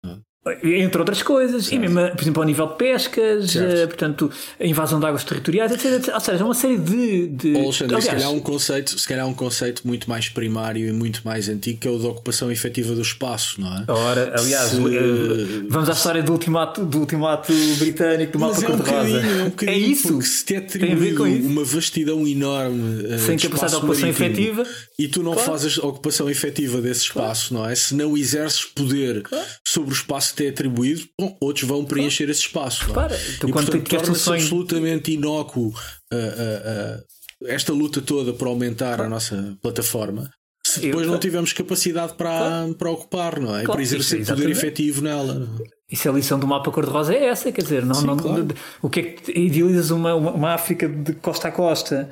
Entre 0.62 1.00
outras 1.00 1.24
coisas, 1.24 1.68
certo. 1.68 1.76
e 1.76 1.80
mesmo, 1.80 2.16
por 2.16 2.22
exemplo, 2.22 2.42
ao 2.42 2.46
nível 2.46 2.68
de 2.68 2.76
pescas, 2.76 3.56
uh, 3.56 3.88
portanto, 3.88 4.30
a 4.60 4.66
invasão 4.66 5.00
de 5.00 5.06
águas 5.06 5.24
territoriais, 5.24 5.72
etc, 5.72 5.94
etc. 5.94 6.14
Ou 6.14 6.20
seja, 6.20 6.44
uma 6.44 6.54
série 6.54 6.78
de. 6.78 7.28
de... 7.28 7.56
Alexandre, 7.56 7.96
Aliás, 7.96 8.04
se 8.04 8.10
calhar, 8.10 8.32
um 8.32 8.40
conceito, 8.42 9.00
se 9.00 9.08
calhar 9.08 9.26
um 9.26 9.34
conceito 9.34 9.88
muito 9.88 10.10
mais 10.10 10.28
primário 10.28 10.86
e 10.86 10.92
muito 10.92 11.22
mais 11.24 11.48
antigo 11.48 11.80
que 11.80 11.88
é 11.88 11.92
o 11.92 11.98
da 11.98 12.10
ocupação 12.10 12.52
efetiva 12.52 12.94
do 12.94 13.02
espaço, 13.02 13.62
não 13.62 13.70
é? 13.74 13.86
Ora, 13.88 14.34
aliás, 14.38 14.72
se... 14.72 14.76
uh, 14.76 15.66
vamos 15.70 15.90
à 15.90 15.94
história 15.94 16.22
do 16.22 16.34
ultimato, 16.34 16.84
do 16.84 17.00
ultimato 17.00 17.54
britânico 17.80 18.34
do 18.34 18.40
mapa 18.40 18.62
é 18.62 18.66
cor-de-rosa. 18.66 19.22
Um 19.22 19.66
é, 19.66 19.72
é 19.72 19.78
isso. 19.78 20.22
se 20.24 20.44
te 20.44 20.58
atribuído 20.58 21.24
uma 21.24 21.64
vastidão 21.64 22.28
enorme 22.28 23.06
uh, 23.06 23.20
sem 23.20 23.38
capacidade 23.38 23.72
de 23.72 23.78
ocupação 23.78 24.10
efetiva 24.10 24.68
e 25.00 25.08
tu 25.08 25.24
não 25.24 25.36
claro. 25.36 25.52
fazes 25.52 25.78
ocupação 25.78 26.30
efetiva 26.30 26.82
desse 26.82 27.04
espaço, 27.04 27.50
claro. 27.50 27.64
não 27.64 27.72
é? 27.72 27.76
Se 27.76 27.96
não 27.96 28.18
exerces 28.18 28.66
poder 28.66 29.22
claro. 29.22 29.46
sobre 29.64 29.92
o 29.92 29.94
espaço 29.94 30.33
espaço 30.34 30.36
que 30.36 30.44
é 30.44 30.50
atribuído, 30.50 31.06
bom, 31.20 31.38
outros 31.40 31.68
vão 31.68 31.86
preencher 31.86 32.30
esse 32.30 32.42
espaço. 32.42 32.86
Repara, 32.88 33.18
tu 33.40 33.48
e, 33.48 33.52
quando 33.52 33.66
portanto, 33.66 33.84
tiveste 33.84 33.94
um 33.94 34.14
torna-se 34.14 34.20
sonho- 34.24 34.42
absolutamente 34.42 35.12
inócuo 35.12 35.68
uh, 35.68 35.72
uh, 36.16 37.44
uh, 37.44 37.48
esta 37.48 37.72
luta 37.74 38.02
toda 38.02 38.34
para 38.34 38.48
aumentar 38.48 39.02
a 39.02 39.10
nossa 39.10 39.56
plataforma. 39.62 40.30
Se 40.66 40.80
Eu- 40.80 40.86
depois 40.88 41.08
não 41.08 41.20
tivermos 41.20 41.52
capacidade 41.54 42.14
para, 42.14 42.68
para 42.78 42.90
ocupar, 42.90 43.40
não 43.40 43.50
é? 43.56 43.64
Claro, 43.64 43.74
para 43.74 43.82
exercer 43.82 44.22
isso, 44.22 44.34
poder 44.34 44.50
efetivo 44.50 45.02
nela. 45.02 45.48
Isso 45.92 46.08
é 46.08 46.12
a 46.12 46.14
lição 46.14 46.40
do 46.40 46.48
mapa 46.48 46.72
cor-de-rosa, 46.72 47.14
é 47.14 47.26
essa, 47.26 47.52
quer 47.52 47.62
dizer, 47.62 47.86
não, 47.86 47.94
Sim, 47.96 48.08
não, 48.08 48.18
claro. 48.18 48.48
o 48.82 48.90
que 48.90 49.00
é 49.00 49.04
que 49.04 49.32
idealizas 49.32 49.92
uma, 49.92 50.16
uma, 50.16 50.32
uma 50.32 50.54
África 50.54 50.88
de 50.88 51.14
costa 51.16 51.50
a 51.50 51.52
costa 51.52 52.10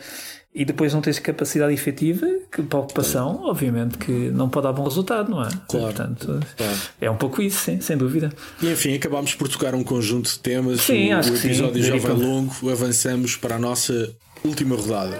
e 0.53 0.65
depois 0.65 0.93
não 0.93 0.99
tens 1.01 1.17
capacidade 1.17 1.73
efetiva 1.73 2.27
que, 2.51 2.61
para 2.61 2.79
a 2.79 2.81
ocupação, 2.81 3.41
obviamente 3.45 3.97
que 3.97 4.11
não 4.11 4.49
pode 4.49 4.67
dar 4.67 4.73
bom 4.73 4.83
resultado, 4.83 5.31
não 5.31 5.41
é? 5.43 5.49
Claro. 5.67 5.85
Portanto, 5.87 6.39
Claro. 6.57 6.77
é 6.99 7.09
um 7.09 7.15
pouco 7.15 7.41
isso, 7.41 7.59
sim, 7.59 7.79
sem 7.79 7.95
dúvida. 7.95 8.31
E 8.61 8.69
enfim, 8.69 8.93
acabámos 8.95 9.33
por 9.33 9.47
tocar 9.47 9.73
um 9.73 9.83
conjunto 9.83 10.29
de 10.29 10.39
temas. 10.39 10.81
Sim, 10.81 11.13
o, 11.13 11.17
acho 11.17 11.31
o 11.31 11.35
episódio 11.37 11.81
já 11.81 11.95
vai 11.95 12.11
longo, 12.13 12.69
avançamos 12.69 13.35
para 13.37 13.55
a 13.55 13.59
nossa 13.59 14.13
última 14.43 14.75
rodada. 14.75 15.15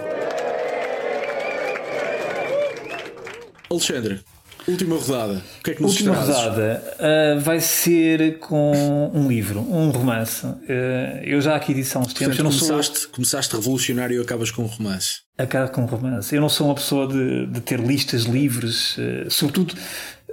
Alexandre, 3.70 4.20
última 4.68 4.96
rodada. 4.96 5.42
O 5.60 5.62
que 5.64 5.70
é 5.70 5.74
que 5.74 5.82
nos 5.82 5.92
Última 5.92 6.14
trazes? 6.14 6.36
rodada 6.36 6.94
ah, 6.98 7.38
vai 7.40 7.60
ser 7.60 8.38
com 8.38 9.10
um 9.14 9.28
livro, 9.28 9.60
um 9.60 9.90
romance. 9.90 10.46
Ah, 10.46 11.20
eu 11.24 11.40
já 11.40 11.56
aqui 11.56 11.74
disse 11.74 11.96
há 11.96 12.00
uns 12.00 12.12
tempos, 12.14 12.36
Portanto, 12.36 12.44
não 12.44 12.52
sou. 12.52 12.68
começaste, 12.68 13.08
começaste 13.08 13.54
revolucionário 13.54 14.18
e 14.18 14.22
acabas 14.22 14.50
com 14.50 14.62
um 14.62 14.66
romance. 14.66 15.22
Acaba 15.38 15.68
com 15.68 15.84
romance. 15.84 16.34
Eu 16.34 16.40
não 16.40 16.48
sou 16.48 16.68
uma 16.68 16.74
pessoa 16.74 17.06
de, 17.08 17.46
de 17.46 17.60
ter 17.60 17.80
listas 17.80 18.22
livres, 18.24 18.96
eh, 18.98 19.26
sobretudo 19.28 19.74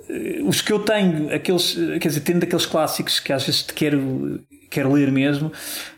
eh, 0.09 0.41
os 0.43 0.61
que 0.61 0.71
eu 0.71 0.79
tenho, 0.79 1.33
aqueles, 1.33 1.73
quer 1.99 2.07
dizer, 2.09 2.19
tendo 2.21 2.43
aqueles 2.43 2.65
clássicos 2.65 3.19
que 3.19 3.31
às 3.33 3.43
vezes 3.45 3.63
te 3.63 3.73
quero, 3.73 4.39
quero 4.69 4.91
ler 4.91 5.11
mesmo, 5.11 5.51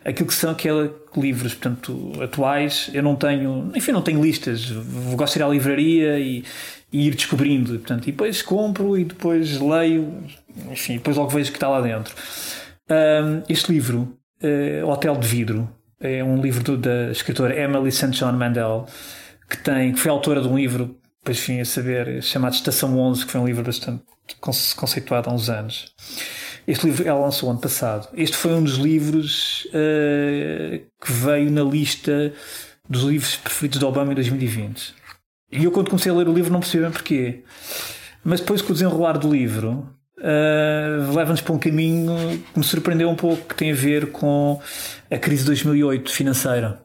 aquilo 0.04 0.28
que 0.28 0.34
são 0.34 0.52
aqueles 0.52 0.90
livros, 1.16 1.52
portanto, 1.52 2.12
atuais, 2.22 2.88
eu 2.94 3.02
não 3.02 3.16
tenho, 3.16 3.70
enfim, 3.74 3.92
não 3.92 4.02
tenho 4.02 4.22
listas. 4.22 4.70
Gosto 5.14 5.34
de 5.34 5.40
ir 5.40 5.42
à 5.42 5.48
livraria 5.48 6.18
e, 6.18 6.44
e 6.92 7.06
ir 7.08 7.14
descobrindo, 7.14 7.78
portanto, 7.78 8.06
e 8.08 8.12
depois 8.12 8.42
compro 8.42 8.98
e 8.98 9.04
depois 9.04 9.58
leio, 9.60 10.22
enfim, 10.70 10.94
depois 10.94 11.16
logo 11.16 11.30
vejo 11.30 11.48
o 11.48 11.52
que 11.52 11.56
está 11.56 11.68
lá 11.68 11.80
dentro. 11.80 12.14
Ahm, 12.88 13.42
este 13.48 13.72
livro, 13.72 14.16
eh, 14.42 14.82
Hotel 14.84 15.16
de 15.16 15.26
Vidro, 15.26 15.68
é 16.00 16.22
um 16.22 16.40
livro 16.40 16.62
do- 16.64 16.76
da 16.76 17.10
escritora 17.10 17.58
Emily 17.58 17.90
St. 17.90 18.10
John 18.10 18.32
Mandel, 18.32 18.86
que, 19.48 19.56
tem, 19.58 19.92
que 19.92 20.00
foi 20.00 20.10
autora 20.10 20.40
de 20.42 20.48
um 20.48 20.56
livro, 20.56 20.96
depois 21.20 21.38
fim 21.38 21.60
a 21.60 21.64
saber, 21.64 22.22
chamado 22.22 22.54
Estação 22.54 22.98
11, 22.98 23.24
que 23.24 23.32
foi 23.32 23.40
um 23.40 23.46
livro 23.46 23.62
bastante 23.64 24.02
conce- 24.40 24.74
conceituado 24.74 25.30
há 25.30 25.32
uns 25.32 25.48
anos. 25.48 25.94
Este 26.66 26.86
livro 26.86 27.06
ela 27.08 27.20
lançou 27.20 27.50
ano 27.50 27.60
passado. 27.60 28.08
Este 28.14 28.36
foi 28.36 28.52
um 28.52 28.62
dos 28.62 28.74
livros 28.76 29.66
eh, 29.72 30.82
que 31.04 31.12
veio 31.12 31.50
na 31.50 31.62
lista 31.62 32.32
dos 32.88 33.02
livros 33.02 33.36
preferidos 33.36 33.78
de 33.78 33.84
Obama 33.84 34.12
em 34.12 34.14
2020. 34.14 34.94
E 35.52 35.64
eu, 35.64 35.70
quando 35.70 35.90
comecei 35.90 36.10
a 36.10 36.14
ler 36.14 36.28
o 36.28 36.32
livro, 36.32 36.50
não 36.50 36.60
percebi 36.60 36.82
bem 36.82 36.92
porquê. 36.92 37.42
Mas 38.24 38.40
depois, 38.40 38.62
com 38.62 38.70
o 38.70 38.72
desenrolar 38.72 39.18
do 39.18 39.30
livro, 39.30 39.86
uh, 40.18 41.14
leva-nos 41.14 41.40
para 41.40 41.52
um 41.52 41.58
caminho 41.58 42.14
que 42.52 42.58
me 42.58 42.64
surpreendeu 42.64 43.08
um 43.10 43.16
pouco, 43.16 43.48
que 43.48 43.54
tem 43.54 43.70
a 43.70 43.74
ver 43.74 44.12
com 44.12 44.60
a 45.10 45.18
crise 45.18 45.42
de 45.42 45.46
2008 45.48 46.10
financeira. 46.10 46.80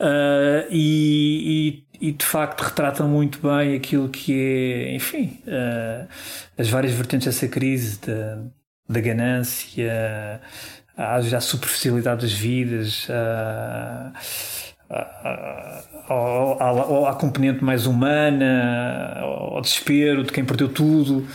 Uh, 0.00 0.66
e, 0.70 1.84
e- 2.00 2.08
e, 2.08 2.12
de 2.12 2.24
facto 2.24 2.60
retrata 2.62 3.04
muito 3.04 3.38
bem 3.40 3.76
aquilo 3.76 4.08
que 4.08 4.32
é, 4.34 4.94
enfim, 4.96 5.38
uh, 5.46 6.08
as 6.58 6.68
várias 6.68 6.92
vertentes 6.92 7.26
dessa 7.26 7.46
crise, 7.46 8.00
da, 8.88 9.00
ganância, 9.00 10.40
à, 10.96 11.16
à 11.16 11.40
superficialidade 11.40 12.22
das 12.22 12.32
vidas, 12.32 13.06
à, 13.08 14.12
à, 14.90 15.82
ao- 16.08 16.62
ao- 16.62 17.06
ao- 17.06 17.16
componente 17.18 17.62
mais 17.64 17.86
humana, 17.86 19.18
ao 19.20 19.60
desespero 19.60 20.22
de 20.24 20.32
quem 20.32 20.44
perdeu 20.44 20.68
tudo. 20.68 21.26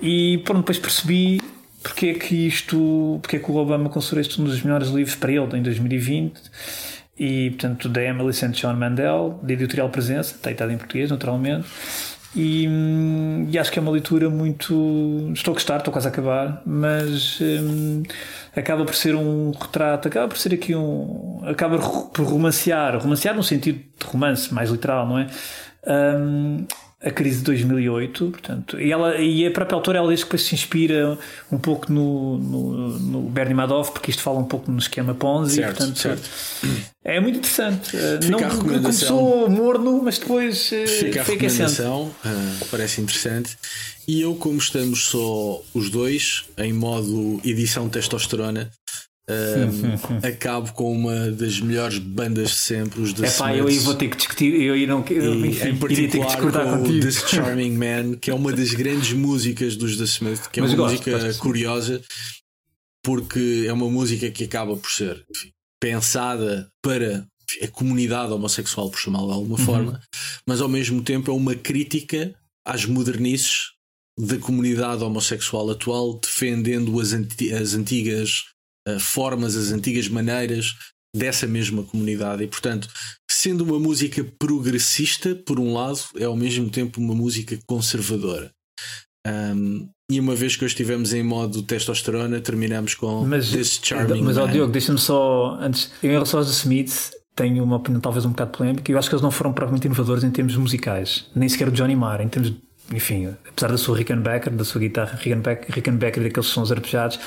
E 0.00 0.38
pronto, 0.44 0.60
depois 0.60 0.78
percebi 0.78 1.40
porque 1.82 2.06
é 2.08 2.14
que 2.14 2.46
isto, 2.46 3.18
porque 3.22 3.36
é 3.36 3.38
que 3.38 3.50
o 3.50 3.56
Obama 3.56 3.88
considerou 3.88 4.20
este 4.20 4.40
um 4.40 4.44
dos 4.44 4.62
melhores 4.62 4.88
livros 4.88 5.14
para 5.16 5.32
ele 5.32 5.56
em 5.58 5.62
2020 5.62 6.40
e 7.18 7.50
portanto 7.50 7.88
da 7.88 8.02
Emily 8.02 8.32
St. 8.32 8.48
John 8.52 8.74
Mandel, 8.74 9.38
da 9.42 9.52
editorial 9.52 9.88
Presença, 9.90 10.34
está 10.34 10.50
editado 10.50 10.72
em 10.72 10.78
português 10.78 11.10
naturalmente 11.10 11.66
e, 12.34 12.66
hum, 12.68 13.48
e 13.50 13.58
acho 13.58 13.72
que 13.72 13.78
é 13.78 13.82
uma 13.82 13.90
leitura 13.90 14.30
muito 14.30 15.30
estou 15.32 15.52
a 15.52 15.54
gostar, 15.54 15.78
estou 15.78 15.92
quase 15.92 16.06
a 16.06 16.10
acabar 16.10 16.62
mas 16.64 17.40
hum, 17.40 18.02
acaba 18.54 18.84
por 18.84 18.94
ser 18.94 19.14
um 19.14 19.50
retrato, 19.50 20.08
acaba 20.08 20.28
por 20.28 20.38
ser 20.38 20.54
aqui 20.54 20.74
um 20.74 21.40
acaba 21.44 21.78
por 21.78 22.24
romancear, 22.24 22.98
romancear 22.98 23.34
no 23.34 23.42
sentido 23.42 23.78
de 23.78 24.06
romance 24.06 24.52
mais 24.54 24.70
literal, 24.70 25.06
não 25.06 25.18
é? 25.18 25.26
Hum, 25.86 26.66
a 27.02 27.10
crise 27.10 27.38
de 27.38 27.44
2008, 27.44 28.26
portanto, 28.30 28.78
e, 28.78 28.92
ela, 28.92 29.16
e 29.16 29.46
a 29.46 29.50
própria 29.50 29.74
autora 29.74 29.98
ela 29.98 30.10
diz 30.12 30.20
que 30.22 30.26
depois 30.26 30.42
se 30.42 30.54
inspira 30.54 31.16
um 31.50 31.56
pouco 31.56 31.90
no, 31.90 32.36
no, 32.36 32.98
no 32.98 33.20
Bernie 33.22 33.54
Madoff, 33.54 33.92
porque 33.92 34.10
isto 34.10 34.22
fala 34.22 34.38
um 34.38 34.44
pouco 34.44 34.70
no 34.70 34.78
esquema 34.78 35.14
Ponzi, 35.14 35.56
Certo, 35.56 35.76
portanto, 35.78 35.98
certo. 35.98 36.28
é 37.02 37.18
muito 37.18 37.38
interessante. 37.38 37.96
Uh, 37.96 38.22
Fica 38.22 38.28
não 38.30 38.38
a 38.38 38.48
recomendação. 38.48 39.16
começou 39.16 39.50
morno, 39.50 40.02
mas 40.02 40.18
depois 40.18 40.70
uh, 40.72 40.86
Fica 40.86 41.22
a 41.22 41.24
foi 41.24 41.34
aquecendo. 41.36 41.70
recomendação, 41.70 42.14
ah, 42.22 42.64
parece 42.70 43.00
interessante. 43.00 43.56
E 44.06 44.20
eu, 44.20 44.34
como 44.34 44.58
estamos 44.58 45.04
só 45.06 45.62
os 45.72 45.88
dois 45.88 46.44
em 46.58 46.72
modo 46.72 47.40
edição 47.44 47.88
testosterona, 47.88 48.70
ah, 49.30 50.26
acabo 50.28 50.72
com 50.72 50.92
uma 50.92 51.30
das 51.30 51.60
melhores 51.60 51.98
bandas 51.98 52.50
de 52.50 52.56
sempre, 52.56 53.00
os 53.00 53.12
The 53.12 53.26
É 53.26 53.30
pá, 53.30 53.54
eu 53.54 53.66
aí 53.66 53.78
vou 53.78 53.94
ter 53.94 54.08
que 54.08 54.16
discutir, 54.16 54.52
eu 54.60 54.74
aí 54.74 54.86
não 54.86 55.00
enfim, 55.00 55.68
em 55.68 55.74
iria 55.74 56.08
ter 56.08 56.18
que 56.18 56.18
particular 56.18 56.26
discordar 56.26 56.64
com 56.70 56.74
o 56.74 56.78
contigo. 56.86 57.00
This 57.06 57.24
Charming 57.28 57.72
Man, 57.76 58.16
que 58.16 58.30
é 58.30 58.34
uma 58.34 58.52
das 58.52 58.72
grandes 58.74 59.12
músicas 59.12 59.76
dos 59.76 59.96
The 59.96 60.04
Smith, 60.04 60.48
que 60.50 60.60
é 60.60 60.62
Mas 60.62 60.72
uma 60.72 60.76
gosto, 60.78 60.92
música 60.92 61.18
gosto, 61.18 61.38
curiosa, 61.40 62.02
porque 63.02 63.64
é 63.66 63.72
uma 63.72 63.88
música 63.88 64.30
que 64.30 64.44
acaba 64.44 64.76
por 64.76 64.90
ser 64.90 65.24
enfim, 65.30 65.50
pensada 65.80 66.68
para 66.82 67.26
a 67.62 67.68
comunidade 67.68 68.32
homossexual, 68.32 68.90
por 68.90 68.98
chamá-la 68.98 69.26
de 69.26 69.32
Uhum. 69.32 69.38
alguma 69.38 69.58
forma, 69.58 70.00
mas 70.46 70.60
ao 70.60 70.68
mesmo 70.68 71.02
tempo 71.02 71.30
é 71.30 71.34
uma 71.34 71.54
crítica 71.54 72.34
às 72.64 72.84
modernices 72.84 73.72
da 74.18 74.36
comunidade 74.38 75.02
homossexual 75.02 75.70
atual, 75.70 76.18
defendendo 76.20 77.00
as, 77.00 77.12
anti- 77.12 77.52
as 77.52 77.72
antigas 77.74 78.44
formas, 78.98 79.56
as 79.56 79.72
antigas 79.72 80.08
maneiras 80.08 80.74
dessa 81.14 81.46
mesma 81.46 81.82
comunidade. 81.82 82.44
E, 82.44 82.46
portanto, 82.46 82.88
sendo 83.30 83.64
uma 83.64 83.78
música 83.78 84.24
progressista, 84.38 85.34
por 85.34 85.58
um 85.58 85.72
lado, 85.72 86.00
é 86.16 86.24
ao 86.24 86.36
mesmo 86.36 86.70
tempo 86.70 87.00
uma 87.00 87.14
música 87.14 87.58
conservadora. 87.66 88.50
Um, 89.26 89.88
e 90.10 90.18
uma 90.18 90.34
vez 90.34 90.56
que 90.56 90.64
hoje 90.64 90.72
estivemos 90.72 91.12
em 91.12 91.22
modo 91.22 91.62
testosterona, 91.62 92.40
terminamos 92.40 92.94
com 92.94 93.24
Mas, 93.24 93.50
This 93.50 93.80
Charming 93.82 94.22
mas 94.22 94.36
ó. 94.36 94.46
Diogo, 94.46 94.72
deixa-me 94.72 94.98
só 94.98 95.56
antes. 95.60 95.90
Eu, 96.02 96.10
em 96.10 96.12
relação 96.14 96.40
aos 96.40 96.48
The 96.48 96.54
Smiths, 96.54 97.12
tenho 97.36 97.62
uma 97.62 97.76
opinião 97.76 98.00
talvez 98.00 98.24
um 98.24 98.30
bocado 98.30 98.50
polémica. 98.50 98.90
Eu 98.90 98.98
acho 98.98 99.08
que 99.08 99.14
eles 99.14 99.22
não 99.22 99.30
foram 99.30 99.52
propriamente 99.52 99.86
inovadores 99.86 100.24
em 100.24 100.30
termos 100.30 100.56
musicais, 100.56 101.26
nem 101.34 101.48
sequer 101.48 101.68
o 101.68 101.70
Johnny 101.72 101.94
Marr, 101.94 102.22
em 102.22 102.28
termos. 102.28 102.52
Enfim, 102.92 103.34
apesar 103.48 103.68
da 103.70 103.78
sua 103.78 103.96
Rickenbacker, 103.96 104.52
da 104.52 104.64
sua 104.64 104.80
guitarra 104.80 105.14
Rickenbacker, 105.16 105.74
Rickenbacker 105.74 106.22
e 106.22 106.26
daqueles 106.28 106.48
sons 106.48 106.72
arpejados, 106.72 107.18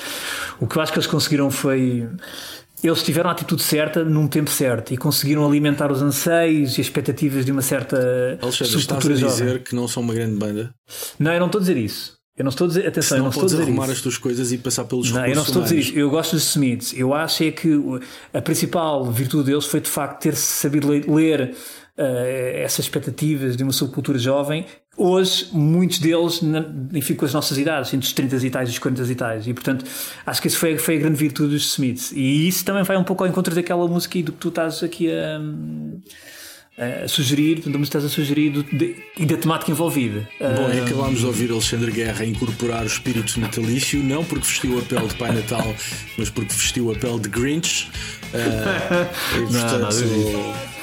o 0.60 0.66
que 0.66 0.76
eu 0.76 0.82
acho 0.82 0.92
que 0.92 0.98
eles 0.98 1.06
conseguiram 1.06 1.50
foi. 1.50 2.06
Eles 2.82 3.02
tiveram 3.02 3.30
a 3.30 3.32
atitude 3.32 3.62
certa 3.62 4.04
num 4.04 4.28
tempo 4.28 4.50
certo 4.50 4.92
e 4.92 4.96
conseguiram 4.98 5.46
alimentar 5.46 5.90
os 5.90 6.02
anseios 6.02 6.76
e 6.76 6.82
expectativas 6.82 7.46
de 7.46 7.50
uma 7.50 7.62
certa 7.62 7.96
Alexandre, 8.42 8.46
estás 8.50 8.60
a 8.74 8.78
subcultura 8.78 9.16
jovem. 9.16 9.36
dizer 9.46 9.62
que 9.62 9.74
não 9.74 9.88
são 9.88 10.02
uma 10.02 10.12
grande 10.12 10.36
banda? 10.36 10.74
Não, 11.18 11.32
eu 11.32 11.40
não 11.40 11.46
estou 11.46 11.58
a 11.60 11.62
dizer 11.62 11.78
isso. 11.78 12.12
Eu 12.36 12.44
não 12.44 12.50
estou 12.50 12.66
a 12.66 12.68
dizer. 12.68 12.86
Atenção, 12.86 13.16
eu 13.16 13.18
não 13.20 13.24
não 13.26 13.30
estou 13.30 13.44
a 13.44 13.46
dizer 13.46 13.62
arrumar 13.62 13.84
isso. 13.84 13.92
as 13.92 14.00
tuas 14.02 14.18
coisas 14.18 14.52
e 14.52 14.58
passar 14.58 14.84
pelos 14.84 15.10
Não, 15.12 15.24
eu 15.24 15.34
não 15.34 15.42
estou 15.44 15.62
a 15.62 15.64
dizer 15.64 15.76
humanos. 15.76 15.86
isto. 15.88 15.98
Eu 15.98 16.10
gosto 16.10 16.32
dos 16.32 16.50
Smiths. 16.50 16.92
Eu 16.94 17.14
acho 17.14 17.42
é 17.44 17.50
que 17.52 17.70
a 18.34 18.42
principal 18.42 19.10
virtude 19.10 19.44
deles 19.44 19.64
foi 19.64 19.80
de 19.80 19.88
facto 19.88 20.20
ter 20.20 20.34
sabido 20.36 20.90
le- 20.92 21.04
ler 21.08 21.54
eh, 21.96 22.60
essas 22.64 22.84
expectativas 22.84 23.56
de 23.56 23.62
uma 23.62 23.72
subcultura 23.72 24.18
jovem. 24.18 24.66
Hoje, 24.96 25.48
muitos 25.52 25.98
deles, 25.98 26.40
enfim, 26.92 27.14
com 27.14 27.24
as 27.24 27.32
nossas 27.34 27.58
idades, 27.58 27.92
entre 27.92 28.06
os 28.06 28.12
30 28.12 28.36
e 28.46 28.50
tais 28.50 28.68
e 28.68 28.72
os 28.72 28.78
40 28.78 29.02
e 29.10 29.14
tais. 29.14 29.46
E 29.48 29.52
portanto, 29.52 29.84
acho 30.24 30.40
que 30.40 30.46
isso 30.48 30.58
foi, 30.58 30.78
foi 30.78 30.96
a 30.96 30.98
grande 31.00 31.16
virtude 31.16 31.52
dos 31.54 31.72
Smiths. 31.72 32.12
E 32.12 32.46
isso 32.46 32.64
também 32.64 32.82
vai 32.84 32.96
um 32.96 33.02
pouco 33.04 33.24
ao 33.24 33.28
encontro 33.30 33.54
daquela 33.54 33.86
música 33.88 34.18
e 34.18 34.22
do 34.22 34.30
que 34.32 34.38
tu 34.38 34.48
estás 34.50 34.82
aqui 34.84 35.10
a. 35.10 35.40
a 37.04 37.08
sugerir, 37.08 37.60
da 37.60 37.78
música 37.78 37.80
que 37.80 37.84
estás 37.84 38.04
a 38.04 38.08
sugerir 38.08 38.50
do- 38.50 38.62
de- 38.64 38.96
e 39.18 39.24
da 39.26 39.36
temática 39.36 39.70
envolvida. 39.70 40.28
Bom, 40.40 40.66
Ah, 40.70 40.74
e 40.74 40.80
acabámos 40.80 41.20
de 41.20 41.26
ouvir 41.26 41.50
Alexandre 41.52 41.90
Guerra 41.92 42.24
incorporar 42.24 42.82
o 42.82 42.86
espírito 42.86 43.38
natalício, 43.38 44.00
não 44.02 44.24
porque 44.24 44.44
vestiu 44.46 44.78
a 44.78 44.82
pele 44.82 45.06
de 45.06 45.14
Pai 45.14 45.32
Natal, 45.32 45.74
mas 46.18 46.30
porque 46.30 46.52
vestiu 46.52 46.90
a 46.90 46.94
pele 46.96 47.20
de 47.20 47.28
Grinch. 47.28 47.88
Ah, 48.32 49.08
e 49.38 49.40
portanto, 49.52 50.73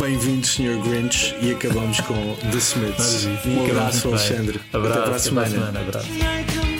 bem-vindo, 0.00 0.46
Sr. 0.46 0.78
Grinch, 0.82 1.34
e 1.40 1.52
acabamos 1.52 2.00
com 2.00 2.34
The 2.50 2.58
Smiths. 2.58 3.26
Um 3.46 3.64
abraço. 3.64 4.08
Alexandre. 4.08 4.60
Abraço, 4.72 4.72
Até 4.72 4.80
para 4.82 4.88
a 4.88 5.00
até 5.00 5.04
para 5.04 5.16
a 5.16 5.18
semana. 5.18 5.48
semana. 5.48 5.80
Abraço. 5.80 6.71